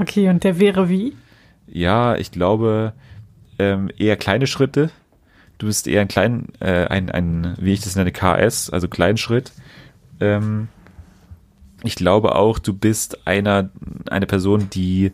Okay, 0.00 0.30
und 0.30 0.44
der 0.44 0.58
wäre 0.58 0.88
wie? 0.88 1.14
Ja, 1.66 2.16
ich 2.16 2.32
glaube, 2.32 2.94
ähm, 3.58 3.90
eher 3.98 4.16
kleine 4.16 4.46
Schritte. 4.46 4.90
Du 5.58 5.66
bist 5.66 5.86
eher 5.86 6.00
ein 6.00 6.08
klein, 6.08 6.46
äh, 6.60 6.86
ein, 6.86 7.10
ein, 7.10 7.54
wie 7.60 7.74
ich 7.74 7.82
das 7.82 7.96
nenne, 7.96 8.10
KS, 8.10 8.70
also 8.70 8.88
Kleinschritt. 8.88 9.52
Ähm, 10.18 10.68
ich 11.84 11.96
glaube 11.96 12.34
auch, 12.34 12.58
du 12.58 12.72
bist 12.72 13.26
einer, 13.26 13.68
eine 14.08 14.26
Person, 14.26 14.70
die 14.70 15.12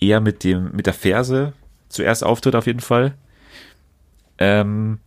eher 0.00 0.20
mit 0.20 0.44
dem, 0.44 0.70
mit 0.72 0.84
der 0.84 0.92
Ferse 0.92 1.54
zuerst 1.88 2.22
auftritt, 2.22 2.56
auf 2.56 2.66
jeden 2.66 2.80
Fall. 2.80 3.14
Ähm, 4.36 4.98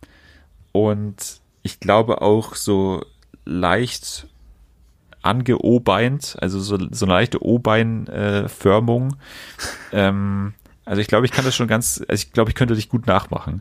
und 0.72 1.40
ich 1.62 1.78
glaube 1.78 2.20
auch 2.20 2.56
so 2.56 3.04
leicht 3.44 4.26
angeobeint, 5.22 6.36
also 6.40 6.60
so, 6.60 6.78
so 6.90 7.04
eine 7.06 7.14
leichte 7.14 7.44
O-Bein-Förmung. 7.44 9.16
ähm, 9.92 10.54
also 10.84 11.00
ich 11.00 11.08
glaube, 11.08 11.26
ich 11.26 11.32
kann 11.32 11.44
das 11.44 11.54
schon 11.54 11.68
ganz, 11.68 12.02
also 12.08 12.20
ich 12.22 12.32
glaube, 12.32 12.50
ich 12.50 12.54
könnte 12.56 12.74
dich 12.74 12.88
gut 12.88 13.06
nachmachen. 13.06 13.60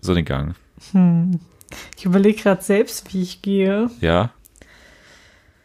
So 0.00 0.14
den 0.14 0.24
Gang. 0.24 0.54
Ich 1.96 2.04
überlege 2.04 2.42
gerade 2.42 2.62
selbst, 2.62 3.12
wie 3.12 3.22
ich 3.22 3.42
gehe. 3.42 3.90
Ja. 4.00 4.30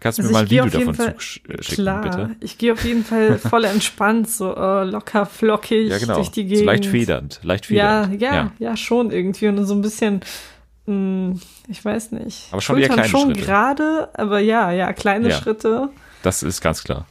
Kannst 0.01 0.19
du 0.19 0.21
Also 0.21 0.29
mir 0.29 0.33
mal 0.33 0.43
ein 0.43 0.49
Video 0.51 0.65
davon 0.67 0.93
Fall- 0.93 1.15
zusch- 1.17 1.41
äh, 1.49 1.63
schicken, 1.63 1.81
Klar, 1.81 2.01
bitte? 2.03 2.35
ich 2.41 2.57
gehe 2.59 2.73
auf 2.73 2.83
jeden 2.85 3.03
Fall 3.03 3.39
voll 3.39 3.63
entspannt, 3.63 4.29
so 4.29 4.53
äh, 4.55 4.83
locker 4.83 5.25
flockig 5.25 5.89
Ja, 5.89 5.97
genau. 5.97 6.15
durch 6.15 6.29
die 6.29 6.43
Gegend. 6.43 6.59
So 6.59 6.65
leicht 6.65 6.85
federnd. 6.85 7.39
Leicht 7.43 7.69
Ja, 7.71 8.03
federnd. 8.07 8.21
ja, 8.21 8.51
ja, 8.69 8.77
schon 8.77 9.09
irgendwie 9.09 9.47
und 9.47 9.65
so 9.65 9.73
ein 9.73 9.81
bisschen, 9.81 10.19
mh, 10.85 11.39
ich 11.67 11.83
weiß 11.83 12.11
nicht. 12.11 12.47
Aber 12.51 12.61
schon 12.61 12.77
eher 12.77 12.87
Schultern 12.87 12.95
kleine 13.05 13.09
schon 13.09 13.31
Schritte. 13.35 13.45
gerade, 13.45 14.09
aber 14.13 14.39
ja, 14.39 14.71
ja, 14.71 14.93
kleine 14.93 15.29
Ja. 15.29 15.35
Schritte. 15.35 15.89
Das 16.23 16.43
ist 16.43 16.61
ganz 16.61 16.83
klar. 16.83 17.05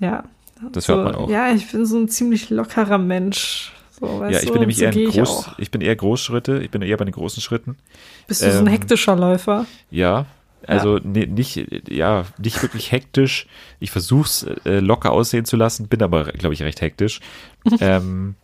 Ja. 0.00 0.24
Das 0.72 0.84
so, 0.84 0.94
hört 0.94 1.04
man 1.04 1.14
auch. 1.14 1.28
Ja, 1.30 1.52
ich 1.52 1.70
bin 1.70 1.86
so 1.86 1.98
ein 1.98 2.08
ziemlich 2.08 2.50
lockerer 2.50 2.98
Mensch. 2.98 3.72
So, 3.98 4.22
ja, 4.24 4.30
ich 4.30 4.46
du? 4.46 4.52
bin 4.52 4.60
nämlich 4.60 4.78
so 4.78 4.84
eher 4.84 4.92
ein 4.92 4.98
ich 4.98 5.10
groß, 5.14 5.50
ich 5.58 5.70
bin 5.70 5.80
eher 5.80 5.94
Großschritte, 5.94 6.58
ich 6.58 6.70
bin 6.70 6.82
eher 6.82 6.96
bei 6.96 7.04
den 7.04 7.12
großen 7.12 7.40
Schritten. 7.42 7.76
Bist 8.26 8.42
du 8.42 8.50
so 8.50 8.58
ein 8.58 8.66
ähm, 8.66 8.72
hektischer 8.72 9.14
Läufer? 9.16 9.66
Ja, 9.90 10.26
also 10.66 10.98
ne- 11.02 11.26
nicht, 11.26 11.88
ja, 11.90 12.24
nicht 12.38 12.62
wirklich 12.62 12.92
hektisch. 12.92 13.46
Ich 13.80 13.90
versuch's 13.90 14.44
äh, 14.64 14.80
locker 14.80 15.12
aussehen 15.12 15.44
zu 15.44 15.56
lassen, 15.56 15.88
bin 15.88 16.02
aber, 16.02 16.24
glaube 16.24 16.54
ich, 16.54 16.62
recht 16.62 16.80
hektisch. 16.80 17.20
ähm, 17.80 18.34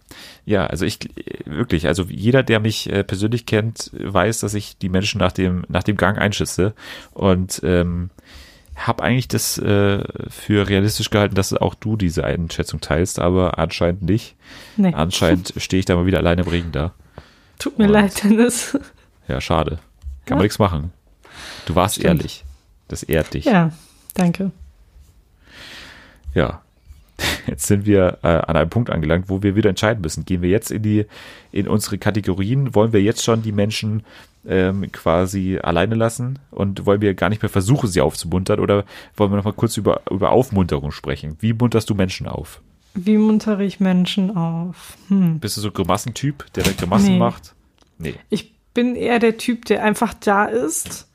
ja, 0.44 0.66
also 0.66 0.84
ich 0.86 0.98
wirklich, 1.44 1.86
also 1.86 2.04
jeder, 2.08 2.42
der 2.42 2.60
mich 2.60 2.90
äh, 2.90 3.04
persönlich 3.04 3.46
kennt, 3.46 3.90
weiß, 3.92 4.40
dass 4.40 4.54
ich 4.54 4.78
die 4.78 4.88
Menschen 4.88 5.18
nach 5.18 5.32
dem 5.32 5.64
nach 5.68 5.82
dem 5.82 5.96
Gang 5.96 6.18
einschätze 6.18 6.74
und 7.12 7.60
ähm, 7.64 8.10
habe 8.76 9.02
eigentlich 9.02 9.26
das 9.28 9.58
äh, 9.58 10.04
für 10.30 10.68
realistisch 10.68 11.10
gehalten, 11.10 11.34
dass 11.34 11.52
auch 11.52 11.74
du 11.74 11.96
diese 11.96 12.22
Einschätzung 12.24 12.80
teilst, 12.80 13.18
aber 13.18 13.58
anscheinend 13.58 14.02
nicht. 14.02 14.36
Nee, 14.76 14.92
Anscheinend 14.94 15.52
stehe 15.58 15.80
ich 15.80 15.86
da 15.86 15.96
mal 15.96 16.06
wieder 16.06 16.18
alleine 16.18 16.42
im 16.42 16.48
Regen 16.48 16.70
da. 16.72 16.94
tut 17.58 17.76
mir 17.78 17.86
und- 17.86 17.90
leid, 17.92 18.22
Dennis. 18.22 18.78
Ja, 19.26 19.40
schade. 19.40 19.78
Kann 20.24 20.30
Ja. 20.30 20.36
man 20.36 20.42
nichts 20.44 20.58
machen. 20.60 20.92
Du 21.66 21.74
warst 21.74 21.96
Stimmt. 21.96 22.20
ehrlich. 22.20 22.44
Das 22.88 23.02
ehrt 23.02 23.34
dich. 23.34 23.44
Ja, 23.44 23.72
danke. 24.14 24.50
Ja. 26.34 26.62
Jetzt 27.46 27.66
sind 27.66 27.84
wir 27.86 28.18
äh, 28.22 28.28
an 28.28 28.56
einem 28.56 28.70
Punkt 28.70 28.90
angelangt, 28.90 29.28
wo 29.28 29.42
wir 29.42 29.56
wieder 29.56 29.70
entscheiden 29.70 30.00
müssen. 30.02 30.24
Gehen 30.24 30.40
wir 30.42 30.50
jetzt 30.50 30.70
in 30.70 30.82
die, 30.82 31.06
in 31.50 31.66
unsere 31.66 31.98
Kategorien? 31.98 32.74
Wollen 32.76 32.92
wir 32.92 33.02
jetzt 33.02 33.24
schon 33.24 33.42
die 33.42 33.50
Menschen 33.52 34.04
ähm, 34.46 34.90
quasi 34.92 35.58
alleine 35.60 35.96
lassen 35.96 36.38
und 36.52 36.86
wollen 36.86 37.00
wir 37.00 37.14
gar 37.14 37.28
nicht 37.28 37.42
mehr 37.42 37.48
versuchen, 37.48 37.88
sie 37.88 38.00
aufzumuntern 38.02 38.60
oder 38.60 38.84
wollen 39.16 39.32
wir 39.32 39.36
noch 39.36 39.44
mal 39.44 39.52
kurz 39.52 39.76
über, 39.76 40.02
über 40.10 40.30
Aufmunterung 40.30 40.92
sprechen? 40.92 41.36
Wie 41.40 41.52
munterst 41.54 41.90
du 41.90 41.94
Menschen 41.96 42.28
auf? 42.28 42.60
Wie 42.94 43.16
muntere 43.18 43.64
ich 43.64 43.80
Menschen 43.80 44.36
auf? 44.36 44.96
Hm. 45.08 45.40
Bist 45.40 45.56
du 45.56 45.60
so 45.60 45.72
Grimassentyp, 45.72 46.46
der 46.54 46.62
da 46.64 46.70
Grimassen 46.70 47.14
Nee. 47.14 47.18
macht? 47.18 47.54
Nee. 47.98 48.14
Ich 48.28 48.54
bin 48.74 48.94
eher 48.94 49.18
der 49.18 49.38
Typ, 49.38 49.64
der 49.64 49.82
einfach 49.82 50.14
da 50.14 50.44
ist 50.44 51.07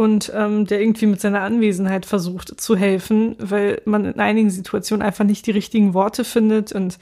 und 0.00 0.32
ähm, 0.34 0.64
der 0.64 0.80
irgendwie 0.80 1.04
mit 1.04 1.20
seiner 1.20 1.42
Anwesenheit 1.42 2.06
versucht 2.06 2.58
zu 2.58 2.74
helfen, 2.74 3.36
weil 3.38 3.82
man 3.84 4.06
in 4.06 4.18
einigen 4.18 4.48
Situationen 4.48 5.06
einfach 5.06 5.26
nicht 5.26 5.46
die 5.46 5.50
richtigen 5.50 5.92
Worte 5.92 6.24
findet. 6.24 6.72
Und 6.72 6.98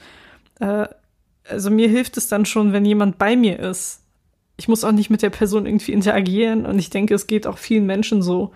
äh, 0.59 0.85
also 1.47 1.71
mir 1.71 1.87
hilft 1.87 2.17
es 2.17 2.27
dann 2.27 2.43
schon, 2.43 2.73
wenn 2.73 2.83
jemand 2.83 3.17
bei 3.17 3.37
mir 3.37 3.57
ist. 3.57 4.01
Ich 4.57 4.67
muss 4.67 4.83
auch 4.83 4.91
nicht 4.91 5.09
mit 5.09 5.21
der 5.21 5.29
Person 5.29 5.65
irgendwie 5.65 5.93
interagieren 5.93 6.65
und 6.65 6.77
ich 6.77 6.89
denke, 6.89 7.13
es 7.13 7.25
geht 7.25 7.47
auch 7.47 7.57
vielen 7.57 7.85
Menschen 7.85 8.21
so. 8.21 8.51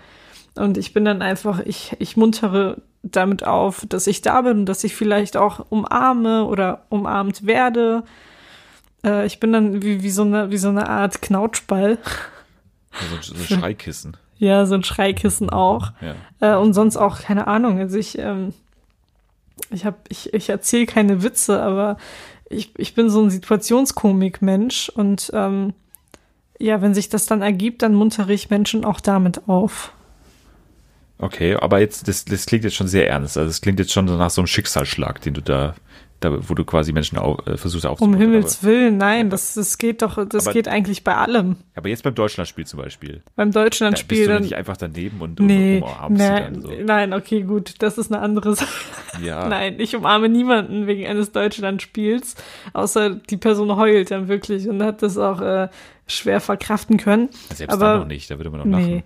Und 0.56 0.78
ich 0.78 0.92
bin 0.92 1.06
dann 1.06 1.22
einfach, 1.22 1.62
ich, 1.62 1.96
ich 2.00 2.18
muntere 2.18 2.82
damit 3.02 3.46
auf, 3.46 3.86
dass 3.88 4.08
ich 4.08 4.24
da 4.24 4.42
bin 4.42 4.60
und 4.60 4.66
dass 4.66 4.84
ich 4.84 4.94
vielleicht 4.94 5.38
auch 5.38 5.66
umarme 5.70 6.44
oder 6.44 6.86
umarmt 6.90 7.46
werde. 7.48 8.04
Äh, 9.06 9.26
ich 9.26 9.40
bin 9.40 9.54
dann 9.54 9.82
wie, 9.82 10.04
wie, 10.04 10.12
so 10.12 10.24
eine, 10.24 10.52
wie 10.52 10.58
so 10.58 10.68
eine 10.68 10.90
Art 10.90 11.22
Knautschball. 11.22 11.98
So, 13.22 13.34
so 13.36 13.44
Schreikissen. 13.56 14.18
Ja, 14.44 14.66
so 14.66 14.76
ein 14.76 14.84
Schreikissen 14.84 15.50
auch. 15.50 15.94
Ja. 16.02 16.56
Äh, 16.56 16.58
und 16.58 16.74
sonst 16.74 16.98
auch, 16.98 17.22
keine 17.22 17.48
Ahnung. 17.48 17.80
Also 17.80 17.98
ich, 17.98 18.20
ähm, 18.20 18.54
ich 19.70 19.86
hab, 19.86 20.04
ich, 20.10 20.34
ich 20.34 20.50
erzähle 20.50 20.86
keine 20.86 21.24
Witze, 21.24 21.62
aber 21.62 21.96
ich, 22.50 22.78
ich 22.78 22.94
bin 22.94 23.10
so 23.10 23.22
ein 23.22 23.30
Situationskomik-Mensch 23.30 24.90
und 24.90 25.32
ähm, 25.34 25.74
ja, 26.60 26.82
wenn 26.82 26.94
sich 26.94 27.08
das 27.08 27.26
dann 27.26 27.42
ergibt, 27.42 27.84
dann 27.84 27.96
muntere 27.96 28.34
ich 28.34 28.50
Menschen 28.50 28.84
auch 28.84 29.00
damit 29.00 29.48
auf. 29.48 29.94
Okay, 31.20 31.56
aber 31.56 31.80
jetzt, 31.80 32.10
das, 32.10 32.26
das 32.26 32.46
klingt 32.46 32.66
jetzt 32.66 32.76
schon 32.76 32.90
sehr 32.90 33.08
ernst. 33.08 33.38
Also 33.38 33.50
es 33.50 33.62
klingt 33.62 33.80
jetzt 33.80 33.94
schon 33.94 34.10
so 34.10 34.18
nach 34.18 34.30
so 34.30 34.42
einem 34.42 34.48
Schicksalsschlag, 34.48 35.22
den 35.22 35.36
du 35.36 35.42
da, 35.42 35.74
da 36.24 36.50
wo 36.50 36.54
du 36.54 36.64
quasi 36.66 36.92
Menschen 36.94 37.18
auch, 37.18 37.46
äh, 37.48 37.58
versuchst 37.58 37.86
Um 37.86 37.92
aufzubauen. 37.92 38.18
Himmels 38.18 38.64
Willen, 38.64 38.98
nein, 38.98 39.30
das, 39.30 39.54
das 39.54 39.78
geht 39.78 40.02
doch, 40.02 40.24
das 40.28 40.46
Aber- 40.48 40.54
geht 40.54 40.68
eigentlich 40.68 41.04
bei 41.04 41.16
allem. 41.16 41.58
Aber, 41.76 41.90
jetzt 41.90 42.04
beim 42.04 42.16
Deutschlandspiel 42.16 42.66
zum 42.66 42.80
Beispiel. 42.80 43.22
Beim 43.36 43.52
Da 43.52 43.62
bist 43.62 43.66
Deutschlandspiel 43.74 44.26
du 44.28 44.34
dann 44.34 44.42
nicht 44.44 44.56
einfach 44.56 44.78
daneben 44.78 45.22
und, 45.22 45.40
und 45.40 45.46
Nee, 45.48 45.82
umarmst 45.82 46.18
nein, 46.22 46.54
dann 46.54 46.62
so. 46.62 46.72
nein, 46.84 47.14
okay, 47.14 47.42
gut, 47.44 47.76
das 47.80 47.98
ist 47.98 48.12
eine 48.12 48.22
andere 48.22 48.56
Sache. 48.56 48.70
Ja. 49.22 49.48
Nein, 49.54 49.76
ich 49.80 49.96
umarme 49.96 50.28
niemanden 50.30 50.88
wegen 50.88 51.06
eines 51.06 51.32
Deutschlandspiels, 51.32 52.36
außer 52.74 53.12
die 53.12 53.38
Person 53.38 53.76
heult 53.76 54.12
dann 54.12 54.28
wirklich 54.28 54.68
und 54.68 54.82
hat 54.82 55.04
das 55.04 55.18
auch 55.18 55.40
äh, 55.42 55.70
schwer 56.08 56.40
verkraften 56.42 56.98
können. 56.98 57.30
Selbst 57.54 57.74
aber 57.74 57.86
dann 57.86 58.00
noch 58.00 58.08
nicht, 58.08 58.30
da 58.32 58.38
würde 58.38 58.50
man 58.50 58.60
noch 58.62 58.66
lachen. 58.78 58.86
Nee. 58.88 59.04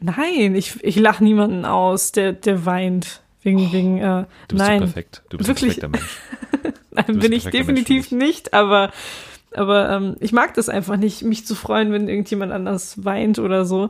Nein, 0.00 0.54
ich, 0.54 0.82
ich 0.82 0.96
lache 0.96 1.22
niemanden 1.22 1.64
aus, 1.66 2.12
der, 2.12 2.32
der 2.32 2.64
weint. 2.64 3.20
Wegen, 3.42 3.72
wegen, 3.72 3.98
äh, 3.98 4.24
Du 4.48 4.56
bist 4.56 4.66
nein, 4.68 4.80
so 4.80 4.84
perfekt. 4.86 5.22
Du 5.30 5.38
bist 5.38 5.48
Wirklich? 5.48 5.82
ein 5.82 5.90
perfekter 5.92 5.98
Mensch. 5.98 6.18
bin 7.06 7.32
ich 7.32 7.44
definitiv 7.44 8.10
Mensch 8.10 8.24
nicht, 8.24 8.54
aber, 8.54 8.90
aber 9.54 9.90
ähm, 9.90 10.16
ich 10.20 10.32
mag 10.32 10.54
das 10.54 10.68
einfach 10.68 10.96
nicht, 10.96 11.22
mich 11.22 11.46
zu 11.46 11.54
freuen, 11.54 11.92
wenn 11.92 12.08
irgendjemand 12.08 12.52
anders 12.52 13.04
weint 13.04 13.38
oder 13.38 13.64
so. 13.64 13.88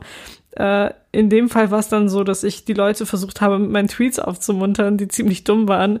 Äh, 0.51 0.91
in 1.11 1.29
dem 1.29 1.49
Fall 1.49 1.71
war 1.71 1.79
es 1.79 1.89
dann 1.89 2.09
so, 2.09 2.23
dass 2.23 2.43
ich 2.43 2.65
die 2.65 2.73
Leute 2.73 3.05
versucht 3.05 3.41
habe, 3.41 3.59
mit 3.59 3.71
meinen 3.71 3.87
Tweets 3.87 4.19
aufzumuntern, 4.19 4.97
die 4.97 5.07
ziemlich 5.07 5.43
dumm 5.43 5.67
waren. 5.67 5.99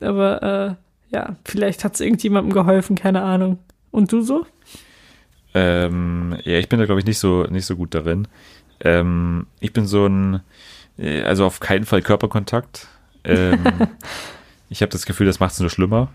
Aber 0.00 0.42
äh, 0.42 1.14
ja, 1.14 1.36
vielleicht 1.44 1.84
hat 1.84 1.94
es 1.94 2.00
irgendjemandem 2.00 2.52
geholfen, 2.52 2.96
keine 2.96 3.22
Ahnung. 3.22 3.58
Und 3.90 4.12
du 4.12 4.20
so? 4.20 4.46
Ähm, 5.54 6.36
ja, 6.44 6.58
ich 6.58 6.68
bin 6.68 6.78
da, 6.78 6.84
glaube 6.84 7.00
ich, 7.00 7.06
nicht 7.06 7.18
so, 7.18 7.44
nicht 7.44 7.66
so 7.66 7.76
gut 7.76 7.94
darin. 7.94 8.28
Ähm, 8.80 9.46
ich 9.60 9.72
bin 9.72 9.86
so 9.86 10.06
ein, 10.06 10.40
äh, 10.98 11.22
also 11.22 11.46
auf 11.46 11.60
keinen 11.60 11.84
Fall 11.84 12.02
Körperkontakt. 12.02 12.86
Ähm, 13.24 13.58
ich 14.68 14.82
habe 14.82 14.92
das 14.92 15.06
Gefühl, 15.06 15.26
das 15.26 15.40
macht 15.40 15.52
es 15.52 15.60
nur 15.60 15.70
schlimmer. 15.70 16.12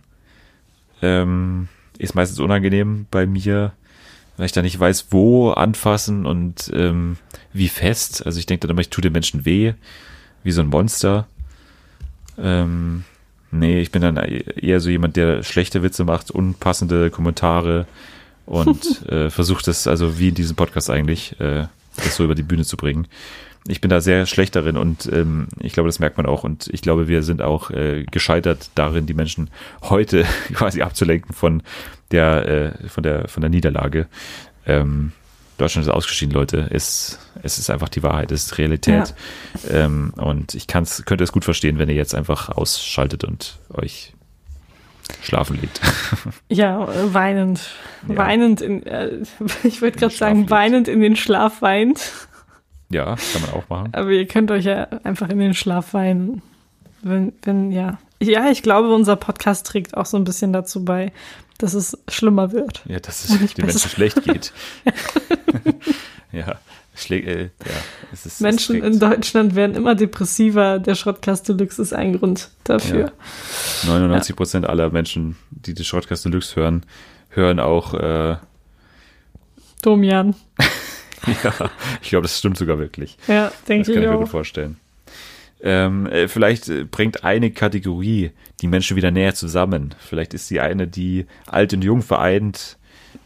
Ähm, 1.03 1.67
ist 1.97 2.15
meistens 2.15 2.39
unangenehm 2.39 3.05
bei 3.11 3.25
mir, 3.25 3.73
weil 4.37 4.45
ich 4.45 4.51
da 4.53 4.61
nicht 4.61 4.79
weiß, 4.79 5.07
wo 5.11 5.51
anfassen 5.51 6.25
und 6.25 6.71
ähm, 6.73 7.17
wie 7.51 7.67
fest. 7.67 8.25
Also 8.25 8.39
ich 8.39 8.45
denke 8.45 8.61
dann 8.61 8.71
immer, 8.71 8.81
ich 8.81 8.89
tue 8.89 9.01
den 9.01 9.11
Menschen 9.11 9.45
weh, 9.45 9.73
wie 10.43 10.51
so 10.51 10.61
ein 10.61 10.69
Monster. 10.69 11.27
Ähm, 12.37 13.03
nee, 13.51 13.81
ich 13.81 13.91
bin 13.91 14.01
dann 14.01 14.15
eher 14.17 14.79
so 14.79 14.89
jemand, 14.89 15.17
der 15.17 15.43
schlechte 15.43 15.83
Witze 15.83 16.05
macht, 16.05 16.31
unpassende 16.31 17.11
Kommentare 17.11 17.85
und 18.45 19.07
äh, 19.09 19.29
versucht 19.29 19.67
das, 19.67 19.87
also 19.87 20.19
wie 20.19 20.29
in 20.29 20.35
diesem 20.35 20.55
Podcast 20.55 20.89
eigentlich, 20.89 21.39
äh, 21.39 21.67
das 21.97 22.15
so 22.15 22.23
über 22.23 22.35
die 22.35 22.43
Bühne 22.43 22.63
zu 22.63 22.77
bringen. 22.77 23.07
Ich 23.67 23.79
bin 23.79 23.89
da 23.89 24.01
sehr 24.01 24.25
schlecht 24.25 24.55
darin 24.55 24.75
und 24.75 25.09
ähm, 25.11 25.47
ich 25.59 25.73
glaube, 25.73 25.87
das 25.87 25.99
merkt 25.99 26.17
man 26.17 26.25
auch 26.25 26.43
und 26.43 26.67
ich 26.73 26.81
glaube, 26.81 27.07
wir 27.07 27.23
sind 27.23 27.41
auch 27.41 27.71
äh, 27.71 28.03
gescheitert 28.11 28.69
darin, 28.75 29.05
die 29.05 29.13
Menschen 29.13 29.49
heute 29.83 30.25
quasi 30.53 30.81
abzulenken 30.81 31.33
von 31.33 31.63
der, 32.11 32.47
äh, 32.83 32.87
von 32.89 33.03
der, 33.03 33.27
von 33.27 33.41
der 33.41 33.49
Niederlage. 33.49 34.07
Ähm, 34.65 35.13
Deutschland 35.57 35.87
ist 35.87 35.93
ausgeschieden, 35.93 36.33
Leute. 36.33 36.67
Es, 36.71 37.19
es 37.41 37.57
ist 37.57 37.69
einfach 37.69 37.89
die 37.89 38.03
Wahrheit, 38.03 38.31
es 38.31 38.47
ist 38.47 38.57
Realität. 38.57 39.13
Ähm, 39.69 40.13
und 40.17 40.55
ich 40.55 40.67
kann's, 40.67 41.05
könnte 41.05 41.23
es 41.23 41.31
gut 41.31 41.45
verstehen, 41.45 41.77
wenn 41.79 41.89
ihr 41.89 41.95
jetzt 41.95 42.15
einfach 42.15 42.49
ausschaltet 42.49 43.23
und 43.23 43.59
euch 43.73 44.13
schlafen 45.21 45.59
legt. 45.59 45.79
Ja, 46.49 46.83
äh, 46.83 47.13
weinend. 47.13 47.61
Ja. 48.07 48.17
Weinend 48.17 48.61
in, 48.61 48.85
äh, 48.85 49.19
ich 49.63 49.81
würde 49.81 49.97
gerade 49.97 50.13
sagen, 50.13 50.39
liegt. 50.39 50.51
weinend 50.51 50.87
in 50.87 51.01
den 51.01 51.15
Schlaf 51.15 51.61
weint. 51.61 52.11
Ja, 52.93 53.15
kann 53.15 53.41
man 53.41 53.51
auch 53.51 53.69
machen. 53.69 53.89
Aber 53.93 54.09
ihr 54.09 54.27
könnt 54.27 54.51
euch 54.51 54.65
ja 54.65 54.83
einfach 55.03 55.29
in 55.29 55.39
den 55.39 55.53
Schlaf 55.53 55.93
weinen. 55.93 56.41
Wenn, 57.01 57.33
wenn, 57.43 57.71
ja. 57.71 57.97
Ja, 58.21 58.49
ich 58.49 58.63
glaube, 58.63 58.93
unser 58.93 59.17
Podcast 59.17 59.67
trägt 59.67 59.97
auch 59.97 60.05
so 60.05 60.15
ein 60.15 60.23
bisschen 60.23 60.53
dazu 60.53 60.85
bei, 60.85 61.11
dass 61.57 61.73
es 61.73 61.97
schlimmer 62.07 62.51
wird. 62.51 62.83
Ja, 62.85 62.99
dass 62.99 63.25
es 63.25 63.37
den 63.37 63.65
Menschen 63.65 63.89
schlecht 63.89 64.23
geht. 64.23 64.53
ja, 66.31 66.59
äh, 67.09 67.43
ja, 67.43 67.49
es 68.11 68.25
ist, 68.25 68.41
Menschen 68.41 68.81
in 68.83 68.99
Deutschland 68.99 69.55
werden 69.55 69.75
immer 69.75 69.95
depressiver. 69.95 70.79
Der 70.79 70.95
Schrottcast 70.95 71.49
Deluxe 71.49 71.81
ist 71.81 71.93
ein 71.93 72.17
Grund 72.17 72.49
dafür. 72.63 73.11
99 73.85 74.35
Prozent 74.35 74.65
aller 74.65 74.89
Menschen, 74.91 75.35
die 75.49 75.73
die 75.73 75.83
Shortcast 75.83 76.25
Deluxe 76.25 76.55
hören, 76.55 76.85
hören 77.29 77.59
auch, 77.59 77.93
äh, 77.93 78.37
Domian. 79.81 80.35
ja, 81.43 81.69
ich 82.01 82.09
glaube, 82.09 82.23
das 82.23 82.37
stimmt 82.39 82.57
sogar 82.57 82.79
wirklich. 82.79 83.17
Ja, 83.27 83.45
Das 83.45 83.63
denke 83.63 83.85
kann 83.85 83.93
ich 83.93 84.03
ich 84.03 84.09
mir 84.09 84.15
auch. 84.15 84.19
gut 84.21 84.29
vorstellen. 84.29 84.77
Ähm, 85.61 86.07
äh, 86.07 86.27
vielleicht 86.27 86.67
äh, 86.67 86.83
bringt 86.83 87.23
eine 87.23 87.51
Kategorie 87.51 88.31
die 88.61 88.67
Menschen 88.67 88.97
wieder 88.97 89.11
näher 89.11 89.33
zusammen. 89.33 89.95
Vielleicht 89.99 90.33
ist 90.33 90.49
die 90.49 90.59
eine, 90.59 90.87
die 90.87 91.25
alt 91.47 91.73
und 91.73 91.83
jung 91.83 92.01
vereint, 92.01 92.77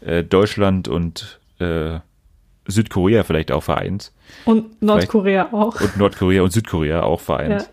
äh, 0.02 0.22
Deutschland 0.22 0.86
und 0.86 1.40
äh, 1.58 1.98
Südkorea 2.66 3.24
vielleicht 3.24 3.50
auch 3.50 3.62
vereint 3.62 4.12
Und 4.44 4.80
Nordkorea 4.82 5.48
auch. 5.52 5.80
und 5.80 5.96
Nordkorea 5.96 6.42
und 6.42 6.52
Südkorea 6.52 7.02
auch 7.02 7.20
vereint. 7.20 7.68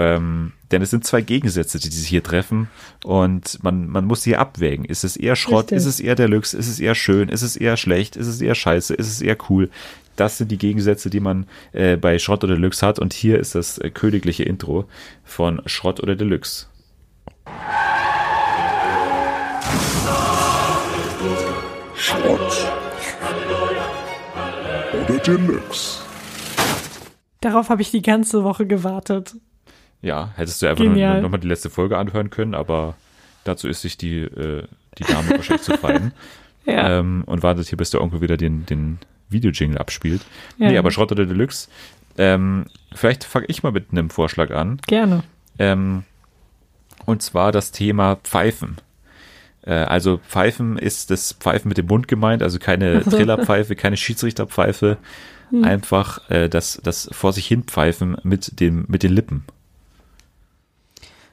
Ähm, 0.00 0.52
denn 0.70 0.80
es 0.80 0.90
sind 0.90 1.04
zwei 1.04 1.20
Gegensätze, 1.20 1.78
die 1.78 1.90
sich 1.90 2.08
hier 2.08 2.22
treffen 2.22 2.68
und 3.04 3.62
man, 3.62 3.86
man 3.88 4.06
muss 4.06 4.22
sie 4.22 4.34
abwägen. 4.36 4.86
Ist 4.86 5.04
es 5.04 5.16
eher 5.16 5.36
Schrott? 5.36 5.64
Richtig. 5.64 5.76
Ist 5.78 5.86
es 5.86 6.00
eher 6.00 6.14
Deluxe? 6.14 6.56
Ist 6.56 6.68
es 6.68 6.80
eher 6.80 6.94
schön? 6.94 7.28
Ist 7.28 7.42
es 7.42 7.56
eher 7.56 7.76
schlecht? 7.76 8.16
Ist 8.16 8.28
es 8.28 8.40
eher 8.40 8.54
scheiße? 8.54 8.94
Ist 8.94 9.08
es 9.08 9.20
eher 9.20 9.36
cool? 9.50 9.68
Das 10.16 10.38
sind 10.38 10.50
die 10.50 10.56
Gegensätze, 10.56 11.10
die 11.10 11.20
man 11.20 11.46
äh, 11.72 11.96
bei 11.96 12.18
Schrott 12.18 12.44
oder 12.44 12.54
Deluxe 12.54 12.86
hat 12.86 12.98
und 12.98 13.12
hier 13.12 13.38
ist 13.38 13.54
das 13.54 13.76
äh, 13.78 13.90
königliche 13.90 14.44
Intro 14.44 14.86
von 15.22 15.60
Schrott 15.66 16.00
oder 16.00 16.16
Deluxe. 16.16 16.66
Schrott 21.94 22.66
oder 25.04 25.18
Deluxe. 25.18 25.98
Darauf 27.40 27.68
habe 27.68 27.82
ich 27.82 27.90
die 27.90 28.02
ganze 28.02 28.44
Woche 28.44 28.66
gewartet. 28.66 29.34
Ja, 30.02 30.30
hättest 30.36 30.62
du 30.62 30.66
einfach 30.66 30.84
nur 30.84 30.94
Genial. 30.94 31.20
noch 31.22 31.30
mal 31.30 31.38
die 31.38 31.48
letzte 31.48 31.70
Folge 31.70 31.98
anhören 31.98 32.30
können, 32.30 32.54
aber 32.54 32.94
dazu 33.44 33.68
ist 33.68 33.82
sich 33.82 33.96
die, 33.98 34.18
äh, 34.20 34.64
die 34.98 35.04
Dame 35.04 35.30
wahrscheinlich 35.30 35.64
zu 35.64 35.76
fein. 35.76 36.12
Ja. 36.66 36.98
ähm, 36.98 37.22
und 37.24 37.42
wartet 37.42 37.68
hier, 37.68 37.78
bis 37.78 37.88
der 37.88 38.02
Onkel 38.02 38.20
wieder 38.20 38.36
den, 38.36 38.66
den 38.66 38.98
Videojingle 39.30 39.78
abspielt. 39.78 40.20
Ja. 40.58 40.68
Nee, 40.68 40.76
aber 40.76 40.90
Schrott 40.90 41.10
oder 41.10 41.24
Deluxe. 41.24 41.68
Ähm, 42.18 42.66
vielleicht 42.94 43.24
fange 43.24 43.46
ich 43.48 43.62
mal 43.62 43.72
mit 43.72 43.86
einem 43.92 44.10
Vorschlag 44.10 44.50
an. 44.50 44.78
Gerne. 44.86 45.22
Ähm, 45.58 46.04
und 47.06 47.22
zwar 47.22 47.50
das 47.50 47.72
Thema 47.72 48.16
Pfeifen. 48.16 48.76
Äh, 49.62 49.72
also 49.72 50.18
Pfeifen 50.18 50.76
ist 50.76 51.10
das 51.10 51.32
Pfeifen 51.32 51.70
mit 51.70 51.78
dem 51.78 51.86
Mund 51.86 52.08
gemeint, 52.08 52.42
also 52.42 52.58
keine 52.58 53.02
Trillerpfeife, 53.02 53.74
keine 53.74 53.96
Schiedsrichterpfeife, 53.98 54.98
einfach 55.62 56.30
äh, 56.30 56.48
das, 56.48 56.78
das 56.84 57.08
vor 57.12 57.32
sich 57.32 57.46
hin 57.46 57.64
Pfeifen 57.64 58.16
mit 58.22 58.60
dem 58.60 58.84
mit 58.86 59.02
den 59.02 59.12
Lippen. 59.12 59.44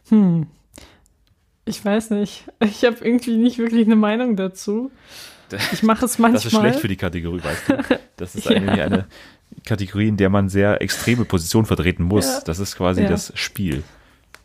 Hm. 0.10 0.48
Ich 1.66 1.84
weiß 1.84 2.12
nicht. 2.12 2.46
Ich 2.62 2.86
habe 2.86 2.98
irgendwie 3.04 3.38
nicht 3.38 3.58
wirklich 3.58 3.86
eine 3.86 3.96
Meinung 3.96 4.36
dazu. 4.36 4.92
Ich 5.72 5.82
mache 5.82 6.04
es 6.04 6.20
manchmal. 6.20 6.34
Das 6.34 6.46
ist 6.46 6.60
schlecht 6.60 6.80
für 6.82 6.90
die 6.90 6.98
Kategorie, 6.98 7.42
weißt 7.42 7.70
du. 7.70 8.00
Das 8.18 8.36
ist 8.36 8.46
Ja. 8.50 8.58
eigentlich 8.58 8.82
eine 8.82 9.06
Kategorie, 9.66 10.10
in 10.10 10.18
der 10.18 10.30
man 10.30 10.50
sehr 10.50 10.82
extreme 10.82 11.24
Positionen 11.24 11.66
vertreten 11.66 12.04
muss. 12.04 12.26
Ja. 12.26 12.42
Das 12.44 12.60
ist 12.60 12.76
quasi 12.76 13.04
Ja. 13.04 13.08
das 13.08 13.32
Spiel. 13.36 13.84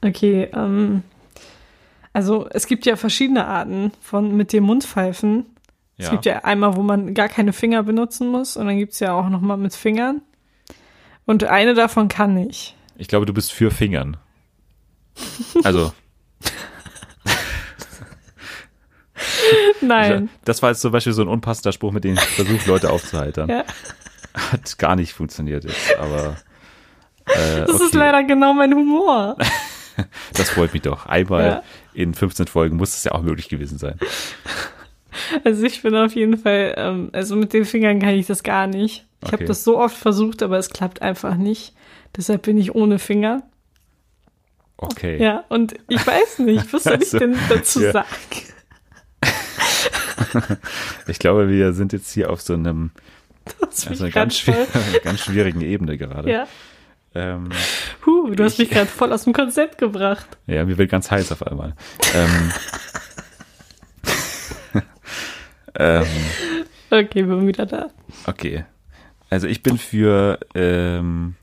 Okay, 0.00 0.48
ähm, 0.54 1.02
Also 2.12 2.46
es 2.50 2.68
gibt 2.68 2.86
ja 2.86 2.94
verschiedene 2.94 3.46
Arten 3.48 3.90
von 4.00 4.36
mit 4.36 4.52
dem 4.52 4.62
Mund 4.62 4.84
pfeifen. 4.84 5.46
Es 5.98 6.08
gibt 6.10 6.24
ja 6.24 6.44
einmal, 6.44 6.76
wo 6.76 6.82
man 6.82 7.14
gar 7.14 7.28
keine 7.28 7.52
Finger 7.52 7.82
benutzen 7.82 8.28
muss 8.28 8.56
und 8.56 8.66
dann 8.66 8.76
gibt's 8.78 9.00
ja 9.00 9.12
auch 9.12 9.28
nochmal 9.28 9.56
mit 9.56 9.74
Fingern. 9.74 10.22
Und 11.26 11.42
eine 11.44 11.74
davon 11.74 12.06
kann 12.08 12.36
ich. 12.36 12.76
Ich 12.96 13.08
glaube, 13.08 13.26
du 13.26 13.32
bist 13.34 13.52
für 13.52 13.70
Fingern. 13.72 14.16
Also, 15.64 15.92
Nein. 19.80 20.28
das 20.44 20.62
war 20.62 20.70
jetzt 20.70 20.80
zum 20.80 20.92
Beispiel 20.92 21.12
so 21.12 21.22
ein 21.22 21.28
unpassender 21.28 21.72
Spruch, 21.72 21.92
mit 21.92 22.04
dem 22.04 22.14
ich 22.14 22.20
versuche, 22.20 22.68
Leute 22.68 22.90
aufzuheitern. 22.90 23.48
Ja. 23.48 23.64
Hat 24.34 24.78
gar 24.78 24.96
nicht 24.96 25.12
funktioniert 25.12 25.64
jetzt, 25.64 25.96
aber 25.98 26.36
äh, 27.26 27.60
Das 27.66 27.76
ist 27.76 27.88
okay. 27.88 27.98
leider 27.98 28.24
genau 28.24 28.54
mein 28.54 28.72
Humor. 28.74 29.36
das 30.34 30.50
freut 30.50 30.72
mich 30.72 30.82
doch. 30.82 31.06
Einmal 31.06 31.44
Ja. 31.44 31.62
in 31.92 32.14
15 32.14 32.46
Folgen 32.46 32.76
muss 32.76 32.96
es 32.96 33.04
ja 33.04 33.12
auch 33.12 33.22
möglich 33.22 33.48
gewesen 33.48 33.78
sein. 33.78 33.98
Also 35.44 35.64
ich 35.64 35.82
bin 35.82 35.94
auf 35.94 36.14
jeden 36.14 36.38
Fall, 36.38 36.74
ähm, 36.78 37.10
also 37.12 37.36
mit 37.36 37.52
den 37.52 37.66
Fingern 37.66 38.00
kann 38.00 38.14
ich 38.14 38.26
das 38.26 38.42
gar 38.42 38.66
nicht. 38.66 39.04
Ich 39.20 39.26
habe 39.28 39.36
Okay. 39.36 39.44
das 39.46 39.62
so 39.62 39.78
oft 39.78 39.96
versucht, 39.96 40.42
aber 40.42 40.56
es 40.56 40.70
klappt 40.70 41.02
einfach 41.02 41.36
nicht. 41.36 41.74
Deshalb 42.16 42.42
bin 42.42 42.56
ich 42.58 42.74
ohne 42.74 42.98
Finger. 42.98 43.42
Okay. 44.82 45.22
Ja, 45.22 45.44
und 45.48 45.74
ich 45.88 46.04
weiß 46.06 46.40
nicht, 46.40 46.72
was 46.72 46.84
soll 46.84 46.94
ich 46.94 47.00
Also, 47.14 47.18
denn 47.20 47.36
dazu 47.48 47.80
ja. 47.82 47.92
sagen? 47.92 48.08
Ich 51.06 51.18
glaube, 51.18 51.48
wir 51.48 51.72
sind 51.72 51.92
jetzt 51.92 52.10
hier 52.12 52.30
auf 52.30 52.40
so 52.40 52.54
einem 52.54 52.90
also 53.60 54.04
einer 54.04 54.10
ganz, 54.12 54.38
schwier 54.38 54.66
ganz 55.04 55.20
schwierigen 55.20 55.60
Ebene 55.60 55.98
gerade. 55.98 56.30
ja. 56.30 56.46
Ähm, 57.14 57.50
Huh, 58.06 58.30
du 58.30 58.42
hast 58.42 58.54
Ich- 58.54 58.58
mich 58.60 58.70
gerade 58.70 58.86
voll 58.86 59.12
aus 59.12 59.24
dem 59.24 59.32
Konzept 59.34 59.76
gebracht. 59.78 60.26
ja, 60.46 60.64
mir 60.64 60.78
wird 60.78 60.90
ganz 60.90 61.10
heiß 61.10 61.30
auf 61.32 61.46
einmal. 61.46 61.74
ähm, 62.14 62.52
ähm, 65.74 66.06
Okay, 66.90 67.22
bin 67.22 67.46
wieder 67.46 67.66
da. 67.66 67.90
Okay. 68.26 68.64
Also 69.30 69.46
ich 69.46 69.62
bin 69.62 69.78
für 69.78 70.38
ähm, 70.54 71.34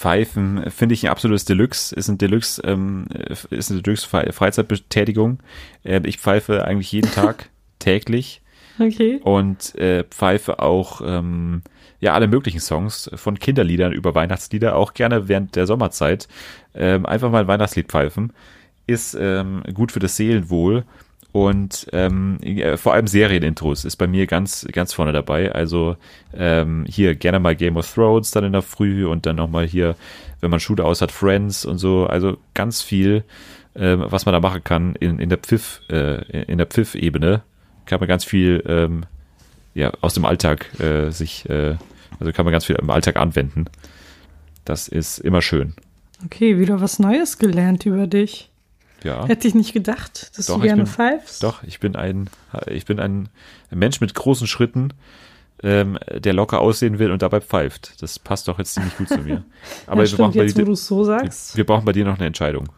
Pfeifen, 0.00 0.70
finde 0.70 0.94
ich 0.94 1.04
ein 1.04 1.10
absolutes 1.10 1.44
Deluxe, 1.44 1.94
ist 1.94 2.08
ein 2.08 2.16
Deluxe, 2.16 2.62
ähm, 2.64 3.04
ist 3.50 3.70
eine 3.70 3.82
Deluxe 3.82 4.06
Fre- 4.08 4.32
Freizeitbetätigung. 4.32 5.40
Äh, 5.84 6.00
ich 6.04 6.16
pfeife 6.16 6.64
eigentlich 6.64 6.90
jeden 6.90 7.10
Tag, 7.12 7.50
täglich 7.78 8.40
Okay. 8.78 9.20
und 9.22 9.74
äh, 9.74 10.04
pfeife 10.04 10.60
auch 10.60 11.02
ähm, 11.04 11.60
ja 12.00 12.14
alle 12.14 12.28
möglichen 12.28 12.60
Songs 12.60 13.10
von 13.14 13.38
Kinderliedern 13.38 13.92
über 13.92 14.14
Weihnachtslieder, 14.14 14.74
auch 14.74 14.94
gerne 14.94 15.28
während 15.28 15.54
der 15.54 15.66
Sommerzeit. 15.66 16.28
Ähm, 16.74 17.04
einfach 17.04 17.30
mal 17.30 17.42
ein 17.42 17.48
Weihnachtslied 17.48 17.88
pfeifen 17.88 18.32
ist 18.86 19.14
ähm, 19.20 19.62
gut 19.74 19.92
für 19.92 20.00
das 20.00 20.16
Seelenwohl 20.16 20.84
und 21.32 21.86
ähm, 21.92 22.38
äh, 22.42 22.76
vor 22.76 22.94
allem 22.94 23.06
Serienintros 23.06 23.84
ist 23.84 23.96
bei 23.96 24.06
mir 24.06 24.26
ganz 24.26 24.66
ganz 24.72 24.92
vorne 24.92 25.12
dabei. 25.12 25.52
Also 25.52 25.96
ähm, 26.34 26.84
hier 26.88 27.14
gerne 27.14 27.40
mal 27.40 27.54
Game 27.54 27.76
of 27.76 27.92
Thrones 27.92 28.30
dann 28.30 28.44
in 28.44 28.52
der 28.52 28.62
Früh 28.62 29.06
und 29.06 29.26
dann 29.26 29.36
noch 29.36 29.48
mal 29.48 29.66
hier, 29.66 29.96
wenn 30.40 30.50
man 30.50 30.60
Schule 30.60 30.84
aus 30.84 31.00
hat, 31.02 31.12
Friends 31.12 31.64
und 31.64 31.78
so. 31.78 32.06
Also 32.06 32.38
ganz 32.54 32.82
viel, 32.82 33.24
ähm, 33.76 34.04
was 34.08 34.26
man 34.26 34.32
da 34.32 34.40
machen 34.40 34.64
kann 34.64 34.94
in, 34.96 35.18
in 35.18 35.28
der 35.28 35.38
Pfiff 35.38 35.82
äh, 35.88 36.42
in 36.42 36.58
der 36.58 36.66
Pfiff-Ebene 36.66 37.42
kann 37.86 38.00
man 38.00 38.08
ganz 38.08 38.24
viel 38.24 38.62
ähm, 38.66 39.04
ja, 39.74 39.92
aus 40.00 40.14
dem 40.14 40.24
Alltag 40.24 40.80
äh, 40.80 41.10
sich, 41.10 41.48
äh, 41.48 41.76
also 42.18 42.32
kann 42.32 42.44
man 42.44 42.52
ganz 42.52 42.64
viel 42.64 42.76
im 42.76 42.90
Alltag 42.90 43.16
anwenden. 43.16 43.66
Das 44.64 44.88
ist 44.88 45.18
immer 45.18 45.42
schön. 45.42 45.74
Okay, 46.24 46.58
wieder 46.58 46.80
was 46.80 46.98
Neues 46.98 47.38
gelernt 47.38 47.86
über 47.86 48.06
dich. 48.06 48.49
Ja, 49.02 49.26
Hätte 49.26 49.48
ich 49.48 49.54
nicht 49.54 49.72
gedacht, 49.72 50.36
dass 50.38 50.46
Doch, 50.46 50.56
du 50.56 50.62
gerne 50.62 50.82
bin- 50.84 50.92
pfeifst. 50.92 51.42
doch, 51.42 51.62
ich 51.62 51.80
bin 51.80 51.96
ein, 51.96 52.28
ich 52.66 52.84
bin 52.84 53.00
ein 53.00 53.28
Mensch 53.70 54.00
mit 54.00 54.14
großen 54.14 54.46
Schritten, 54.46 54.92
ähm, 55.62 55.98
der 56.14 56.32
locker 56.32 56.60
aussehen 56.60 56.98
will 56.98 57.10
und 57.10 57.22
dabei 57.22 57.40
pfeift. 57.40 58.02
Das 58.02 58.18
passt 58.18 58.48
doch 58.48 58.58
jetzt 58.58 58.74
ziemlich 58.74 58.96
gut 58.96 59.08
zu 59.08 59.18
mir. 59.18 59.44
Aber 59.86 59.96
ja, 59.96 60.00
wir, 60.02 60.06
stimmt, 60.06 60.18
brauchen 60.20 60.38
bei 60.38 60.44
jetzt 60.44 60.56
dir, 60.58 60.64
du 60.64 60.72
es 60.72 60.86
so 60.86 61.04
sagst. 61.04 61.56
wir 61.56 61.64
brauchen 61.66 61.84
bei 61.84 61.92
dir 61.92 62.04
noch 62.04 62.16
eine 62.18 62.26
Entscheidung. 62.26 62.68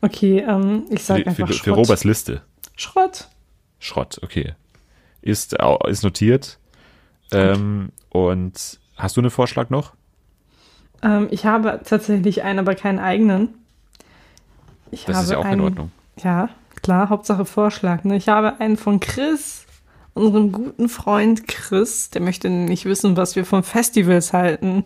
Okay, 0.00 0.38
ähm, 0.46 0.84
ich 0.90 1.04
sag 1.04 1.18
Für, 1.22 1.26
einfach 1.26 1.46
für, 1.46 1.52
Schrott. 1.54 1.64
für 1.64 1.70
Roberts 1.72 2.04
Liste. 2.04 2.42
Schrott. 2.76 3.28
Schrott, 3.78 4.18
okay. 4.22 4.54
Ist, 5.22 5.56
ist 5.88 6.02
notiert. 6.04 6.58
Ähm, 7.32 7.90
und 8.10 8.78
hast 8.96 9.16
du 9.16 9.20
einen 9.20 9.30
Vorschlag 9.30 9.68
noch? 9.70 9.92
Ähm, 11.02 11.28
ich 11.30 11.44
habe 11.44 11.80
tatsächlich 11.84 12.42
einen, 12.42 12.58
aber 12.60 12.74
keinen 12.74 12.98
eigenen. 12.98 13.54
Ich 14.90 15.04
Das 15.04 15.24
ist 15.24 15.30
ja 15.30 15.38
auch 15.38 15.44
einen, 15.44 15.60
in 15.60 15.64
Ordnung. 15.64 15.92
Ja, 16.22 16.48
klar, 16.82 17.08
Hauptsache 17.08 17.44
Vorschlag. 17.44 18.04
Ne? 18.04 18.16
Ich 18.16 18.28
habe 18.28 18.60
einen 18.60 18.76
von 18.76 19.00
Chris, 19.00 19.66
unserem 20.14 20.52
guten 20.52 20.88
Freund 20.88 21.46
Chris. 21.46 22.10
Der 22.10 22.22
möchte 22.22 22.48
nicht 22.48 22.84
wissen, 22.84 23.16
was 23.16 23.36
wir 23.36 23.44
von 23.44 23.62
Festivals 23.62 24.32
halten. 24.32 24.84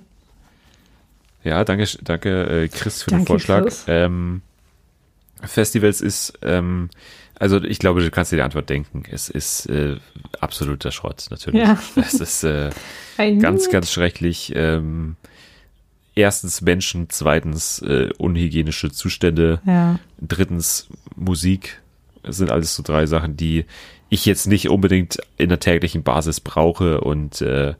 Ja, 1.42 1.64
danke, 1.64 1.86
danke 2.02 2.64
äh, 2.64 2.68
Chris 2.68 3.02
für 3.02 3.10
den 3.10 3.18
Danke, 3.18 3.32
Vorschlag. 3.32 3.62
Chris. 3.62 3.84
Ähm, 3.86 4.42
Festivals 5.42 6.00
ist, 6.02 6.38
ähm, 6.42 6.90
also 7.38 7.62
ich 7.62 7.78
glaube, 7.78 8.02
du 8.02 8.10
kannst 8.10 8.32
dir 8.32 8.36
die 8.36 8.42
Antwort 8.42 8.68
denken. 8.68 9.04
Es 9.10 9.30
ist 9.30 9.66
äh, 9.66 9.96
absoluter 10.40 10.92
Schrott, 10.92 11.26
natürlich. 11.30 11.62
Ja. 11.62 11.78
Es 11.96 12.14
ist 12.14 12.44
äh, 12.44 12.70
ganz, 13.40 13.70
ganz 13.70 13.90
schrecklich. 13.90 14.52
Ähm, 14.54 15.16
erstens 16.14 16.60
Menschen, 16.60 17.08
zweitens 17.10 17.80
äh, 17.82 18.10
unhygienische 18.18 18.90
Zustände, 18.90 19.60
Ja, 19.66 19.98
drittens 20.20 20.88
Musik. 21.16 21.80
Das 22.22 22.36
sind 22.36 22.50
alles 22.50 22.74
so 22.74 22.82
drei 22.82 23.06
Sachen, 23.06 23.36
die 23.36 23.64
ich 24.10 24.26
jetzt 24.26 24.46
nicht 24.46 24.68
unbedingt 24.68 25.18
in 25.38 25.48
der 25.48 25.60
täglichen 25.60 26.02
Basis 26.02 26.40
brauche 26.40 27.00
und 27.00 27.40
äh, 27.40 27.74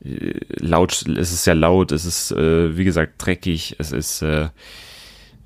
laut, 0.00 1.04
es 1.06 1.32
ist 1.32 1.46
ja 1.46 1.54
laut, 1.54 1.92
es 1.92 2.04
ist, 2.04 2.30
äh, 2.32 2.76
wie 2.76 2.84
gesagt, 2.84 3.14
dreckig, 3.18 3.76
es 3.78 3.92
ist 3.92 4.22
äh, 4.22 4.48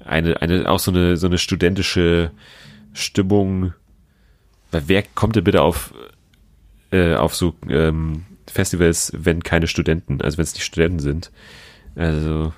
eine, 0.04 0.40
eine, 0.42 0.68
auch 0.68 0.78
so 0.78 0.90
eine, 0.90 1.16
so 1.16 1.26
eine 1.26 1.38
studentische 1.38 2.30
Stimmung. 2.92 3.72
Weil 4.70 4.82
wer 4.86 5.02
kommt 5.02 5.36
denn 5.36 5.44
bitte 5.44 5.62
auf, 5.62 5.92
äh, 6.92 7.14
auf 7.14 7.34
so 7.34 7.54
ähm, 7.68 8.24
Festivals, 8.46 9.12
wenn 9.16 9.42
keine 9.42 9.66
Studenten, 9.66 10.20
also 10.20 10.38
wenn 10.38 10.44
es 10.44 10.54
nicht 10.54 10.64
Studenten 10.64 11.00
sind? 11.00 11.30
Also, 11.97 12.53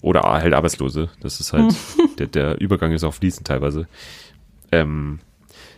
oder 0.00 0.22
halt 0.22 0.52
Arbeitslose. 0.54 1.08
Das 1.20 1.40
ist 1.40 1.52
halt, 1.52 1.74
der, 2.18 2.26
der 2.26 2.60
Übergang 2.60 2.92
ist 2.92 3.04
auch 3.04 3.14
fließend 3.14 3.46
teilweise. 3.46 3.86
Ähm, 4.70 5.20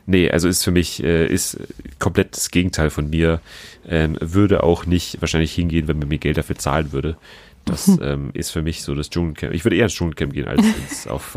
nee, 0.07 0.31
also 0.31 0.49
ist 0.49 0.65
für 0.65 0.71
mich, 0.71 1.03
äh, 1.03 1.27
ist 1.27 1.59
komplett 1.99 2.37
das 2.37 2.51
Gegenteil 2.51 2.91
von 2.91 3.11
mir. 3.11 3.41
Ähm, 3.87 4.17
würde 4.21 4.63
auch 4.63 4.87
nicht 4.87 5.21
wahrscheinlich 5.21 5.55
hingehen, 5.55 5.89
wenn 5.89 5.99
man 5.99 6.09
mir 6.09 6.19
Geld 6.19 6.39
dafür 6.39 6.57
zahlen 6.57 6.93
würde. 6.93 7.17
Das 7.65 7.89
ähm, 8.03 8.31
ist 8.33 8.51
für 8.51 8.63
mich 8.63 8.83
so 8.83 8.95
das 8.95 9.11
Dschungelcamp. 9.11 9.55
Ich 9.55 9.65
würde 9.65 9.77
eher 9.77 9.85
ins 9.85 9.95
Dschungelcamp 9.95 10.33
gehen, 10.33 10.47
als 10.47 10.65
ins, 10.65 11.07
auf, 11.09 11.37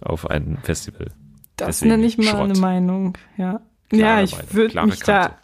auf 0.00 0.30
ein 0.30 0.58
Festival. 0.62 1.08
das 1.56 1.78
Deswegen 1.78 1.90
nenne 1.92 2.06
ich 2.06 2.18
mal 2.18 2.26
Schrott. 2.26 2.50
eine 2.50 2.58
Meinung. 2.58 3.18
Ja, 3.36 3.60
Klare 3.88 4.18
ja 4.18 4.22
ich 4.22 4.54
würde 4.54 4.86
mich 4.86 5.00
da, 5.00 5.20
Kante. 5.22 5.36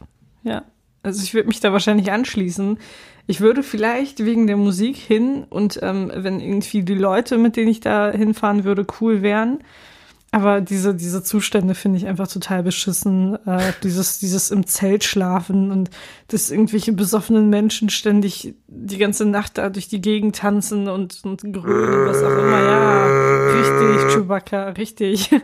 ja, 0.42 0.64
also 1.02 1.22
ich 1.22 1.34
würde 1.34 1.48
mich 1.48 1.60
da 1.60 1.72
wahrscheinlich 1.72 2.10
anschließen. 2.10 2.78
Ich 3.30 3.42
würde 3.42 3.62
vielleicht 3.62 4.24
wegen 4.24 4.46
der 4.46 4.56
Musik 4.56 4.96
hin 4.96 5.44
und 5.50 5.78
ähm, 5.82 6.10
wenn 6.14 6.40
irgendwie 6.40 6.82
die 6.82 6.94
Leute, 6.94 7.36
mit 7.36 7.56
denen 7.56 7.68
ich 7.68 7.80
da 7.80 8.10
hinfahren 8.10 8.64
würde, 8.64 8.86
cool 9.00 9.20
wären. 9.20 9.58
Aber 10.30 10.62
diese, 10.62 10.94
diese 10.94 11.22
Zustände 11.22 11.74
finde 11.74 11.98
ich 11.98 12.06
einfach 12.06 12.26
total 12.28 12.62
beschissen. 12.62 13.34
Äh, 13.46 13.72
dieses, 13.82 14.18
dieses 14.18 14.50
im 14.50 14.66
Zelt 14.66 15.04
schlafen 15.04 15.70
und 15.70 15.90
dass 16.28 16.50
irgendwelche 16.50 16.94
besoffenen 16.94 17.50
Menschen 17.50 17.90
ständig 17.90 18.54
die 18.66 18.98
ganze 18.98 19.26
Nacht 19.26 19.58
da 19.58 19.68
durch 19.68 19.88
die 19.88 20.00
Gegend 20.00 20.36
tanzen 20.36 20.88
und, 20.88 21.20
und 21.22 21.42
grölen, 21.52 22.08
was 22.08 22.22
auch 22.22 22.30
immer. 22.30 22.62
Ja, 22.62 23.06
richtig, 23.60 24.14
Chewbacca, 24.14 24.68
richtig. 24.70 25.30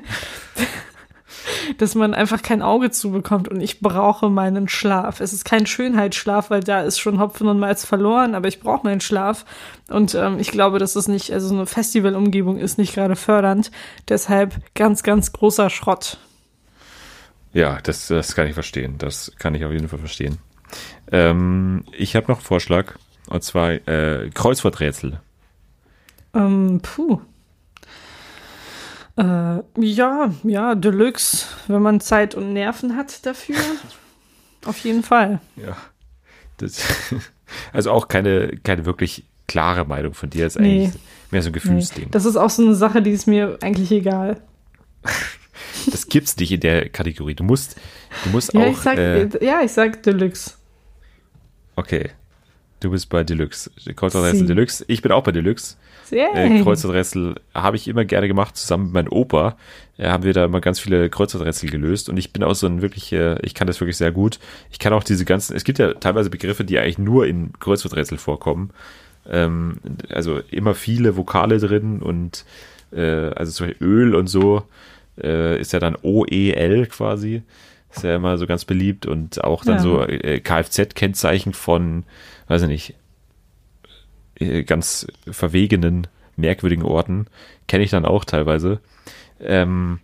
Dass 1.79 1.95
man 1.95 2.15
einfach 2.15 2.43
kein 2.43 2.63
Auge 2.63 2.91
zubekommt 2.91 3.49
und 3.49 3.61
ich 3.61 3.81
brauche 3.81 4.31
meinen 4.31 4.69
Schlaf. 4.69 5.21
Es 5.21 5.33
ist 5.33 5.45
kein 5.45 5.67
Schönheitsschlaf, 5.67 6.51
weil 6.51 6.61
da 6.61 6.83
ist 6.83 6.99
schon 6.99 7.19
Hopfen 7.19 7.49
und 7.49 7.59
Malz 7.59 7.85
verloren, 7.85 8.35
aber 8.35 8.49
ich 8.49 8.61
brauche 8.61 8.87
meinen 8.87 9.01
Schlaf. 9.01 9.45
Und 9.89 10.15
ähm, 10.15 10.39
ich 10.39 10.51
glaube, 10.51 10.79
dass 10.79 10.97
es 10.97 11.09
nicht, 11.09 11.33
also 11.33 11.49
so 11.49 11.55
eine 11.55 11.67
Festivalumgebung 11.67 12.59
ist 12.59 12.79
nicht 12.79 12.95
gerade 12.95 13.17
fördernd. 13.17 13.71
Deshalb 14.09 14.57
ganz, 14.75 15.03
ganz 15.03 15.33
großer 15.33 15.71
Schrott. 15.71 16.19
Ja, 17.53 17.79
das, 17.83 18.09
das 18.09 18.35
kann 18.35 18.47
ich 18.47 18.55
verstehen. 18.55 18.97
Das 18.99 19.33
kann 19.39 19.55
ich 19.55 19.65
auf 19.65 19.73
jeden 19.73 19.89
Fall 19.89 20.01
verstehen. 20.01 20.39
Ähm, 21.13 21.85
ich 21.93 22.17
habe 22.17 22.27
noch 22.29 22.39
einen 22.39 22.45
Vorschlag. 22.47 22.95
Und 23.29 23.43
zwar 23.43 23.71
äh, 23.71 24.31
Kreuzworträtsel. 24.35 25.21
Ähm, 26.35 26.81
puh. 26.83 27.21
Äh, 29.17 29.61
ja, 29.81 30.31
ja, 30.43 30.75
Deluxe, 30.75 31.47
wenn 31.69 31.83
man 31.83 32.01
Zeit 32.01 32.35
und 32.35 32.53
Nerven 32.53 32.97
hat 32.97 33.25
dafür. 33.27 33.57
Auf 34.67 34.79
jeden 34.79 35.03
Fall. 35.03 35.41
Ja. 35.57 35.77
Das, 36.57 36.83
also 37.73 37.91
auch 37.93 38.09
keine, 38.09 38.57
keine 38.63 38.87
wirklich 38.87 39.25
klare 39.47 39.85
Meinung 39.85 40.15
von 40.15 40.31
dir. 40.31 40.47
Ist 40.47 40.59
Nee. 40.59 40.87
eigentlich 40.87 41.01
mehr 41.31 41.43
so 41.43 41.51
ein 41.51 41.53
Gefühlsding. 41.53 42.11
Das 42.11 42.25
ist 42.25 42.37
auch 42.37 42.51
so 42.51 42.63
eine 42.63 42.75
Sache, 42.75 43.03
die 43.03 43.11
ist 43.11 43.27
mir 43.27 43.59
eigentlich 43.63 43.91
egal. 43.93 44.41
gibt's 46.09 46.37
nicht 46.37 46.53
in 46.53 46.61
der 46.61 46.89
Kategorie. 46.89 47.35
Du 47.35 47.43
musst, 47.43 47.77
du 48.23 48.31
musst 48.31 48.55
Ja, 48.55 48.61
auch. 48.61 48.67
ich 48.71 48.79
sag, 48.79 48.97
äh, 48.99 49.29
ja, 49.45 49.63
ich 49.63 49.73
sag 49.73 50.03
Deluxe. 50.03 50.53
okay. 51.77 52.11
Du 52.81 52.91
bist 52.91 53.09
bei 53.09 53.25
Deluxe. 53.25 53.71
Kreuzworträtsel 53.97 54.41
Sie. 54.41 54.47
Deluxe. 54.47 54.85
Ich 54.89 55.01
bin 55.01 55.11
auch 55.11 55.23
bei 55.25 55.33
Deluxe. 55.33 55.77
Yay. 56.11 56.59
Äh, 56.59 56.63
Kreuzworträtsel 56.63 57.37
habe 57.55 57.77
ich 57.77 57.89
immer 57.89 58.05
gerne 58.05 58.29
gemacht, 58.29 58.57
zusammen 58.57 58.85
mit 58.87 58.93
meinem 58.95 59.13
Opa. 59.13 59.57
Äh, 59.97 60.09
haben 60.09 60.25
wir 60.25 60.33
da 60.33 60.45
immer 60.45 60.61
ganz 60.61 60.81
viele 60.81 61.09
Kreuzworträtsel 61.09 61.71
gelöst 61.71 62.09
und 62.09 62.17
ich 62.17 62.33
bin 62.33 62.43
auch 62.43 62.55
so 62.55 62.67
ein 62.67 62.83
wirklich, 62.83 63.13
äh, 63.13 63.39
ich 63.43 63.55
kann 63.55 63.67
das 63.67 63.81
wirklich 63.81 63.97
sehr 63.97 64.13
gut. 64.13 64.39
Ich 64.71 64.79
kann 64.79 64.93
auch 64.93 65.05
diese 65.05 65.25
ganzen, 65.25 65.57
es 65.57 65.65
gibt 65.65 65.79
ja 65.79 65.95
teilweise 65.95 66.31
Begriffe, 66.31 66.65
die 66.65 66.79
eigentlich 66.79 66.99
nur 66.99 67.27
in 67.27 67.53
Kreuzworträtsel 67.59 68.19
vorkommen. 68.19 68.71
Ähm, 69.29 69.79
also 70.11 70.41
immer 70.51 70.75
viele 70.75 71.17
Vokale 71.17 71.59
drin 71.59 72.01
und 72.03 72.45
äh, 72.93 73.01
also 73.31 73.53
zum 73.53 73.69
Beispiel 73.69 73.87
Öl 73.87 74.15
und 74.15 74.27
so 74.27 74.63
äh, 75.23 75.59
ist 75.61 75.73
ja 75.73 75.79
dann 75.81 75.97
OEL 76.03 76.87
quasi. 76.87 77.43
Ist 77.95 78.03
ja 78.03 78.17
immer 78.17 78.37
so 78.39 78.47
ganz 78.47 78.65
beliebt 78.65 79.07
und 79.07 79.43
auch 79.45 79.65
dann 79.65 79.77
Ja. 79.77 79.81
so 79.83 80.03
äh, 80.03 80.41
Kfz-Kennzeichen 80.41 81.53
von, 81.53 82.03
weiß 82.49 82.63
ich 82.63 82.69
nicht, 82.69 82.95
ganz 84.67 85.07
verwegenen, 85.31 86.07
merkwürdigen 86.37 86.85
Orten. 86.85 87.27
Kenne 87.69 87.85
ich 87.85 87.91
dann 87.91 88.05
auch 88.05 88.25
teilweise. 88.25 88.81
Ähm, 89.41 90.01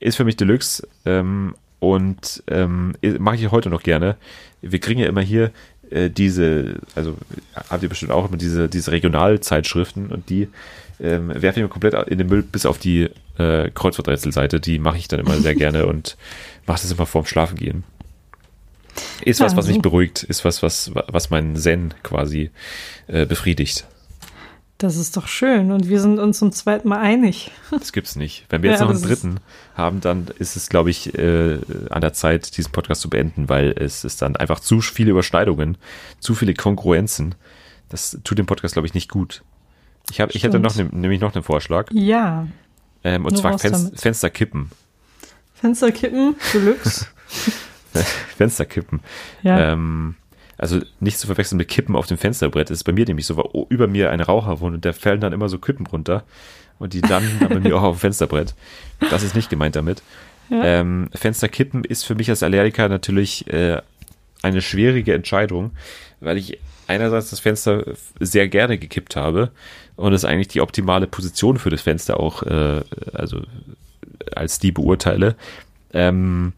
ist 0.00 0.16
für 0.16 0.24
mich 0.24 0.36
Deluxe 0.36 0.86
ähm, 1.04 1.54
und 1.80 2.42
ähm, 2.48 2.94
mache 3.18 3.36
ich 3.36 3.50
heute 3.50 3.70
noch 3.70 3.82
gerne. 3.82 4.16
Wir 4.60 4.80
kriegen 4.80 5.00
ja 5.00 5.08
immer 5.08 5.20
hier 5.20 5.52
äh, 5.90 6.10
diese, 6.10 6.76
also 6.94 7.16
habt 7.54 7.82
ihr 7.82 7.88
bestimmt 7.88 8.12
auch 8.12 8.28
immer 8.28 8.36
diese, 8.36 8.68
diese 8.68 8.92
Regionalzeitschriften 8.92 10.10
und 10.10 10.28
die 10.30 10.48
ähm, 11.00 11.28
werfe 11.28 11.60
ich 11.60 11.64
mir 11.64 11.68
komplett 11.68 11.94
in 12.08 12.18
den 12.18 12.28
Müll 12.28 12.42
bis 12.42 12.66
auf 12.66 12.78
die 12.78 13.08
äh, 13.38 13.70
Kreuzworträtselseite. 13.70 14.60
Die 14.60 14.78
mache 14.78 14.98
ich 14.98 15.08
dann 15.08 15.20
immer 15.20 15.36
sehr 15.36 15.54
gerne 15.56 15.86
und 15.86 16.16
mache 16.66 16.82
das 16.82 16.92
immer 16.92 17.06
vorm 17.06 17.26
Schlafengehen. 17.26 17.84
Ist 19.24 19.40
was, 19.40 19.56
was 19.56 19.66
mich 19.66 19.80
beruhigt, 19.80 20.22
ist 20.22 20.44
was, 20.44 20.62
was, 20.62 20.92
was 20.94 21.30
meinen 21.30 21.56
Zen 21.56 21.94
quasi 22.02 22.50
äh, 23.08 23.26
befriedigt. 23.26 23.86
Das 24.78 24.96
ist 24.96 25.16
doch 25.16 25.26
schön 25.26 25.72
und 25.72 25.88
wir 25.88 26.00
sind 26.00 26.20
uns 26.20 26.38
zum 26.38 26.52
zweiten 26.52 26.88
Mal 26.88 27.00
einig. 27.00 27.50
Das 27.70 27.92
gibt's 27.92 28.14
nicht. 28.14 28.46
Wenn 28.48 28.62
wir 28.62 28.70
jetzt 28.70 28.78
Ja, 28.78 28.86
noch 28.86 28.94
einen 28.94 29.02
dritten 29.02 29.40
haben, 29.74 30.00
dann 30.00 30.28
ist 30.38 30.54
es, 30.54 30.68
glaube 30.68 30.90
ich, 30.90 31.18
äh, 31.18 31.58
an 31.90 32.00
der 32.00 32.12
Zeit, 32.12 32.56
diesen 32.56 32.70
Podcast 32.70 33.00
zu 33.00 33.10
beenden, 33.10 33.48
weil 33.48 33.74
es 33.76 34.04
ist 34.04 34.22
dann 34.22 34.36
einfach 34.36 34.60
zu 34.60 34.80
viele 34.80 35.10
Überschneidungen, 35.10 35.78
zu 36.20 36.36
viele 36.36 36.54
Kongruenzen. 36.54 37.34
Das 37.88 38.18
tut 38.22 38.38
dem 38.38 38.46
Podcast, 38.46 38.74
glaube 38.74 38.86
ich, 38.86 38.94
nicht 38.94 39.10
gut. 39.10 39.42
Ich, 40.10 40.20
hab, 40.20 40.34
ich 40.34 40.44
hätte 40.44 40.60
noch 40.60 40.76
ne, 40.76 40.88
nämlich 40.92 41.20
noch 41.20 41.34
einen 41.34 41.44
Vorschlag. 41.44 41.90
Ja. 41.92 42.46
Ähm, 43.02 43.24
und 43.24 43.32
Nur 43.32 43.40
zwar 43.40 43.56
damit. 43.56 44.00
Fenster 44.00 44.30
kippen. 44.30 44.70
Fenster 45.54 45.90
kippen, 45.90 46.36
Deluxe. 46.54 47.06
Fenster 48.36 48.64
kippen. 48.64 49.00
Ja. 49.42 49.72
Ähm, 49.72 50.16
also 50.56 50.80
nicht 50.98 51.18
zu 51.18 51.28
verwechseln 51.28 51.58
mit 51.58 51.68
Kippen 51.68 51.94
auf 51.94 52.06
dem 52.06 52.18
Fensterbrett. 52.18 52.70
Das 52.70 52.78
ist 52.78 52.84
bei 52.84 52.92
mir 52.92 53.06
nämlich 53.06 53.26
so, 53.26 53.36
weil 53.36 53.66
über 53.68 53.86
mir 53.86 54.10
ein 54.10 54.20
Raucher 54.20 54.60
wohnt 54.60 54.74
und 54.74 54.84
da 54.84 54.92
fallen 54.92 55.20
dann 55.20 55.32
immer 55.32 55.48
so 55.48 55.58
Kippen 55.58 55.86
runter. 55.86 56.24
Und 56.80 56.92
die 56.92 57.00
dann 57.00 57.24
dann 57.40 57.48
bei 57.48 57.60
mir 57.60 57.76
auch 57.76 57.82
auf 57.82 57.96
dem 57.96 58.00
Fensterbrett. 58.00 58.54
Das 59.10 59.24
ist 59.24 59.34
nicht 59.34 59.50
gemeint 59.50 59.74
damit. 59.74 60.02
Ja. 60.48 60.62
Ähm, 60.64 61.08
Fensterkippen 61.12 61.84
ist 61.84 62.04
für 62.04 62.14
mich 62.14 62.30
als 62.30 62.42
Allergiker 62.42 62.88
natürlich 62.88 63.46
äh, 63.52 63.80
eine 64.42 64.62
schwierige 64.62 65.14
Entscheidung, 65.14 65.72
weil 66.20 66.38
ich 66.38 66.58
einerseits 66.86 67.30
das 67.30 67.40
Fenster 67.40 67.84
sehr 68.18 68.48
gerne 68.48 68.78
gekippt 68.78 69.16
habe 69.16 69.50
und 69.96 70.12
es 70.12 70.24
eigentlich 70.24 70.48
die 70.48 70.60
optimale 70.60 71.06
Position 71.06 71.58
für 71.58 71.70
das 71.70 71.82
Fenster 71.82 72.18
auch, 72.18 72.42
äh, 72.44 72.82
also 73.12 73.42
als 74.34 74.58
die 74.58 74.72
beurteile. 74.72 75.36
Ähm, 75.92 76.52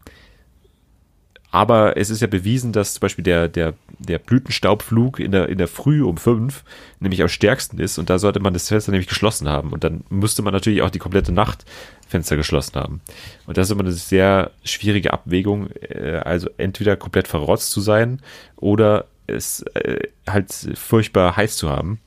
aber 1.51 1.97
es 1.97 2.09
ist 2.09 2.21
ja 2.21 2.27
bewiesen, 2.27 2.71
dass 2.71 2.93
zum 2.93 3.01
Beispiel 3.01 3.23
der, 3.23 3.49
der, 3.49 3.73
der 3.99 4.19
Blütenstaubflug 4.19 5.19
in 5.19 5.31
der, 5.31 5.49
in 5.49 5.57
der 5.57 5.67
Früh 5.67 6.01
um 6.01 6.17
fünf 6.17 6.63
nämlich 6.99 7.21
am 7.21 7.27
stärksten 7.27 7.77
ist 7.77 7.97
und 7.97 8.09
da 8.09 8.19
sollte 8.19 8.39
man 8.39 8.53
das 8.53 8.69
Fenster 8.69 8.91
nämlich 8.91 9.09
geschlossen 9.09 9.49
haben 9.49 9.73
und 9.73 9.83
dann 9.83 10.03
müsste 10.09 10.41
man 10.41 10.53
natürlich 10.53 10.81
auch 10.81 10.89
die 10.89 10.99
komplette 10.99 11.33
Nacht 11.33 11.65
Fenster 12.07 12.35
geschlossen 12.35 12.75
haben. 12.75 13.01
Und 13.47 13.57
das 13.57 13.67
ist 13.67 13.71
immer 13.71 13.83
eine 13.83 13.93
sehr 13.93 14.51
schwierige 14.63 15.13
Abwägung, 15.13 15.69
äh, 15.81 16.21
also 16.23 16.49
entweder 16.57 16.95
komplett 16.95 17.27
verrotzt 17.27 17.71
zu 17.71 17.81
sein 17.81 18.21
oder 18.55 19.05
es 19.27 19.61
äh, 19.73 20.07
halt 20.27 20.51
furchtbar 20.75 21.35
heiß 21.35 21.57
zu 21.57 21.69
haben. 21.69 21.99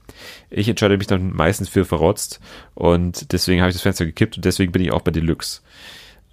Ich 0.51 0.69
entscheide 0.69 0.97
mich 0.97 1.07
dann 1.07 1.35
meistens 1.35 1.69
für 1.69 1.85
verrotzt 1.85 2.41
und 2.75 3.33
deswegen 3.33 3.61
habe 3.61 3.71
ich 3.71 3.77
das 3.77 3.83
Fenster 3.83 4.07
gekippt 4.07 4.37
und 4.37 4.45
deswegen 4.45 4.73
bin 4.73 4.83
ich 4.83 4.93
auch 4.93 5.03
bei 5.03 5.11
Deluxe. 5.11 5.61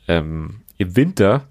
Ähm, 0.07 0.61
Im 0.77 0.95
Winter 0.95 1.47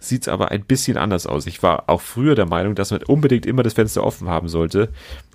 sieht 0.00 0.22
es 0.22 0.28
aber 0.28 0.50
ein 0.50 0.64
bisschen 0.64 0.96
anders 0.96 1.26
aus. 1.26 1.46
Ich 1.46 1.62
war 1.62 1.84
auch 1.86 2.00
früher 2.00 2.34
der 2.34 2.46
Meinung, 2.46 2.74
dass 2.74 2.90
man 2.90 3.02
unbedingt 3.04 3.46
immer 3.46 3.62
das 3.62 3.74
Fenster 3.74 4.02
offen 4.02 4.28
haben 4.28 4.48
sollte 4.48 4.88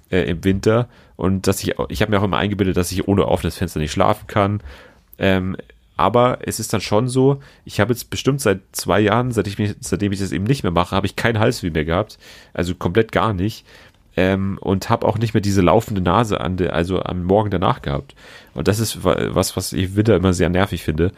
äh, 0.10 0.30
im 0.30 0.44
Winter 0.44 0.90
und 1.16 1.48
dass 1.48 1.64
ich, 1.64 1.76
ich 1.90 2.02
habe 2.02 2.12
mir 2.12 2.20
auch 2.20 2.26
immer 2.26 2.38
eingebildet, 2.38 2.76
dass 2.76 2.92
ich 2.92 3.08
ohne 3.08 3.28
offenes 3.28 3.58
Fenster 3.58 3.80
nicht 3.80 3.92
schlafen 3.92 4.28
kann. 4.28 4.62
Ähm, 5.18 5.56
aber 5.98 6.40
es 6.42 6.60
ist 6.60 6.74
dann 6.74 6.82
schon 6.82 7.08
so, 7.08 7.42
ich 7.64 7.80
habe 7.80 7.94
jetzt 7.94 8.10
bestimmt 8.10 8.42
seit 8.42 8.60
zwei 8.74 9.00
Jahren, 9.00 9.32
seit 9.32 9.48
ich 9.48 9.58
mich, 9.58 9.76
seitdem 9.80 10.12
ich 10.12 10.20
das 10.20 10.34
eben 10.34 10.44
nicht 10.44 10.64
mehr 10.64 10.74
mache, 10.74 10.94
habe 10.96 11.08
ich 11.08 11.16
kein 11.16 11.40
Halsweh 11.40 11.70
mehr 11.70 11.86
gehabt. 11.86 12.18
Also 12.54 12.76
komplett 12.76 13.14
gar 13.14 13.34
nicht. 13.34 13.66
Ähm, 14.18 14.58
und 14.62 14.90
habe 14.90 15.06
auch 15.06 15.18
nicht 15.18 15.34
mehr 15.34 15.42
diese 15.42 15.62
laufende 15.62 16.02
Nase 16.02 16.40
an 16.40 16.58
der, 16.58 16.74
also 16.74 17.02
am 17.02 17.24
Morgen 17.24 17.50
danach 17.50 17.82
gehabt. 17.82 18.16
Und 18.54 18.68
das 18.68 18.80
ist 18.80 19.04
wa- 19.04 19.30
was, 19.30 19.56
was 19.58 19.74
ich 19.74 19.86
im 19.86 19.96
Winter 19.98 20.16
immer 20.16 20.34
sehr 20.34 20.50
nervig 20.50 20.84
finde. 20.84 21.12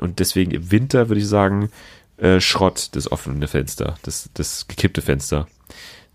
Und 0.00 0.20
deswegen 0.20 0.52
im 0.52 0.70
Winter 0.70 1.08
würde 1.08 1.20
ich 1.20 1.26
sagen, 1.26 1.70
äh, 2.18 2.40
Schrott, 2.40 2.90
das 2.92 3.10
offene 3.10 3.48
Fenster, 3.48 3.96
das, 4.02 4.30
das 4.34 4.68
gekippte 4.68 5.02
Fenster. 5.02 5.46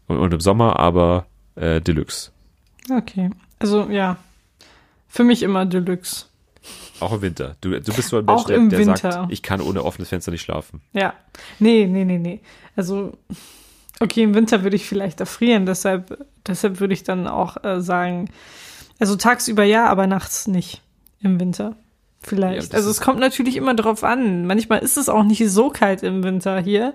Und, 0.07 0.17
und 0.17 0.33
im 0.33 0.39
Sommer 0.39 0.79
aber 0.79 1.25
äh, 1.55 1.81
Deluxe. 1.81 2.31
Okay. 2.91 3.29
Also 3.59 3.89
ja. 3.89 4.17
Für 5.07 5.23
mich 5.23 5.43
immer 5.43 5.65
Deluxe. 5.65 6.25
Auch 6.99 7.13
im 7.13 7.21
Winter. 7.21 7.55
Du, 7.61 7.69
du 7.69 7.93
bist 7.93 8.09
so 8.09 8.17
ein 8.17 8.25
Mensch, 8.25 8.41
Auch 8.41 8.45
der, 8.45 8.57
im 8.57 8.69
der 8.69 8.79
Winter. 8.79 9.11
sagt, 9.11 9.31
ich 9.31 9.43
kann 9.43 9.61
ohne 9.61 9.83
offenes 9.83 10.09
Fenster 10.09 10.31
nicht 10.31 10.41
schlafen. 10.41 10.81
Ja. 10.93 11.13
Nee, 11.59 11.85
nee, 11.87 12.05
nee, 12.05 12.17
nee. 12.17 12.39
Also, 12.75 13.17
okay, 13.99 14.23
im 14.23 14.33
Winter 14.33 14.63
würde 14.63 14.75
ich 14.75 14.85
vielleicht 14.85 15.19
erfrieren, 15.19 15.65
deshalb, 15.65 16.25
deshalb 16.47 16.79
würde 16.79 16.93
ich 16.93 17.03
dann 17.03 17.27
auch 17.27 17.63
äh, 17.63 17.81
sagen, 17.81 18.29
also 18.99 19.15
tagsüber 19.15 19.63
ja, 19.63 19.87
aber 19.87 20.07
nachts 20.07 20.47
nicht. 20.47 20.81
Im 21.19 21.39
Winter. 21.39 21.75
Ja, 22.23 22.29
Vielleicht. 22.29 22.71
das 22.73 22.79
also 22.79 22.89
es 22.89 23.01
kommt 23.01 23.19
natürlich 23.19 23.55
immer 23.57 23.75
drauf 23.75 24.03
an. 24.03 24.45
Manchmal 24.47 24.79
ist 24.79 24.97
es 24.97 25.09
auch 25.09 25.23
nicht 25.23 25.43
so 25.49 25.69
kalt 25.69 26.03
im 26.03 26.23
Winter 26.23 26.59
hier, 26.61 26.93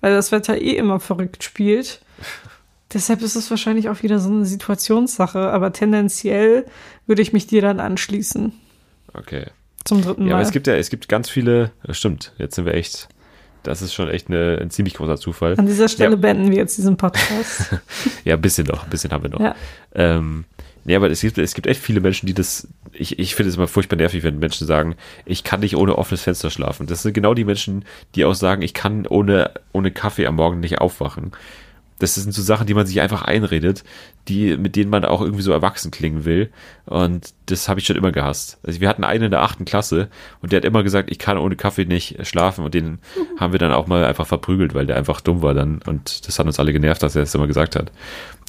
weil 0.00 0.12
das 0.14 0.30
Wetter 0.32 0.58
eh 0.60 0.76
immer 0.76 1.00
verrückt 1.00 1.42
spielt. 1.44 2.00
Deshalb 2.94 3.20
ist 3.22 3.36
es 3.36 3.50
wahrscheinlich 3.50 3.88
auch 3.90 4.02
wieder 4.02 4.18
so 4.18 4.30
eine 4.30 4.46
Situationssache, 4.46 5.38
aber 5.50 5.72
tendenziell 5.74 6.64
würde 7.06 7.20
ich 7.22 7.32
mich 7.34 7.46
dir 7.46 7.60
dann 7.60 7.80
anschließen. 7.80 8.52
Okay. 9.12 9.46
Zum 9.84 10.00
dritten 10.02 10.22
Ja, 10.22 10.28
Mal. 10.28 10.34
aber 10.36 10.42
es 10.42 10.52
gibt 10.52 10.66
ja, 10.66 10.74
es 10.74 10.88
gibt 10.90 11.08
ganz 11.08 11.28
viele, 11.28 11.70
das 11.82 11.98
stimmt, 11.98 12.32
jetzt 12.38 12.54
sind 12.56 12.64
wir 12.64 12.72
echt, 12.74 13.08
das 13.62 13.82
ist 13.82 13.92
schon 13.92 14.08
echt 14.08 14.28
eine, 14.28 14.58
ein 14.60 14.70
ziemlich 14.70 14.94
großer 14.94 15.16
Zufall. 15.18 15.54
An 15.58 15.66
dieser 15.66 15.88
Stelle 15.88 16.12
Ja. 16.12 16.16
beenden 16.16 16.50
wir 16.50 16.56
jetzt 16.58 16.78
diesen 16.78 16.96
Podcast. 16.96 17.74
Ja, 18.24 18.34
ein 18.36 18.40
bisschen 18.40 18.66
noch, 18.66 18.84
ein 18.84 18.90
bisschen 18.90 19.10
haben 19.12 19.22
wir 19.22 19.30
noch. 19.30 19.40
ja. 19.40 19.54
Ähm, 19.94 20.44
nee, 20.88 20.96
aber 20.96 21.10
es 21.10 21.20
gibt, 21.20 21.36
es 21.36 21.52
gibt 21.52 21.66
echt 21.66 21.82
viele 21.82 22.00
Menschen, 22.00 22.26
die 22.26 22.32
das, 22.32 22.66
ich, 22.92 23.18
ich 23.18 23.34
finde 23.34 23.50
es 23.50 23.56
immer 23.56 23.68
furchtbar 23.68 23.96
nervig, 23.96 24.22
wenn 24.24 24.38
Menschen 24.38 24.66
sagen, 24.66 24.96
ich 25.26 25.44
kann 25.44 25.60
nicht 25.60 25.76
ohne 25.76 25.98
offenes 25.98 26.22
Fenster 26.22 26.50
schlafen. 26.50 26.86
Das 26.86 27.02
sind 27.02 27.12
genau 27.12 27.34
die 27.34 27.44
Menschen, 27.44 27.84
die 28.14 28.24
auch 28.24 28.34
sagen, 28.34 28.62
ich 28.62 28.72
kann 28.72 29.06
ohne, 29.06 29.52
ohne 29.72 29.90
Kaffee 29.90 30.26
am 30.26 30.36
Morgen 30.36 30.60
nicht 30.60 30.80
aufwachen. 30.80 31.32
Das 31.98 32.14
sind 32.14 32.32
so 32.32 32.40
Sachen, 32.40 32.66
die 32.66 32.74
man 32.74 32.86
sich 32.86 33.02
einfach 33.02 33.22
einredet, 33.22 33.84
die, 34.28 34.56
mit 34.56 34.76
denen 34.76 34.88
man 34.88 35.04
auch 35.04 35.20
irgendwie 35.20 35.42
so 35.42 35.52
erwachsen 35.52 35.90
klingen 35.90 36.24
will. 36.24 36.50
Und 36.86 37.34
das 37.46 37.68
habe 37.68 37.80
ich 37.80 37.86
schon 37.86 37.96
immer 37.96 38.12
gehasst. 38.12 38.58
Also 38.62 38.80
wir 38.80 38.88
hatten 38.88 39.04
einen 39.04 39.24
in 39.24 39.30
der 39.30 39.42
achten 39.42 39.66
Klasse 39.66 40.08
und 40.40 40.52
der 40.52 40.58
hat 40.58 40.64
immer 40.64 40.82
gesagt, 40.82 41.10
ich 41.10 41.18
kann 41.18 41.36
ohne 41.36 41.56
Kaffee 41.56 41.84
nicht 41.84 42.24
schlafen. 42.26 42.64
Und 42.64 42.72
den 42.72 42.98
haben 43.38 43.52
wir 43.52 43.58
dann 43.58 43.72
auch 43.72 43.88
mal 43.88 44.06
einfach 44.06 44.26
verprügelt, 44.26 44.74
weil 44.74 44.86
der 44.86 44.96
einfach 44.96 45.20
dumm 45.20 45.42
war 45.42 45.52
dann. 45.52 45.82
Und 45.84 46.26
das 46.26 46.38
hat 46.38 46.46
uns 46.46 46.58
alle 46.58 46.72
genervt, 46.72 47.02
dass 47.02 47.14
er 47.14 47.22
das 47.22 47.34
immer 47.34 47.48
gesagt 47.48 47.76
hat. 47.76 47.92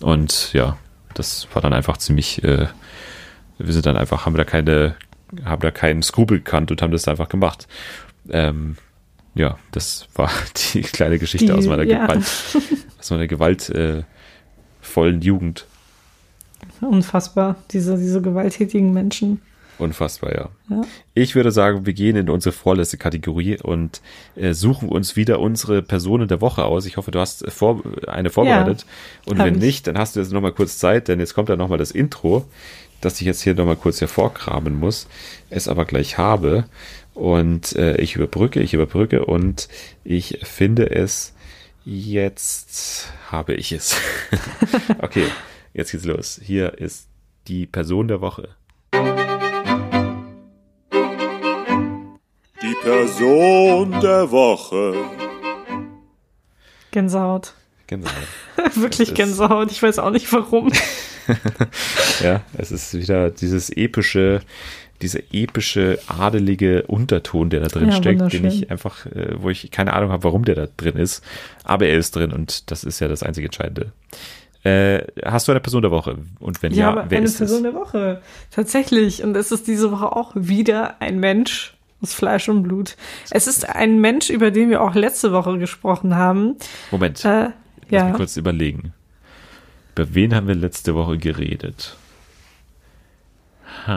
Und 0.02 0.54
ja, 0.54 0.78
das 1.14 1.48
war 1.54 1.62
dann 1.62 1.74
einfach 1.74 1.98
ziemlich, 1.98 2.44
äh, 2.44 2.68
wir 3.58 3.74
sind 3.74 3.86
dann 3.86 3.98
einfach, 3.98 4.26
haben 4.26 4.36
da 4.36 4.44
keine, 4.44 4.96
haben 5.46 5.62
da 5.62 5.72
keinen 5.72 6.02
Skrupel 6.02 6.38
gekannt 6.40 6.72
und 6.72 6.82
haben 6.82 6.92
das 6.92 7.08
einfach 7.08 7.30
gemacht. 7.30 7.68
Ähm, 8.30 8.78
ja, 9.36 9.58
das 9.72 10.08
war 10.16 10.32
die 10.74 10.82
kleine 10.82 11.20
Geschichte 11.20 11.48
Die- 11.48 11.52
aus 11.54 11.66
meiner 11.66 11.84
ja. 11.84 12.06
Gewalt, 12.06 12.24
aus 13.00 13.12
meiner 13.12 13.28
gewaltvollen 13.28 14.06
äh, 15.22 15.26
Jugend. 15.26 15.66
Unfassbar, 16.82 17.56
diese, 17.72 17.98
diese 17.98 18.22
gewalttätigen 18.22 18.94
Menschen. 18.94 19.42
Unfassbar, 19.80 20.34
ja. 20.34 20.50
Ja. 20.70 20.82
Ich 21.14 21.36
würde 21.36 21.52
sagen, 21.52 21.86
wir 21.86 21.94
gehen 21.94 22.18
in 22.18 22.30
unsere 22.30 22.52
vorletzte 22.52 22.98
Kategorie 22.98 23.58
und 23.62 24.02
äh, 24.36 24.54
suchen 24.54 24.90
uns 24.90 25.16
wieder 25.16 25.40
unsere 25.40 25.82
Personen 25.82 26.28
der 26.28 26.42
Woche 26.42 26.66
aus. 26.66 26.86
Ich 26.86 26.98
hoffe, 26.98 27.12
du 27.12 27.20
hast 27.20 27.50
vor, 27.50 27.82
eine 28.08 28.30
vorbereitet. 28.30 28.86
und 29.26 29.40
hab 29.40 29.48
wenn 29.48 29.56
ich. 29.56 29.62
nicht, 29.62 29.88
dann 29.88 29.98
hast 29.98 30.16
du 30.16 30.20
jetzt 30.20 30.34
nochmal 30.34 30.52
kurz 30.52 30.78
Zeit, 30.78 31.08
denn 31.08 31.20
jetzt 31.20 31.34
kommt 31.34 31.48
dann 31.48 31.60
nochmal 31.60 31.78
das 31.78 31.92
Intro. 31.92 32.46
das 33.00 33.22
ich 33.22 33.28
jetzt 33.28 33.42
hier 33.42 33.56
nochmal 33.56 33.78
kurz 33.78 34.02
hervorkramen 34.02 34.78
muss, 34.78 35.08
es 35.50 35.70
aber 35.70 35.86
gleich 35.86 36.18
habe. 36.18 36.66
Und 37.14 37.76
äh, 37.78 37.96
ich 37.98 38.16
überbrücke, 38.16 38.62
ich 38.62 38.74
überbrücke 38.74 39.26
und 39.26 39.70
ich 40.04 40.40
finde 40.44 40.92
es. 40.92 41.34
Jetzt 41.86 43.14
habe 43.32 43.54
ich 43.56 43.72
es. 43.72 43.96
okay, 45.02 45.24
jetzt 45.74 45.92
geht's 45.92 46.06
los. 46.06 46.40
Hier 46.44 46.78
ist 46.78 47.08
die 47.48 47.66
Person 47.66 48.10
der 48.10 48.22
Woche. 48.22 48.50
Person 52.90 53.92
der 54.02 54.32
Woche. 54.32 54.96
Gänsehaut. 56.90 57.54
Gänsehaut. 57.86 58.16
Wirklich 58.74 59.10
Das 59.10 59.16
Gänsehaut. 59.16 59.72
Ich 59.72 59.84
weiß 59.84 60.00
auch 60.00 60.10
nicht 60.10 60.34
warum. 60.34 60.72
Ja, 62.24 62.42
es 62.58 62.72
ist 62.72 62.96
wieder 62.96 63.30
dieses 63.30 63.70
epische, 63.70 64.40
dieser 65.04 65.20
epische, 65.32 66.00
adelige 66.08 66.82
Unterton, 66.88 67.52
der 67.52 67.60
da 67.60 67.68
drin 67.68 67.90
Ja, 67.90 67.96
steckt, 67.96 68.34
den 68.34 68.46
ich 68.46 68.72
einfach, 68.72 69.06
äh, 69.06 69.36
wo 69.38 69.52
ich 69.52 69.70
keine 69.70 69.94
Ahnung 69.94 70.10
habe, 70.10 70.24
warum 70.24 70.44
der 70.44 70.56
da 70.56 70.68
drin 70.76 70.96
ist. 70.96 71.24
Aber 71.64 71.86
er 71.86 71.96
ist 71.96 72.16
drin 72.16 72.34
und 72.34 72.72
das 72.72 72.84
ist 72.84 73.00
ja 73.00 73.08
das 73.08 73.22
einzige 73.22 73.46
Entscheidende. 73.46 73.92
Äh, 74.64 75.04
hast 75.24 75.48
du 75.48 75.52
eine 75.52 75.62
Person 75.62 75.84
der 75.84 75.92
Woche? 75.92 76.18
Und 76.40 76.64
wenn 76.64 76.72
Ich 76.72 76.80
ja, 76.80 76.88
habe 76.88 77.06
wer 77.10 77.20
eine 77.20 77.28
ist 77.28 77.38
Person 77.38 77.58
es? 77.58 77.72
der 77.72 77.74
Woche. 77.76 78.24
Tatsächlich. 78.50 79.22
Und 79.22 79.38
es 79.38 79.52
ist 79.52 79.68
diese 79.68 79.92
Woche 79.92 80.12
auch 80.12 80.32
wieder 80.34 81.00
ein 81.00 81.20
Mensch 81.20 81.76
aus 82.02 82.14
Fleisch 82.14 82.48
und 82.50 82.64
Blut. 82.64 82.96
Es 83.32 83.48
ist 83.48 83.68
ein 83.70 84.00
Mensch, 84.00 84.30
über 84.30 84.52
den 84.52 84.70
wir 84.70 84.82
auch 84.82 84.96
letzte 84.96 85.32
Woche 85.32 85.58
gesprochen 85.58 86.16
haben. 86.16 86.56
Moment, 86.92 87.24
Äh, 87.26 87.30
lass 87.44 87.52
ja. 87.90 88.06
mich 88.06 88.14
kurz 88.16 88.38
überlegen. 88.38 88.94
Über 89.96 90.14
wen 90.14 90.34
haben 90.34 90.48
wir 90.48 90.56
letzte 90.56 90.96
Woche 90.96 91.18
geredet? 91.18 91.98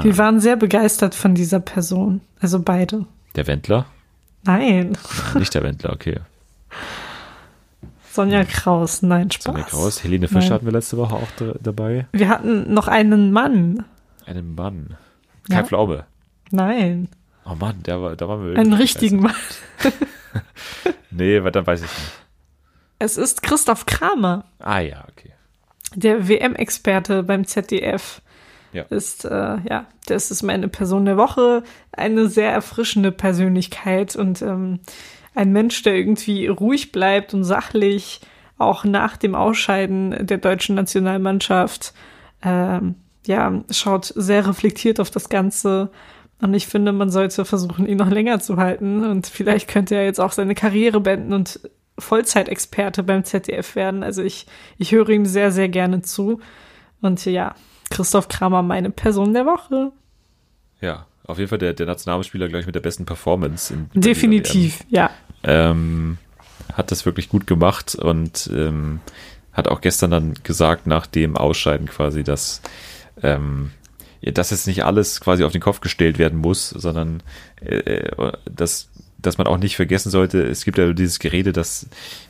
Wir 0.02 0.16
waren 0.18 0.40
sehr 0.40 0.56
begeistert 0.56 1.14
von 1.14 1.34
dieser 1.34 1.60
Person. 1.60 2.20
Also 2.40 2.60
beide. 2.60 3.06
Der 3.36 3.46
Wendler? 3.46 3.86
Nein. 4.44 4.96
Nicht 5.34 5.54
der 5.54 5.62
Wendler, 5.62 5.92
okay. 5.92 6.18
Sonja 8.10 8.44
Kraus. 8.44 9.02
Nein, 9.02 9.30
Spaß. 9.30 9.44
Sonja 9.44 9.62
Kraus, 9.64 10.02
Helene 10.04 10.28
Fischer 10.28 10.40
Nein. 10.40 10.50
hatten 10.52 10.66
wir 10.66 10.72
letzte 10.72 10.96
Woche 10.98 11.14
auch 11.14 11.28
da, 11.38 11.54
dabei. 11.60 12.06
Wir 12.12 12.28
hatten 12.28 12.72
noch 12.72 12.88
einen 12.88 13.32
Mann. 13.32 13.84
Einen 14.26 14.54
Mann. 14.54 14.96
Kai 15.48 15.56
Ja. 15.56 15.64
Pflaume. 15.64 16.04
Nein. 16.50 17.08
Oh 17.44 17.54
Mann, 17.54 17.82
der 17.82 18.00
war, 18.00 18.16
da 18.16 18.28
waren 18.28 18.46
wir 18.46 18.58
Einen 18.58 18.72
richtigen 18.72 19.20
Mann. 19.20 19.34
Nee, 21.10 21.42
weil 21.44 21.52
dann 21.52 21.66
weiß 21.66 21.80
ich 21.82 21.90
nicht. 21.90 22.12
Es 22.98 23.18
ist 23.18 23.42
Christoph 23.42 23.84
Kramer. 23.84 24.44
Ah 24.58 24.78
ja, 24.80 25.04
okay. 25.10 25.30
Der 25.94 26.26
WM-Experte 26.26 27.22
beim 27.22 27.44
ZDF 27.46 28.22
Ja. 28.72 28.84
ist, 28.84 29.26
äh, 29.26 29.58
ja, 29.68 29.86
das 30.06 30.30
ist 30.30 30.42
meine 30.42 30.68
Person 30.68 31.04
der 31.04 31.18
Woche. 31.18 31.64
Eine 31.92 32.28
sehr 32.28 32.50
erfrischende 32.50 33.12
Persönlichkeit 33.12 34.16
und 34.16 34.40
ähm, 34.40 34.80
ein 35.34 35.52
Mensch, 35.52 35.82
der 35.82 35.94
irgendwie 35.96 36.46
ruhig 36.46 36.92
bleibt 36.92 37.34
und 37.34 37.44
sachlich, 37.44 38.20
auch 38.56 38.84
nach 38.84 39.16
dem 39.18 39.34
Ausscheiden 39.34 40.26
der 40.26 40.38
deutschen 40.38 40.76
Nationalmannschaft, 40.76 41.92
ähm, 42.42 42.94
ja, 43.26 43.52
schaut 43.70 44.06
sehr 44.16 44.46
reflektiert 44.46 44.98
auf 44.98 45.10
das 45.10 45.28
Ganze. 45.28 45.90
Und 46.42 46.54
ich 46.54 46.66
finde, 46.66 46.90
man 46.90 47.08
sollte 47.08 47.44
versuchen, 47.44 47.86
ihn 47.86 47.98
noch 47.98 48.10
länger 48.10 48.40
zu 48.40 48.56
halten. 48.56 49.04
Und 49.04 49.28
vielleicht 49.28 49.68
könnte 49.68 49.94
er 49.94 50.04
jetzt 50.04 50.20
auch 50.20 50.32
seine 50.32 50.56
Karriere 50.56 51.00
beenden 51.00 51.32
und 51.32 51.60
Vollzeitexperte 51.98 53.04
beim 53.04 53.22
ZDF 53.22 53.76
werden. 53.76 54.02
Also 54.02 54.22
ich, 54.22 54.46
ich 54.76 54.90
höre 54.90 55.08
ihm 55.10 55.24
sehr, 55.24 55.52
sehr 55.52 55.68
gerne 55.68 56.02
zu. 56.02 56.40
Und 57.00 57.24
ja, 57.24 57.54
Christoph 57.90 58.26
Kramer, 58.26 58.62
meine 58.62 58.90
Person 58.90 59.34
der 59.34 59.46
Woche. 59.46 59.92
Ja, 60.80 61.06
auf 61.24 61.38
jeden 61.38 61.48
Fall 61.48 61.58
der, 61.58 61.74
der 61.74 61.86
Nationalspieler, 61.86 62.48
glaube 62.48 62.60
ich, 62.60 62.66
mit 62.66 62.74
der 62.74 62.80
besten 62.80 63.04
Performance. 63.04 63.72
In, 63.72 63.88
Definitiv, 63.94 64.84
ja. 64.88 65.10
Ähm, 65.44 66.18
hat 66.72 66.90
das 66.90 67.06
wirklich 67.06 67.28
gut 67.28 67.46
gemacht 67.46 67.94
und 67.94 68.50
ähm, 68.52 69.00
hat 69.52 69.68
auch 69.68 69.80
gestern 69.80 70.10
dann 70.10 70.34
gesagt, 70.42 70.88
nach 70.88 71.06
dem 71.06 71.36
Ausscheiden 71.36 71.86
quasi, 71.86 72.24
dass, 72.24 72.62
ähm, 73.22 73.70
dass 74.30 74.50
jetzt 74.50 74.66
nicht 74.66 74.84
alles 74.84 75.20
quasi 75.20 75.42
auf 75.42 75.52
den 75.52 75.60
Kopf 75.60 75.80
gestellt 75.80 76.18
werden 76.18 76.38
muss, 76.38 76.70
sondern 76.70 77.22
äh, 77.60 77.76
äh, 77.76 78.32
dass, 78.44 78.88
dass 79.18 79.38
man 79.38 79.48
auch 79.48 79.58
nicht 79.58 79.76
vergessen 79.76 80.10
sollte, 80.10 80.42
es 80.42 80.64
gibt 80.64 80.78
ja 80.78 80.92
dieses 80.92 81.18
Gerede, 81.18 81.52
dass, 81.52 81.88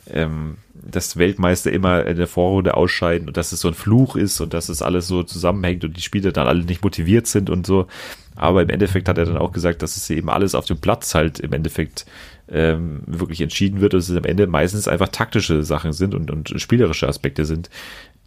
ähm, 0.09 0.57
dass 0.73 1.17
Weltmeister 1.17 1.71
immer 1.71 2.05
in 2.05 2.17
der 2.17 2.27
Vorrunde 2.27 2.75
ausscheiden 2.75 3.27
und 3.27 3.37
dass 3.37 3.51
es 3.51 3.61
so 3.61 3.67
ein 3.67 3.73
Fluch 3.75 4.15
ist 4.15 4.41
und 4.41 4.53
dass 4.53 4.69
es 4.69 4.81
alles 4.81 5.07
so 5.07 5.23
zusammenhängt 5.23 5.83
und 5.83 5.95
die 5.95 6.01
Spieler 6.01 6.31
dann 6.31 6.47
alle 6.47 6.63
nicht 6.63 6.83
motiviert 6.83 7.27
sind 7.27 7.49
und 7.49 7.67
so. 7.67 7.87
Aber 8.35 8.63
im 8.63 8.69
Endeffekt 8.69 9.07
hat 9.07 9.19
er 9.19 9.25
dann 9.25 9.37
auch 9.37 9.51
gesagt, 9.51 9.83
dass 9.83 9.95
es 9.95 10.09
eben 10.09 10.29
alles 10.29 10.55
auf 10.55 10.65
dem 10.65 10.79
Platz 10.79 11.13
halt 11.13 11.39
im 11.39 11.53
Endeffekt 11.53 12.05
ähm, 12.49 13.03
wirklich 13.05 13.41
entschieden 13.41 13.79
wird, 13.79 13.93
dass 13.93 14.09
es 14.09 14.17
am 14.17 14.25
Ende 14.25 14.47
meistens 14.47 14.87
einfach 14.87 15.09
taktische 15.09 15.63
Sachen 15.63 15.93
sind 15.93 16.15
und, 16.15 16.31
und 16.31 16.59
spielerische 16.59 17.07
Aspekte 17.07 17.45
sind, 17.45 17.69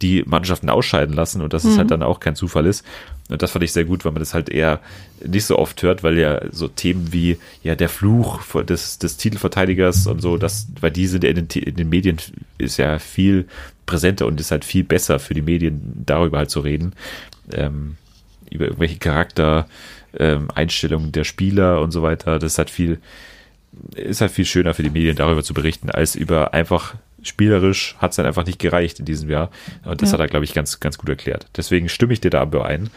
die 0.01 0.23
Mannschaften 0.27 0.69
ausscheiden 0.69 1.15
lassen 1.15 1.41
und 1.41 1.53
dass 1.53 1.63
es 1.63 1.77
halt 1.77 1.89
dann 1.89 2.03
auch 2.03 2.19
kein 2.19 2.35
Zufall 2.35 2.67
ist. 2.67 2.85
Und 3.29 3.41
das 3.41 3.51
fand 3.51 3.63
ich 3.63 3.73
sehr 3.73 3.85
gut, 3.85 4.05
weil 4.05 4.11
man 4.11 4.19
das 4.19 4.33
halt 4.33 4.49
eher 4.49 4.79
nicht 5.25 5.45
so 5.45 5.57
oft 5.57 5.81
hört, 5.81 6.03
weil 6.03 6.17
ja 6.17 6.39
so 6.51 6.67
Themen 6.67 7.11
wie 7.11 7.37
ja 7.63 7.75
der 7.75 7.89
Fluch 7.89 8.41
des, 8.63 8.99
des 8.99 9.17
Titelverteidigers 9.17 10.05
und 10.07 10.21
so, 10.21 10.37
das, 10.37 10.67
weil 10.79 10.91
die 10.91 11.07
sind 11.07 11.23
ja 11.23 11.31
in 11.31 11.47
den, 11.47 11.63
in 11.63 11.75
den 11.75 11.89
Medien 11.89 12.17
ist 12.57 12.77
ja 12.77 12.99
viel 12.99 13.47
präsenter 13.87 14.27
und 14.27 14.39
ist 14.39 14.51
halt 14.51 14.65
viel 14.65 14.83
besser 14.83 15.19
für 15.19 15.33
die 15.33 15.41
Medien, 15.41 16.03
darüber 16.05 16.37
halt 16.37 16.51
zu 16.51 16.59
reden. 16.59 16.93
Ähm, 17.51 17.97
über 18.49 18.65
irgendwelche 18.65 18.97
Charakter, 18.97 19.67
ähm, 20.17 20.49
Einstellungen 20.53 21.11
der 21.11 21.23
Spieler 21.23 21.81
und 21.81 21.91
so 21.91 22.01
weiter. 22.01 22.39
Das 22.39 22.53
ist 22.53 22.57
halt 22.57 22.69
viel, 22.69 22.99
ist 23.95 24.21
halt 24.21 24.31
viel 24.31 24.45
schöner 24.45 24.73
für 24.73 24.83
die 24.83 24.89
Medien, 24.89 25.15
darüber 25.15 25.43
zu 25.43 25.53
berichten, 25.53 25.89
als 25.89 26.15
über 26.15 26.53
einfach 26.53 26.95
spielerisch 27.27 27.95
hat 27.99 28.11
es 28.11 28.17
dann 28.17 28.25
einfach 28.25 28.45
nicht 28.45 28.59
gereicht 28.59 28.99
in 28.99 29.05
diesem 29.05 29.29
Jahr. 29.29 29.49
Und 29.85 30.01
das 30.01 30.09
Ja. 30.09 30.13
hat 30.13 30.21
er, 30.21 30.27
glaube 30.27 30.45
ich, 30.45 30.53
ganz, 30.53 30.79
ganz 30.79 30.97
gut 30.97 31.09
erklärt. 31.09 31.47
Deswegen 31.55 31.89
stimme 31.89 32.13
ich 32.13 32.21
dir 32.21 32.29
da 32.29 32.43
ein. 32.43 32.89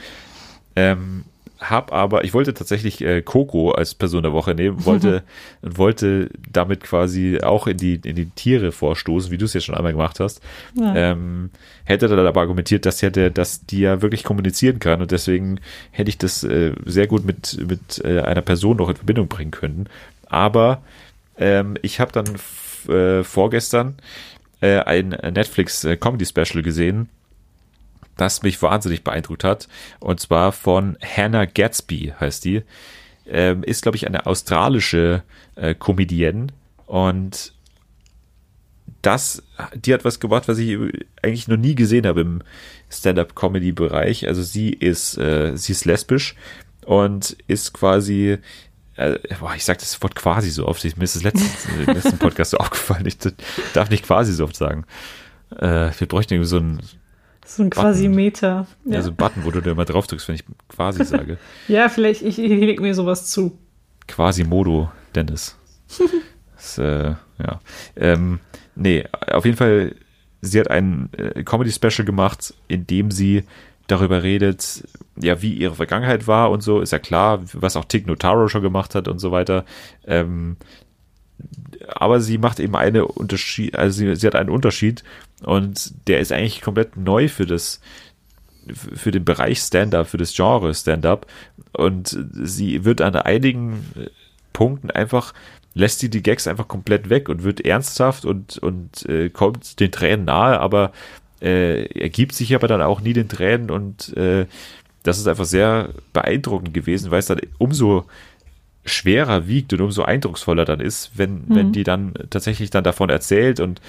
Ähm, 0.77 1.25
hab 1.59 1.93
aber, 1.93 2.25
ich 2.25 2.33
wollte 2.33 2.55
tatsächlich 2.55 3.03
äh, 3.03 3.21
Coco 3.21 3.73
als 3.73 3.95
Person 3.95 4.23
der 4.23 4.33
Woche 4.33 4.55
nehmen, 4.55 4.83
wollte 4.87 5.23
und 5.61 5.77
wollte 5.79 6.31
damit 6.51 6.83
quasi 6.83 7.39
auch 7.43 7.67
in 7.67 7.77
die, 7.77 7.97
in 8.03 8.17
die 8.17 8.31
Tiere 8.31 8.73
vorstoßen, 8.73 9.31
wie 9.31 9.37
du 9.37 9.45
es 9.45 9.53
jetzt 9.53 9.65
schon 9.65 9.75
einmal 9.75 9.93
gemacht 9.93 10.21
hast. 10.21 10.41
Ja. 10.75 10.95
Ähm, 10.97 11.51
hätte 11.85 12.09
dann 12.09 12.27
aber 12.27 12.41
argumentiert, 12.41 12.87
dass 12.87 13.03
ja 13.03 13.11
der, 13.11 13.29
dass 13.29 13.67
die 13.67 13.81
ja 13.81 14.01
wirklich 14.01 14.25
kommunizieren 14.25 14.79
kann 14.79 15.03
und 15.03 15.11
deswegen 15.11 15.61
hätte 15.91 16.09
ich 16.09 16.17
das 16.17 16.45
äh, 16.45 16.73
sehr 16.87 17.07
gut 17.07 17.27
mit, 17.27 17.59
mit 17.69 18.03
äh, 18.07 18.21
einer 18.21 18.41
Person 18.43 18.79
noch 18.79 18.89
in 18.89 18.97
Verbindung 18.97 19.29
bringen 19.29 19.51
können. 19.51 19.87
Aber 20.29 20.81
ähm, 21.37 21.77
ich 21.83 22.01
habe 22.01 22.13
dann 22.13 22.25
äh, 22.89 23.25
vorgestern 23.25 23.97
äh, 24.61 24.79
ein 24.79 25.09
Netflix 25.09 25.85
äh, 25.85 25.97
Comedy 25.97 26.27
Special 26.27 26.63
gesehen, 26.63 27.09
das 28.17 28.43
mich 28.43 28.61
wahnsinnig 28.63 29.05
beeindruckt 29.05 29.45
hat. 29.45 29.69
Und 29.99 30.21
zwar 30.21 30.53
von 30.53 30.97
Hannah 31.03 31.47
Gatsby 31.47 32.15
heißt 32.19 32.45
die. 32.45 32.63
Ähm, 33.27 33.63
ist, 33.63 33.83
glaube 33.83 33.97
ich, 33.97 34.07
eine 34.07 34.27
australische 34.27 35.23
äh, 35.55 35.75
Comedienne. 35.75 36.49
Und 36.87 37.55
das, 39.03 39.43
die 39.75 39.95
hat 39.95 40.05
was 40.05 40.21
gemacht, 40.21 40.49
was 40.49 40.59
ich 40.59 40.77
eigentlich 41.23 41.49
noch 41.49 41.57
nie 41.57 41.75
gesehen 41.75 42.07
habe 42.07 42.21
im 42.21 42.43
Stand-up-Comedy-Bereich. 42.91 44.27
Also 44.27 44.43
sie 44.43 44.71
ist, 44.71 45.17
äh, 45.17 45.57
sie 45.57 45.73
ist 45.73 45.85
lesbisch 45.85 46.35
und 46.85 47.37
ist 47.47 47.73
quasi, 47.73 48.39
äh, 48.97 49.19
boah, 49.39 49.55
ich 49.55 49.65
sag 49.65 49.79
das 49.79 50.01
Wort 50.03 50.15
quasi 50.15 50.51
so 50.51 50.67
oft. 50.67 50.85
Ich, 50.85 50.97
mir 50.97 51.05
ist 51.05 51.17
das 51.17 51.23
letzten, 51.23 51.47
im 51.81 51.95
letzten 51.95 52.19
Podcast 52.19 52.51
so 52.53 52.57
aufgefallen. 52.59 53.07
Ich 53.07 53.17
darf 53.73 53.91
nicht 53.91 54.05
quasi 54.05 54.33
so 54.33 54.45
oft 54.45 54.57
sagen. 54.57 54.85
Äh, 55.57 55.91
wir 55.99 56.07
bräuchten 56.07 56.35
irgendwie 56.35 56.49
so 56.49 56.59
ein, 56.59 56.81
So 57.45 57.63
ein 57.63 57.71
quasi 57.71 58.09
Meter. 58.09 58.67
ja. 58.85 58.95
Ja, 58.95 59.03
so 59.03 59.11
ein 59.11 59.17
Button, 59.17 59.45
wo 59.45 59.51
du 59.51 59.61
da 59.61 59.71
immer 59.73 59.85
drauf 59.85 60.07
drückst, 60.07 60.29
wenn 60.29 60.35
ich 60.37 60.45
quasi 60.69 61.05
sage. 61.05 61.39
ja 61.69 61.89
vielleicht, 61.89 62.23
ich, 62.23 62.39
ich 62.39 62.49
leg 62.51 62.81
mir 62.81 62.95
sowas 62.95 63.27
zu. 63.31 63.59
Quasimodo 64.07 64.91
Dennis. 65.15 65.57
Das, 66.63 66.77
äh, 66.77 67.15
ja. 67.39 67.61
Ähm, 67.97 68.39
nee, 68.75 69.07
auf 69.33 69.47
jeden 69.47 69.57
Fall, 69.57 69.95
sie 70.43 70.61
hat 70.61 70.71
ein 70.71 71.09
äh, 71.17 71.43
Comedy-Special 71.43 72.05
gemacht, 72.05 72.53
in 72.69 72.87
dem 72.87 73.11
sie 73.11 73.45
darüber 73.91 74.23
redet, 74.23 74.85
ja, 75.21 75.43
wie 75.43 75.55
ihre 75.55 75.75
Vergangenheit 75.75 76.27
war 76.27 76.51
und 76.51 76.63
so, 76.63 76.81
ist 76.81 76.93
ja 76.93 76.99
klar, 76.99 77.43
was 77.53 77.77
auch 77.77 77.85
Tig 77.85 78.07
Notaro 78.07 78.49
schon 78.49 78.63
gemacht 78.63 78.95
hat 78.95 79.09
und 79.09 79.19
so 79.19 79.33
weiter. 79.33 79.65
Ähm, 80.07 80.57
aber 81.89 82.21
sie 82.21 82.39
macht 82.39 82.61
eben 82.61 82.77
eine 82.77 83.07
Unterschied, 83.07 83.77
also 83.77 83.99
sie, 83.99 84.17
sie 84.17 84.27
hat 84.27 84.35
einen 84.35 84.51
Unterschied 84.51 85.03
und 85.43 85.93
der 86.07 86.21
ist 86.21 86.33
eigentlich 86.33 86.61
komplett 86.61 86.97
neu 86.97 87.29
für 87.29 87.47
das, 87.47 87.81
für 88.75 89.11
den 89.11 89.25
Bereich 89.25 89.59
Stand-up, 89.61 90.07
für 90.07 90.19
das 90.19 90.35
Genre 90.35 90.75
Stand-up 90.75 91.27
und 91.73 92.17
sie 92.33 92.85
wird 92.85 93.01
an 93.01 93.17
einigen 93.17 93.85
äh, 93.97 94.11
Punkten 94.53 94.91
einfach 94.91 95.33
lässt 95.75 96.01
sie 96.01 96.11
die 96.11 96.23
Gags 96.23 96.49
einfach 96.49 96.69
komplett 96.69 97.11
weg 97.11 97.29
und 97.29 97.45
wird 97.45 97.65
ernsthaft 97.65 98.25
und 98.25 98.59
und 98.59 99.07
äh, 99.07 99.31
kommt 99.31 99.79
den 99.81 99.93
Tränen 99.93 100.25
nahe, 100.25 100.59
aber 100.61 100.93
äh, 101.43 101.85
ergibt 101.99 102.35
sich 102.35 102.55
aber 102.55 102.69
dann 102.69 102.83
auch 102.83 103.01
nie 103.01 103.13
den 103.13 103.29
Tränen 103.29 103.71
und 103.71 104.17
äh, 104.17 104.47
das 105.03 105.19
ist 105.19 105.27
einfach 105.27 105.47
sehr 105.47 105.91
beeindruckend 106.13 106.75
gewesen, 106.75 107.11
weil 107.11 107.21
es 107.21 107.27
dann 107.27 107.41
umso 107.59 108.05
schwerer 108.85 109.47
wiegt 109.47 109.73
und 109.73 109.81
umso 109.81 110.03
eindrucksvoller 110.03 110.65
dann 110.65 110.81
ist, 110.81 111.13
wenn, 111.15 111.45
Mhm. 111.49 111.55
wenn 111.55 111.73
die 111.73 111.85
dann 111.85 112.15
tatsächlich 112.31 112.71
dann 112.71 112.85
davon 112.85 113.11
erzählt 113.11 113.61
und 113.61 113.81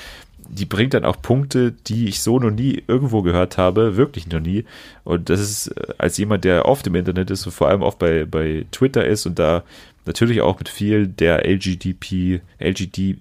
die 0.53 0.65
bringt 0.65 0.93
dann 0.93 1.05
auch 1.05 1.21
Punkte, 1.21 1.71
die 1.87 2.07
ich 2.07 2.21
so 2.21 2.37
noch 2.37 2.51
nie 2.51 2.83
irgendwo 2.87 3.21
gehört 3.21 3.57
habe, 3.57 3.95
wirklich 3.95 4.27
noch 4.27 4.41
nie. 4.41 4.65
Und 5.05 5.29
das 5.29 5.39
ist 5.39 5.67
äh, 5.67 5.93
als 5.97 6.17
jemand, 6.17 6.43
der 6.43 6.65
oft 6.65 6.85
im 6.87 6.95
Internet 6.95 7.31
ist 7.31 7.45
und 7.45 7.53
vor 7.53 7.69
allem 7.69 7.83
auch 7.83 7.95
bei, 7.95 8.25
bei 8.25 8.65
Twitter 8.71 9.05
ist 9.05 9.25
und 9.25 9.39
da 9.39 9.63
natürlich 10.05 10.41
auch 10.41 10.57
mit 10.59 10.67
viel 10.67 11.07
der 11.07 11.45
LGDP, 11.47 12.41
LGD, 12.59 13.17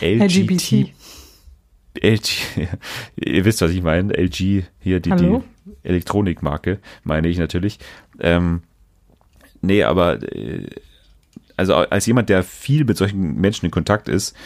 LGBT. 0.00 0.90
LG, 2.00 2.68
ihr 3.16 3.44
wisst, 3.44 3.62
was 3.62 3.70
ich 3.70 3.82
meine, 3.82 4.12
LG, 4.16 4.64
hier 4.80 5.00
die, 5.00 5.10
die? 5.10 5.40
Elektronikmarke, 5.82 6.78
meine 7.04 7.28
ich 7.28 7.38
natürlich. 7.38 7.78
Ähm, 8.20 8.62
nee, 9.60 9.82
aber 9.82 10.22
äh, 10.34 10.66
also 11.56 11.74
als 11.74 12.06
jemand, 12.06 12.28
der 12.28 12.44
viel 12.44 12.84
mit 12.84 12.96
solchen 12.96 13.40
Menschen 13.40 13.66
in 13.66 13.72
Kontakt 13.72 14.08
ist, 14.08 14.36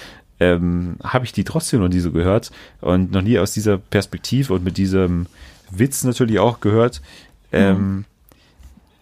ähm, 0.41 0.97
habe 1.03 1.25
ich 1.25 1.33
die 1.33 1.45
trotzdem 1.45 1.81
noch 1.81 1.89
nie 1.89 2.01
so 2.01 2.11
gehört 2.11 2.51
und 2.81 3.13
noch 3.13 3.23
nie 3.23 3.39
aus 3.39 3.53
dieser 3.53 3.79
Perspektive 3.79 4.55
und 4.55 4.65
mit 4.65 4.79
diesem 4.79 5.27
Witz 5.71 6.05
natürlich 6.05 6.39
auch 6.39 6.61
gehört. 6.61 7.03
Ähm, 7.53 8.07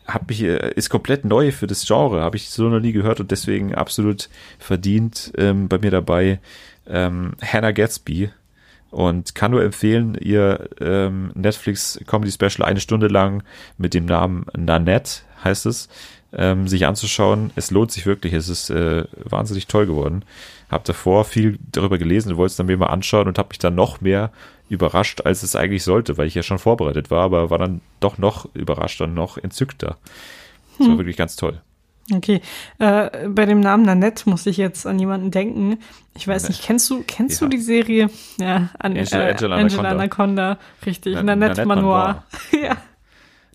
hab 0.07 0.31
ich, 0.31 0.43
äh, 0.43 0.73
ist 0.75 0.91
komplett 0.91 1.25
neu 1.25 1.53
für 1.53 1.67
das 1.67 1.87
Genre, 1.87 2.21
habe 2.21 2.37
ich 2.37 2.51
so 2.51 2.69
noch 2.69 2.81
nie 2.81 2.93
gehört 2.93 3.21
und 3.21 3.31
deswegen 3.31 3.75
absolut 3.75 4.29
verdient 4.59 5.33
ähm, 5.39 5.69
bei 5.69 5.79
mir 5.79 5.93
dabei 5.93 6.41
ähm, 6.91 7.33
Hannah 7.41 7.73
Gatsby 7.73 8.31
und 8.91 9.35
kann 9.35 9.53
nur 9.53 9.63
empfehlen, 9.63 10.17
ihr 10.21 10.69
ähm, 10.81 11.31
Netflix 11.35 12.01
Comedy 12.07 12.33
Special 12.33 12.69
eine 12.69 12.81
Stunde 12.81 13.07
lang 13.07 13.43
mit 13.79 13.95
dem 13.95 14.05
Namen 14.05 14.47
Nanette 14.57 15.23
heißt 15.45 15.67
es, 15.67 15.89
ähm, 16.33 16.69
sich 16.69 16.87
anzuschauen. 16.87 17.53
Es 17.57 17.71
lohnt 17.71 17.93
sich 17.93 18.07
wirklich, 18.07 18.33
es 18.33 18.49
ist 18.49 18.71
äh, 18.71 19.05
wahnsinnig 19.25 19.67
toll 19.67 19.87
geworden. 19.87 20.25
Hab 20.71 20.85
davor 20.85 21.25
viel 21.25 21.59
darüber 21.73 21.99
gelesen, 21.99 22.37
wollte 22.37 22.51
es 22.53 22.57
dann 22.57 22.67
mir 22.67 22.77
mal 22.77 22.87
anschauen 22.87 23.29
und 23.29 23.39
habe 23.39 23.49
mich 23.51 23.59
dann 23.59 23.75
noch 23.75 24.01
mehr 24.01 24.31
überrascht, 24.69 25.23
als 25.25 25.43
es 25.43 25.57
eigentlich 25.57 25.83
sollte, 25.83 26.17
weil 26.17 26.29
ich 26.29 26.35
ja 26.35 26.43
schon 26.43 26.59
vorbereitet 26.59 27.11
war, 27.11 27.25
aber 27.25 27.51
war 27.51 27.59
dann 27.59 27.81
doch 27.99 28.19
noch 28.19 28.49
überrascht 28.55 29.01
und 29.01 29.15
noch 29.15 29.37
entzückter. 29.37 29.99
Das 30.79 30.89
war 30.89 30.97
wirklich 30.99 31.17
ganz 31.17 31.37
toll. 31.37 31.61
Okay, 32.13 32.41
äh, 32.79 33.29
bei 33.29 33.47
dem 33.47 33.61
Namen 33.61 33.85
Nanette 33.85 34.29
muss 34.29 34.45
ich 34.47 34.57
jetzt 34.57 34.85
an 34.87 34.99
jemanden 34.99 35.31
denken. 35.31 35.79
Ich 36.17 36.27
weiß 36.27 36.49
nicht, 36.49 36.63
kennst 36.63 36.91
du, 36.91 37.05
kennst 37.07 37.41
Ja. 37.41 37.47
du 37.47 37.51
die 37.57 37.63
Serie? 37.63 38.11
Ja, 38.39 38.69
an, 38.79 38.97
Angela- 38.97 39.29
äh, 39.29 39.31
Angela 39.31 39.57
Angela 39.57 39.89
Anaconda. 39.91 39.91
Anaconda, 39.91 40.59
richtig. 40.87 41.15
Na- 41.15 41.23
Nanette, 41.23 41.63
Nanette 41.63 41.67
Manoir. 41.67 42.25
ja. 42.53 42.77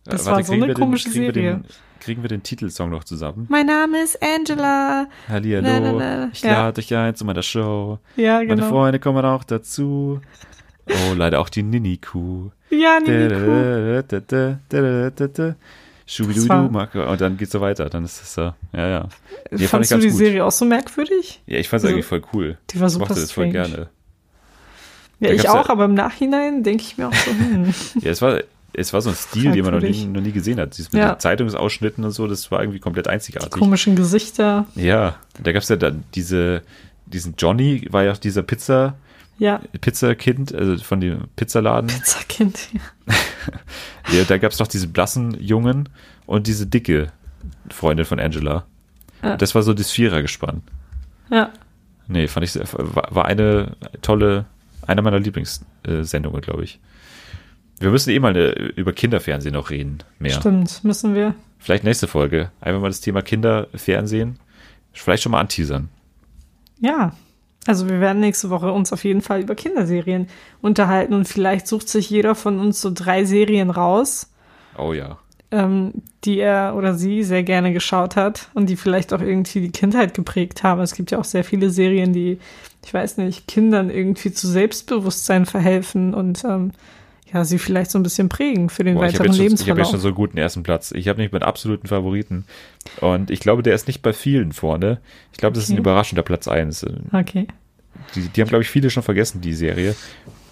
Das 0.05 0.25
Äh, 0.27 0.31
war 0.31 0.43
so 0.43 0.53
eine 0.53 0.67
den- 0.67 0.75
komische 0.75 1.09
kriegen 1.09 1.25
wir 1.25 1.33
Serie. 1.33 1.51
Den, 1.55 1.65
kriegen 1.99 2.21
wir 2.21 2.29
den 2.29 2.43
Titelsong 2.43 2.89
noch 2.91 3.03
zusammen? 3.03 3.45
Mein 3.49 3.65
Name 3.65 4.01
ist 4.03 4.19
Angela. 4.23 5.07
Hallihallo, 5.27 5.67
Na, 5.67 5.79
na, 5.91 6.29
ich 6.31 6.41
Ja. 6.41 6.51
lade 6.53 6.81
dich 6.81 6.95
ein 6.95 7.15
zu 7.15 7.25
meiner 7.25 7.43
Show. 7.43 7.99
Ja, 8.15 8.35
Meine 8.35 8.47
genau. 8.55 8.69
Freunde 8.69 8.99
kommen 8.99 9.25
auch 9.25 9.43
dazu. 9.43 10.21
Oh, 10.87 11.13
leider 11.15 11.39
auch 11.41 11.49
die 11.49 11.63
Nini-Kuh. 11.63 12.51
Ja. 12.69 12.99
Das 12.99 13.09
Schubidudu, 16.07 16.69
Marke. 16.69 17.07
Und 17.07 17.19
dann 17.21 17.35
geht's 17.37 17.51
so 17.51 17.61
weiter. 17.61 17.89
Dann 17.89 18.05
ist 18.05 18.21
es 18.21 18.33
so. 18.35 18.53
Ja, 18.73 18.87
ja. 18.87 19.09
Nee, 19.51 19.65
fand 19.67 19.83
ich 19.85 19.89
Fandst 19.89 19.91
du 19.93 19.97
die 19.97 20.09
gut. 20.09 20.17
Serie 20.17 20.45
auch 20.45 20.51
so 20.51 20.65
merkwürdig? 20.65 21.41
Ja, 21.47 21.57
ich 21.57 21.67
fand's 21.69 21.83
Also, 21.85 21.95
eigentlich 21.95 22.05
voll 22.05 22.21
cool. 22.33 22.57
Die 22.69 22.79
war 22.79 22.87
Ich 22.87 22.93
super 22.93 23.05
mochte 23.07 23.21
das 23.21 23.31
voll 23.31 23.49
gerne. 23.49 23.89
Ja, 25.19 25.29
ich 25.31 25.41
gab's 25.41 25.53
ja- 25.55 25.61
auch, 25.61 25.69
aber 25.69 25.85
im 25.85 25.93
Nachhinein 25.93 26.61
denke 26.63 26.83
ich 26.83 26.97
mir 26.97 27.07
auch 27.07 27.13
so, 27.13 27.31
hm. 27.31 27.73
Ja, 28.01 28.11
es 28.11 28.21
war, 28.21 28.41
es 28.73 28.91
war 28.93 29.01
so 29.01 29.09
ein 29.09 29.15
Stil, 29.15 29.51
den 29.53 29.63
man 29.63 29.73
noch 29.73 29.81
nie, 29.81 30.05
noch 30.05 30.21
nie 30.21 30.31
gesehen 30.33 30.59
hat. 30.59 30.77
Dieses 30.77 30.91
mit 30.91 31.01
Ja. 31.01 31.13
den 31.15 31.19
Zeitungsausschnitten 31.19 32.03
und 32.03 32.11
so, 32.11 32.27
das 32.27 32.51
war 32.51 32.61
irgendwie 32.61 32.79
komplett 32.79 33.07
einzigartig. 33.07 33.51
komischen 33.51 33.95
Gesichter. 33.95 34.65
Ja, 34.75 35.15
da 35.41 35.51
gab's 35.53 35.69
ja 35.69 35.77
dann 35.77 36.03
diese, 36.13 36.61
diesen 37.05 37.35
Johnny, 37.37 37.87
war 37.89 38.03
ja 38.03 38.11
auch 38.11 38.17
dieser 38.17 38.43
Pizza, 38.43 38.95
Ja, 39.37 39.59
Pizzakind, 39.81 40.53
also 40.55 40.77
von 40.83 41.01
dem 41.01 41.25
Pizzaladen. 41.35 41.87
Pizzakind. 41.89 42.69
Ja, 44.11 44.23
da 44.23 44.37
gab's 44.37 44.59
noch 44.59 44.67
diese 44.67 44.87
blassen 44.87 45.39
Jungen 45.41 45.89
und 46.25 46.47
diese 46.47 46.65
dicke 46.67 47.11
Freundin 47.69 48.05
von 48.05 48.19
Angela. 48.19 48.65
Ja. 49.23 49.35
Das 49.37 49.53
war 49.55 49.61
so 49.63 49.73
das 49.73 49.91
Vierergespann. 49.91 50.61
Ja, 51.29 51.51
Nee, 52.07 52.27
fand 52.27 52.43
ich, 52.43 52.51
sehr- 52.51 52.67
war, 52.71 53.07
war 53.13 53.25
eine 53.25 53.75
tolle, 54.03 54.45
eine 54.85 55.01
meiner 55.01 55.19
Lieblingssendungen, 55.19 56.41
glaube 56.41 56.63
ich. 56.63 56.79
Wir 57.79 57.89
müssen 57.89 58.11
eh 58.11 58.19
mal 58.19 58.29
eine, 58.29 58.49
über 58.51 58.93
Kinderfernsehen 58.93 59.53
noch 59.53 59.69
reden. 59.71 59.97
Mehr. 60.19 60.31
stimmt, 60.31 60.83
müssen 60.83 61.15
wir. 61.15 61.33
Vielleicht 61.57 61.83
nächste 61.83 62.07
Folge. 62.07 62.51
Einfach 62.61 62.81
mal 62.81 62.87
das 62.89 63.01
Thema 63.01 63.21
Kinderfernsehen. 63.23 64.37
Vielleicht 64.93 65.23
schon 65.23 65.31
mal 65.31 65.39
anteasern. 65.39 65.89
Ja, 66.79 67.15
also 67.67 67.89
wir 67.89 67.99
werden 67.99 68.19
nächste 68.19 68.49
Woche 68.49 68.71
uns 68.71 68.93
auf 68.93 69.03
jeden 69.03 69.21
Fall 69.21 69.41
über 69.41 69.55
Kinderserien 69.55 70.27
unterhalten 70.61 71.13
und 71.13 71.27
vielleicht 71.27 71.67
sucht 71.67 71.89
sich 71.89 72.09
jeder 72.09 72.35
von 72.35 72.59
uns 72.59 72.81
so 72.81 72.91
drei 72.93 73.25
Serien 73.25 73.69
raus, 73.69 74.29
Oh 74.77 74.93
ja. 74.93 75.17
ähm, 75.51 75.93
die 76.23 76.39
er 76.39 76.75
oder 76.75 76.93
sie 76.95 77.23
sehr 77.23 77.43
gerne 77.43 77.73
geschaut 77.73 78.15
hat 78.15 78.49
und 78.53 78.67
die 78.69 78.75
vielleicht 78.75 79.13
auch 79.13 79.21
irgendwie 79.21 79.61
die 79.61 79.71
Kindheit 79.71 80.13
geprägt 80.13 80.63
haben. 80.63 80.81
Es 80.81 80.93
gibt 80.95 81.11
ja 81.11 81.19
auch 81.19 81.23
sehr 81.25 81.43
viele 81.43 81.69
Serien, 81.69 82.13
die, 82.13 82.39
ich 82.85 82.93
weiß 82.93 83.17
nicht, 83.17 83.47
Kindern 83.47 83.89
irgendwie 83.89 84.31
zu 84.31 84.47
Selbstbewusstsein 84.47 85.45
verhelfen 85.45 86.13
und 86.13 86.43
ähm, 86.43 86.71
ja, 87.35 87.45
sie 87.45 87.59
vielleicht 87.59 87.91
so 87.91 87.99
ein 87.99 88.03
bisschen 88.03 88.29
prägen 88.29 88.69
für 88.69 88.83
den 88.83 88.95
Boah, 88.95 89.05
ich 89.05 89.15
habe 89.19 89.25
weiteren 89.29 89.33
jetzt, 89.33 89.35
schon- 89.37 89.43
ich 89.43 89.49
hab 89.49 89.49
Lebensverlauf. 89.49 89.77
jetzt 89.79 89.91
schon 89.91 89.99
so 89.99 90.07
einen 90.07 90.15
guten 90.15 90.37
ersten 90.37 90.63
Platz. 90.63 90.91
Ich 90.91 91.07
habe 91.07 91.21
nicht 91.21 91.31
meinen 91.33 91.43
absoluten 91.43 91.87
Favoriten. 91.87 92.45
Und 93.01 93.29
ich 93.29 93.39
glaube, 93.41 93.61
der 93.61 93.75
ist 93.75 93.87
nicht 93.87 94.01
bei 94.01 94.13
vielen 94.13 94.51
vorne. 94.53 94.99
Ich 95.31 95.37
glaube, 95.37 95.53
das 95.53 95.65
ist 95.65 95.69
ein 95.69 95.73
Okay. 95.73 95.81
überraschender 95.81 96.23
Platz 96.23 96.47
1. 96.47 96.85
okay. 97.13 97.47
Die, 98.15 98.21
die 98.29 98.41
haben, 98.41 98.49
glaube 98.49 98.63
ich, 98.63 98.69
viele 98.69 98.89
schon 98.89 99.03
vergessen, 99.03 99.41
die 99.41 99.53
Serie. 99.53 99.95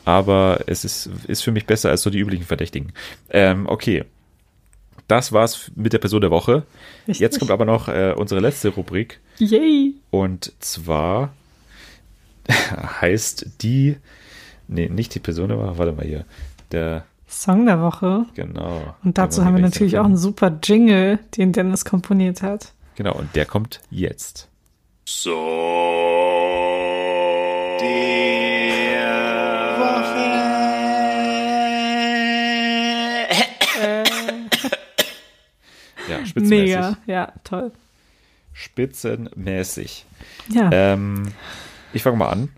Aber 0.06 0.60
es 0.68 0.84
ist, 0.86 1.10
ist 1.28 1.42
für 1.42 1.52
mich 1.52 1.66
besser 1.66 1.90
als 1.90 2.02
so 2.02 2.10
die 2.10 2.20
üblichen 2.20 2.46
Verdächtigen. 2.46 2.92
Ähm, 3.30 3.68
okay. 3.68 4.04
Das 5.08 5.32
war's 5.34 5.72
mit 5.76 5.92
der 5.94 6.00
Person 6.00 6.22
der 6.22 6.32
Woche. 6.32 6.64
Richtig. 7.08 7.20
Jetzt 7.20 7.40
kommt 7.40 7.52
aber 7.52 7.66
noch 7.66 7.88
äh, 7.90 8.14
unsere 8.16 8.40
letzte 8.42 8.70
Rubrik. 8.70 9.20
Yay! 9.38 9.94
Und 10.10 10.54
zwar 10.60 11.34
heißt 13.02 13.48
die, 13.62 13.98
nee, 14.68 14.90
nicht 14.90 15.14
die 15.16 15.20
Person 15.20 15.50
der 15.50 15.58
Woche, 15.58 15.78
warte 15.78 15.92
mal 15.94 16.06
hier. 16.06 16.26
Der, 16.72 17.04
Song 17.28 17.66
der 17.66 17.82
Woche. 17.82 18.26
genau. 18.36 18.96
Und 19.04 19.18
dazu 19.18 19.44
haben 19.44 19.56
wir 19.56 19.62
natürlich 19.62 19.98
auch 19.98 20.06
einen 20.06 20.18
super 20.18 20.52
Jingle, 20.64 21.20
den 21.38 21.52
Dennis 21.52 21.84
komponiert 21.86 22.42
hat. 22.42 22.74
Genau, 22.96 23.16
und 23.16 23.36
der 23.36 23.46
kommt 23.46 23.82
jetzt. 23.90 24.50
So. 25.06 25.32
Der 27.82 28.54
Ja, 36.10 36.26
spitzenmäßig. 36.26 36.68
Mega, 36.76 36.98
ja, 37.06 37.34
toll. 37.44 37.72
Spitzenmäßig. 38.54 40.06
Ja, 40.50 40.70
Ähm, 40.72 41.34
ich 41.94 42.04
fange 42.04 42.18
mal 42.18 42.30
an. 42.30 42.50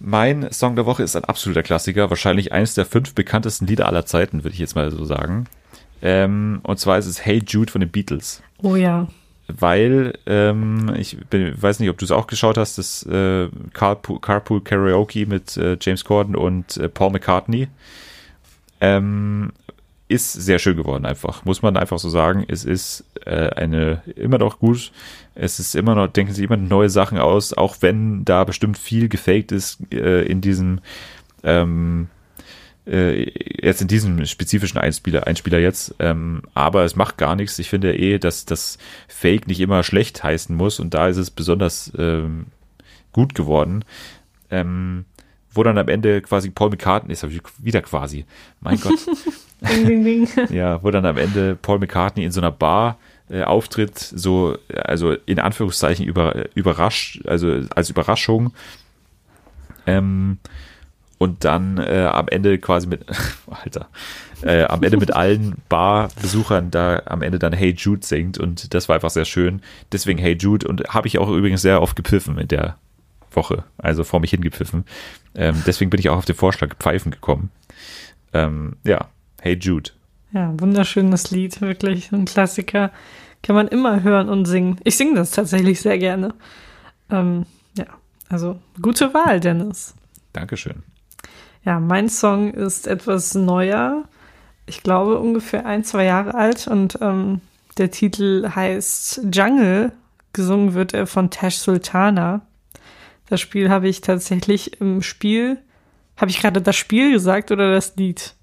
Mein 0.00 0.50
Song 0.52 0.76
der 0.76 0.86
Woche 0.86 1.02
ist 1.02 1.16
ein 1.16 1.24
absoluter 1.24 1.62
Klassiker, 1.62 2.10
wahrscheinlich 2.10 2.52
eines 2.52 2.74
der 2.74 2.86
fünf 2.86 3.14
bekanntesten 3.14 3.66
Lieder 3.66 3.86
aller 3.86 4.06
Zeiten, 4.06 4.44
würde 4.44 4.54
ich 4.54 4.60
jetzt 4.60 4.76
mal 4.76 4.90
so 4.90 5.04
sagen. 5.04 5.46
Ähm, 6.02 6.60
und 6.62 6.78
zwar 6.78 6.98
ist 6.98 7.06
es 7.06 7.24
Hey 7.24 7.42
Jude 7.44 7.72
von 7.72 7.80
den 7.80 7.90
Beatles. 7.90 8.42
oh 8.62 8.76
ja. 8.76 9.08
Weil, 9.48 10.12
ähm, 10.26 10.94
ich 10.98 11.16
bin, 11.30 11.60
weiß 11.60 11.80
nicht, 11.80 11.88
ob 11.88 11.96
du 11.96 12.04
es 12.04 12.10
auch 12.10 12.26
geschaut 12.26 12.58
hast, 12.58 12.76
das 12.76 13.02
äh, 13.06 13.48
Carpool, 13.72 14.20
Carpool 14.20 14.60
Karaoke 14.60 15.24
mit 15.24 15.56
äh, 15.56 15.78
James 15.80 16.04
Corden 16.04 16.36
und 16.36 16.76
äh, 16.76 16.90
Paul 16.90 17.12
McCartney. 17.12 17.68
Ähm, 18.82 19.52
ist 20.08 20.32
sehr 20.32 20.58
schön 20.58 20.76
geworden 20.76 21.04
einfach, 21.04 21.44
muss 21.44 21.62
man 21.62 21.76
einfach 21.76 21.98
so 21.98 22.08
sagen. 22.08 22.44
Es 22.48 22.64
ist 22.64 23.04
äh, 23.24 23.50
eine 23.50 24.02
immer 24.16 24.38
noch 24.38 24.58
gut. 24.58 24.90
Es 25.34 25.60
ist 25.60 25.74
immer 25.74 25.94
noch, 25.94 26.08
denken 26.08 26.32
sie 26.32 26.44
immer 26.44 26.56
neue 26.56 26.90
Sachen 26.90 27.18
aus, 27.18 27.52
auch 27.52 27.76
wenn 27.80 28.24
da 28.24 28.44
bestimmt 28.44 28.78
viel 28.78 29.08
gefaked 29.08 29.52
ist 29.52 29.78
äh, 29.92 30.22
in 30.22 30.40
diesem 30.40 30.80
ähm, 31.44 32.08
äh, 32.86 33.30
jetzt 33.62 33.82
in 33.82 33.88
diesem 33.88 34.24
spezifischen 34.24 34.78
Einspieler, 34.78 35.26
Einspieler 35.26 35.58
jetzt, 35.58 35.94
ähm, 35.98 36.42
aber 36.54 36.84
es 36.84 36.96
macht 36.96 37.18
gar 37.18 37.36
nichts. 37.36 37.58
Ich 37.58 37.68
finde 37.68 37.94
eh, 37.96 38.18
dass 38.18 38.46
das 38.46 38.78
Fake 39.08 39.46
nicht 39.46 39.60
immer 39.60 39.82
schlecht 39.82 40.24
heißen 40.24 40.56
muss 40.56 40.80
und 40.80 40.94
da 40.94 41.08
ist 41.08 41.18
es 41.18 41.30
besonders 41.30 41.92
ähm, 41.98 42.46
gut 43.12 43.34
geworden. 43.34 43.84
Ähm, 44.50 45.04
wo 45.58 45.64
dann 45.64 45.76
am 45.76 45.88
Ende 45.88 46.22
quasi 46.22 46.50
Paul 46.50 46.70
McCartney 46.70 47.12
ist, 47.12 47.26
wieder 47.58 47.82
quasi, 47.82 48.24
mein 48.60 48.80
Gott, 48.80 48.94
Ding, 49.60 49.86
ding, 49.86 50.04
ding. 50.04 50.28
ja, 50.50 50.80
wo 50.84 50.90
dann 50.92 51.04
am 51.04 51.16
Ende 51.16 51.56
Paul 51.60 51.80
McCartney 51.80 52.24
in 52.24 52.30
so 52.30 52.40
einer 52.40 52.52
Bar 52.52 52.96
äh, 53.28 53.42
auftritt, 53.42 53.98
so, 53.98 54.56
also 54.72 55.12
in 55.26 55.40
Anführungszeichen 55.40 56.06
über, 56.06 56.46
überrascht, 56.54 57.26
also 57.26 57.62
als 57.74 57.90
Überraschung. 57.90 58.52
Ähm, 59.84 60.38
und 61.18 61.44
dann 61.44 61.78
äh, 61.78 62.08
am 62.12 62.28
Ende 62.28 62.58
quasi 62.58 62.86
mit, 62.86 63.04
Alter, 63.50 63.88
äh, 64.42 64.62
am 64.62 64.84
Ende 64.84 64.96
mit 64.96 65.12
allen 65.12 65.56
Barbesuchern 65.68 66.70
da 66.70 67.02
am 67.06 67.22
Ende 67.22 67.40
dann 67.40 67.52
Hey 67.52 67.74
Jude 67.76 68.06
singt 68.06 68.38
und 68.38 68.72
das 68.74 68.88
war 68.88 68.94
einfach 68.94 69.10
sehr 69.10 69.24
schön. 69.24 69.60
Deswegen 69.90 70.20
Hey 70.20 70.36
Jude 70.38 70.68
und 70.68 70.84
habe 70.90 71.08
ich 71.08 71.18
auch 71.18 71.28
übrigens 71.28 71.62
sehr 71.62 71.82
oft 71.82 71.96
gepfiffen 71.96 72.38
in 72.38 72.46
der 72.46 72.76
Woche, 73.30 73.64
also 73.76 74.04
vor 74.04 74.20
mich 74.20 74.30
hingepfiffen. 74.30 74.84
Ähm, 75.34 75.62
deswegen 75.66 75.90
bin 75.90 76.00
ich 76.00 76.08
auch 76.08 76.16
auf 76.18 76.24
den 76.24 76.36
Vorschlag 76.36 76.74
Pfeifen 76.78 77.10
gekommen. 77.10 77.50
Ähm, 78.32 78.76
ja, 78.84 79.08
Hey 79.40 79.56
Jude. 79.56 79.90
Ja, 80.32 80.52
wunderschönes 80.58 81.30
Lied, 81.30 81.60
wirklich 81.60 82.12
ein 82.12 82.24
Klassiker. 82.24 82.90
Kann 83.42 83.54
man 83.54 83.68
immer 83.68 84.02
hören 84.02 84.28
und 84.28 84.46
singen. 84.46 84.78
Ich 84.82 84.96
singe 84.96 85.14
das 85.14 85.30
tatsächlich 85.30 85.80
sehr 85.80 85.96
gerne. 85.96 86.34
Ähm, 87.08 87.46
ja, 87.76 87.86
also 88.28 88.58
gute 88.82 89.14
Wahl, 89.14 89.38
Dennis. 89.38 89.94
Dankeschön. 90.32 90.82
Ja, 91.64 91.78
mein 91.78 92.08
Song 92.08 92.52
ist 92.52 92.88
etwas 92.88 93.34
neuer. 93.34 94.04
Ich 94.66 94.82
glaube 94.82 95.18
ungefähr 95.18 95.64
ein, 95.64 95.84
zwei 95.84 96.04
Jahre 96.04 96.34
alt 96.34 96.66
und 96.66 96.98
ähm, 97.00 97.40
der 97.78 97.90
Titel 97.90 98.50
heißt 98.54 99.22
Jungle. 99.32 99.92
Gesungen 100.32 100.74
wird 100.74 100.94
er 100.94 101.06
von 101.06 101.30
Tash 101.30 101.56
Sultana. 101.56 102.42
Das 103.28 103.40
Spiel 103.40 103.68
habe 103.70 103.88
ich 103.88 104.00
tatsächlich 104.00 104.80
im 104.80 105.02
Spiel. 105.02 105.58
Habe 106.16 106.30
ich 106.30 106.40
gerade 106.40 106.60
das 106.62 106.76
Spiel 106.76 107.12
gesagt 107.12 107.50
oder 107.50 107.72
das 107.72 107.94
Lied? 107.96 108.34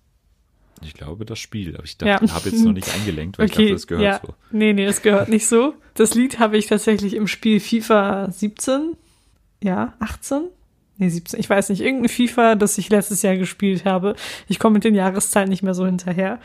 Ich 0.81 0.93
glaube, 0.93 1.25
das 1.25 1.39
Spiel. 1.39 1.75
Aber 1.75 1.83
ich 1.85 1.97
Ja. 2.01 2.19
habe 2.21 2.49
jetzt 2.49 2.63
noch 2.63 2.71
nicht 2.73 2.93
eingelenkt, 2.95 3.39
weil 3.39 3.45
Okay, 3.47 3.53
ich 3.53 3.57
dachte, 3.69 3.73
das 3.73 3.87
gehört 3.87 4.03
ja. 4.03 4.21
so. 4.25 4.33
Nee, 4.51 4.73
nee, 4.73 4.85
es 4.85 5.01
gehört 5.01 5.29
nicht 5.29 5.47
so. 5.47 5.73
Das 5.95 6.13
Lied 6.13 6.39
habe 6.39 6.57
ich 6.57 6.67
tatsächlich 6.67 7.15
im 7.15 7.27
Spiel 7.27 7.59
FIFA 7.59 8.29
17. 8.31 8.95
Ja, 9.63 9.93
18? 9.99 10.43
Nee, 10.97 11.09
17. 11.09 11.39
Ich 11.39 11.49
weiß 11.49 11.69
nicht. 11.69 11.81
Irgendein 11.81 12.09
FIFA, 12.09 12.55
das 12.55 12.77
ich 12.77 12.89
letztes 12.89 13.21
Jahr 13.21 13.35
gespielt 13.37 13.85
habe. 13.85 14.15
Ich 14.47 14.59
komme 14.59 14.75
mit 14.75 14.83
den 14.83 14.95
Jahreszahlen 14.95 15.49
nicht 15.49 15.63
mehr 15.63 15.73
so 15.73 15.85
hinterher. 15.85 16.39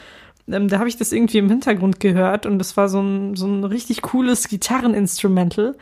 Ähm, 0.48 0.68
da 0.68 0.78
habe 0.78 0.88
ich 0.88 0.96
das 0.96 1.12
irgendwie 1.12 1.38
im 1.38 1.48
Hintergrund 1.48 2.00
gehört 2.00 2.46
und 2.46 2.58
das 2.58 2.76
war 2.76 2.88
so 2.88 3.00
ein, 3.00 3.36
so 3.36 3.46
ein 3.46 3.62
richtig 3.62 4.02
cooles 4.02 4.48
Gitarreninstrumental. 4.48 5.76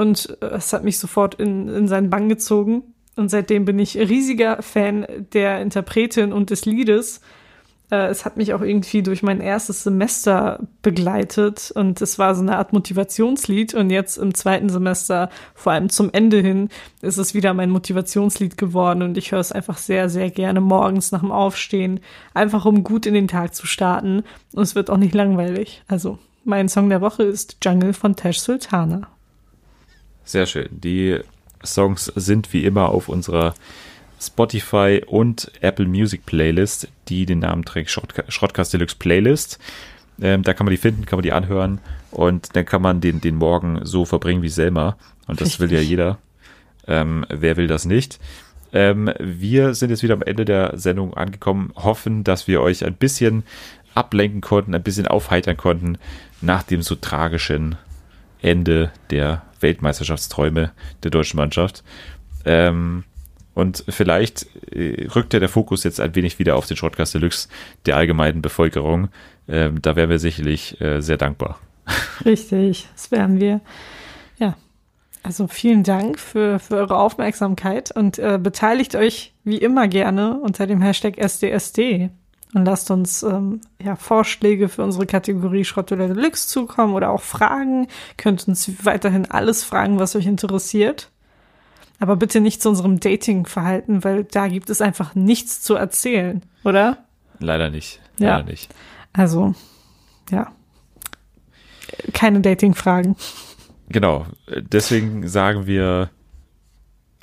Und 0.00 0.38
äh, 0.40 0.46
es 0.46 0.72
hat 0.72 0.82
mich 0.82 0.98
sofort 0.98 1.34
in, 1.34 1.68
in 1.68 1.86
seinen 1.86 2.08
Bann 2.08 2.30
gezogen. 2.30 2.94
Und 3.16 3.30
seitdem 3.30 3.66
bin 3.66 3.78
ich 3.78 3.98
riesiger 3.98 4.62
Fan 4.62 5.06
der 5.34 5.60
Interpretin 5.60 6.32
und 6.32 6.48
des 6.48 6.64
Liedes. 6.64 7.20
Äh, 7.90 8.06
es 8.06 8.24
hat 8.24 8.38
mich 8.38 8.54
auch 8.54 8.62
irgendwie 8.62 9.02
durch 9.02 9.22
mein 9.22 9.42
erstes 9.42 9.82
Semester 9.82 10.60
begleitet 10.80 11.70
und 11.74 12.00
es 12.00 12.18
war 12.18 12.34
so 12.34 12.40
eine 12.40 12.56
Art 12.56 12.72
Motivationslied 12.72 13.74
und 13.74 13.90
jetzt 13.90 14.16
im 14.16 14.32
zweiten 14.32 14.70
Semester, 14.70 15.28
vor 15.54 15.72
allem 15.72 15.90
zum 15.90 16.08
Ende 16.10 16.38
hin, 16.38 16.70
ist 17.02 17.18
es 17.18 17.34
wieder 17.34 17.52
mein 17.52 17.68
Motivationslied 17.68 18.56
geworden 18.56 19.02
und 19.02 19.18
ich 19.18 19.32
höre 19.32 19.40
es 19.40 19.52
einfach 19.52 19.76
sehr, 19.76 20.08
sehr 20.08 20.30
gerne 20.30 20.62
morgens 20.62 21.12
nach 21.12 21.20
dem 21.20 21.32
Aufstehen, 21.32 22.00
einfach 22.32 22.64
um 22.64 22.84
gut 22.84 23.04
in 23.04 23.12
den 23.12 23.28
Tag 23.28 23.54
zu 23.54 23.66
starten 23.66 24.22
und 24.54 24.62
es 24.62 24.74
wird 24.74 24.88
auch 24.88 24.96
nicht 24.96 25.14
langweilig. 25.14 25.82
Also 25.88 26.18
mein 26.44 26.70
Song 26.70 26.88
der 26.88 27.02
Woche 27.02 27.24
ist 27.24 27.58
Jungle 27.62 27.92
von 27.92 28.16
Tash 28.16 28.40
Sultana. 28.40 29.08
Sehr 30.30 30.46
schön. 30.46 30.68
Die 30.70 31.18
Songs 31.64 32.04
sind 32.14 32.52
wie 32.52 32.64
immer 32.64 32.90
auf 32.90 33.08
unserer 33.08 33.52
Spotify 34.20 35.02
und 35.04 35.50
Apple 35.60 35.86
Music 35.86 36.24
Playlist, 36.24 36.86
die 37.08 37.26
den 37.26 37.40
Namen 37.40 37.64
trägt 37.64 37.90
Schrott- 37.90 38.72
Deluxe 38.72 38.94
Playlist. 38.96 39.58
Ähm, 40.22 40.44
da 40.44 40.54
kann 40.54 40.66
man 40.66 40.70
die 40.70 40.76
finden, 40.76 41.04
kann 41.04 41.16
man 41.16 41.24
die 41.24 41.32
anhören 41.32 41.80
und 42.12 42.54
dann 42.54 42.64
kann 42.64 42.80
man 42.80 43.00
den, 43.00 43.20
den 43.20 43.34
Morgen 43.34 43.80
so 43.82 44.04
verbringen 44.04 44.42
wie 44.42 44.48
Selma. 44.48 44.96
Und 45.26 45.40
das 45.40 45.58
will 45.58 45.72
ja 45.72 45.78
Richtig. 45.78 45.90
jeder. 45.90 46.18
Ähm, 46.86 47.26
wer 47.28 47.56
will 47.56 47.66
das 47.66 47.84
nicht? 47.84 48.20
Ähm, 48.72 49.12
wir 49.18 49.74
sind 49.74 49.90
jetzt 49.90 50.04
wieder 50.04 50.14
am 50.14 50.22
Ende 50.22 50.44
der 50.44 50.78
Sendung 50.78 51.14
angekommen, 51.14 51.72
hoffen, 51.74 52.22
dass 52.22 52.46
wir 52.46 52.60
euch 52.60 52.84
ein 52.84 52.94
bisschen 52.94 53.42
ablenken 53.96 54.42
konnten, 54.42 54.76
ein 54.76 54.82
bisschen 54.84 55.08
aufheitern 55.08 55.56
konnten 55.56 55.98
nach 56.40 56.62
dem 56.62 56.82
so 56.82 56.94
tragischen 56.94 57.74
Ende 58.42 58.92
der 59.10 59.42
Weltmeisterschaftsträume 59.60 60.72
der 61.02 61.10
deutschen 61.10 61.36
Mannschaft. 61.36 61.84
Ähm, 62.44 63.04
und 63.54 63.84
vielleicht 63.88 64.46
äh, 64.72 65.08
rückt 65.14 65.34
ja 65.34 65.40
der 65.40 65.48
Fokus 65.48 65.84
jetzt 65.84 66.00
ein 66.00 66.14
wenig 66.14 66.38
wieder 66.38 66.56
auf 66.56 66.66
den 66.66 66.76
Shortcast 66.76 67.14
Deluxe 67.14 67.48
der 67.86 67.96
allgemeinen 67.96 68.42
Bevölkerung. 68.42 69.08
Ähm, 69.48 69.82
da 69.82 69.96
wären 69.96 70.10
wir 70.10 70.18
sicherlich 70.18 70.80
äh, 70.80 71.00
sehr 71.00 71.16
dankbar. 71.16 71.58
Richtig, 72.24 72.88
das 72.94 73.10
wären 73.10 73.40
wir. 73.40 73.60
Ja, 74.38 74.56
also 75.22 75.48
vielen 75.48 75.82
Dank 75.82 76.18
für, 76.18 76.58
für 76.58 76.76
eure 76.76 76.98
Aufmerksamkeit 76.98 77.94
und 77.94 78.18
äh, 78.18 78.38
beteiligt 78.40 78.94
euch 78.94 79.34
wie 79.44 79.58
immer 79.58 79.88
gerne 79.88 80.40
unter 80.40 80.66
dem 80.66 80.80
Hashtag 80.80 81.18
SDSD 81.18 82.10
und 82.54 82.64
lasst 82.64 82.90
uns 82.90 83.22
ähm, 83.22 83.60
ja, 83.80 83.94
Vorschläge 83.96 84.68
für 84.68 84.82
unsere 84.82 85.06
Kategorie 85.06 85.64
Schrott 85.64 85.92
oder 85.92 86.08
Deluxe 86.08 86.48
zukommen 86.48 86.94
oder 86.94 87.10
auch 87.10 87.22
Fragen. 87.22 87.86
Könnt 88.16 88.48
uns 88.48 88.84
weiterhin 88.84 89.30
alles 89.30 89.62
fragen, 89.62 89.98
was 89.98 90.16
euch 90.16 90.26
interessiert. 90.26 91.10
Aber 92.00 92.16
bitte 92.16 92.40
nicht 92.40 92.62
zu 92.62 92.70
unserem 92.70 92.98
Dating-Verhalten, 92.98 94.02
weil 94.04 94.24
da 94.24 94.48
gibt 94.48 94.70
es 94.70 94.80
einfach 94.80 95.14
nichts 95.14 95.60
zu 95.60 95.74
erzählen, 95.74 96.42
oder? 96.64 96.98
Leider 97.38 97.70
nicht. 97.70 98.00
Ja. 98.18 98.38
Leider 98.38 98.50
nicht. 98.50 98.74
Also, 99.12 99.54
ja. 100.30 100.50
Keine 102.12 102.40
Dating-Fragen. 102.40 103.16
Genau. 103.90 104.26
Deswegen 104.48 105.28
sagen 105.28 105.66
wir 105.66 106.10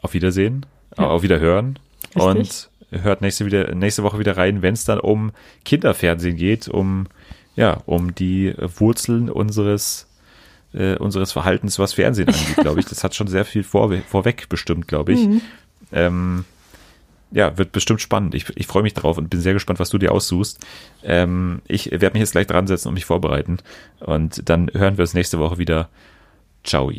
auf 0.01 0.13
Wiedersehen, 0.13 0.65
Ja. 0.97 1.07
auf 1.07 1.23
Wiederhören 1.23 1.79
Richtig. 2.15 2.21
und 2.23 2.69
hört 2.91 3.21
nächste, 3.21 3.45
wieder, 3.45 3.73
nächste 3.75 4.03
Woche 4.03 4.19
wieder 4.19 4.37
rein, 4.37 4.61
wenn 4.61 4.73
es 4.73 4.85
dann 4.85 4.99
um 4.99 5.31
Kinderfernsehen 5.65 6.37
geht, 6.37 6.67
um, 6.67 7.07
ja, 7.55 7.81
um 7.85 8.15
die 8.15 8.53
Wurzeln 8.57 9.29
unseres, 9.29 10.07
äh, 10.73 10.95
unseres 10.95 11.31
Verhaltens, 11.31 11.79
was 11.79 11.93
Fernsehen 11.93 12.29
angeht, 12.29 12.57
glaube 12.57 12.79
ich. 12.79 12.85
Das 12.89 13.03
hat 13.03 13.15
schon 13.15 13.27
sehr 13.27 13.45
viel 13.45 13.63
vor, 13.63 13.91
vorweg 14.07 14.49
bestimmt, 14.49 14.87
glaube 14.87 15.13
ich. 15.13 15.27
Mhm. 15.27 15.41
Ähm, 15.91 16.45
ja, 17.31 17.57
wird 17.57 17.71
bestimmt 17.73 18.01
spannend. 18.01 18.35
Ich, 18.35 18.45
ich 18.55 18.67
freue 18.67 18.83
mich 18.83 18.93
drauf 18.93 19.17
und 19.17 19.29
bin 19.29 19.41
sehr 19.41 19.53
gespannt, 19.53 19.79
was 19.79 19.89
du 19.89 19.97
dir 19.97 20.11
aussuchst. 20.11 20.65
Ähm, 21.03 21.61
ich 21.67 21.91
werde 21.91 22.13
mich 22.13 22.21
jetzt 22.21 22.31
gleich 22.31 22.47
dran 22.47 22.67
setzen 22.67 22.87
und 22.87 22.93
mich 22.93 23.05
vorbereiten. 23.05 23.57
Und 23.99 24.49
dann 24.49 24.71
hören 24.73 24.97
wir 24.97 25.03
uns 25.03 25.13
nächste 25.13 25.39
Woche 25.39 25.57
wieder. 25.57 25.89
Ciao. 26.63 26.91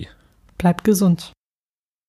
Bleibt 0.59 0.85
gesund. 0.85 1.33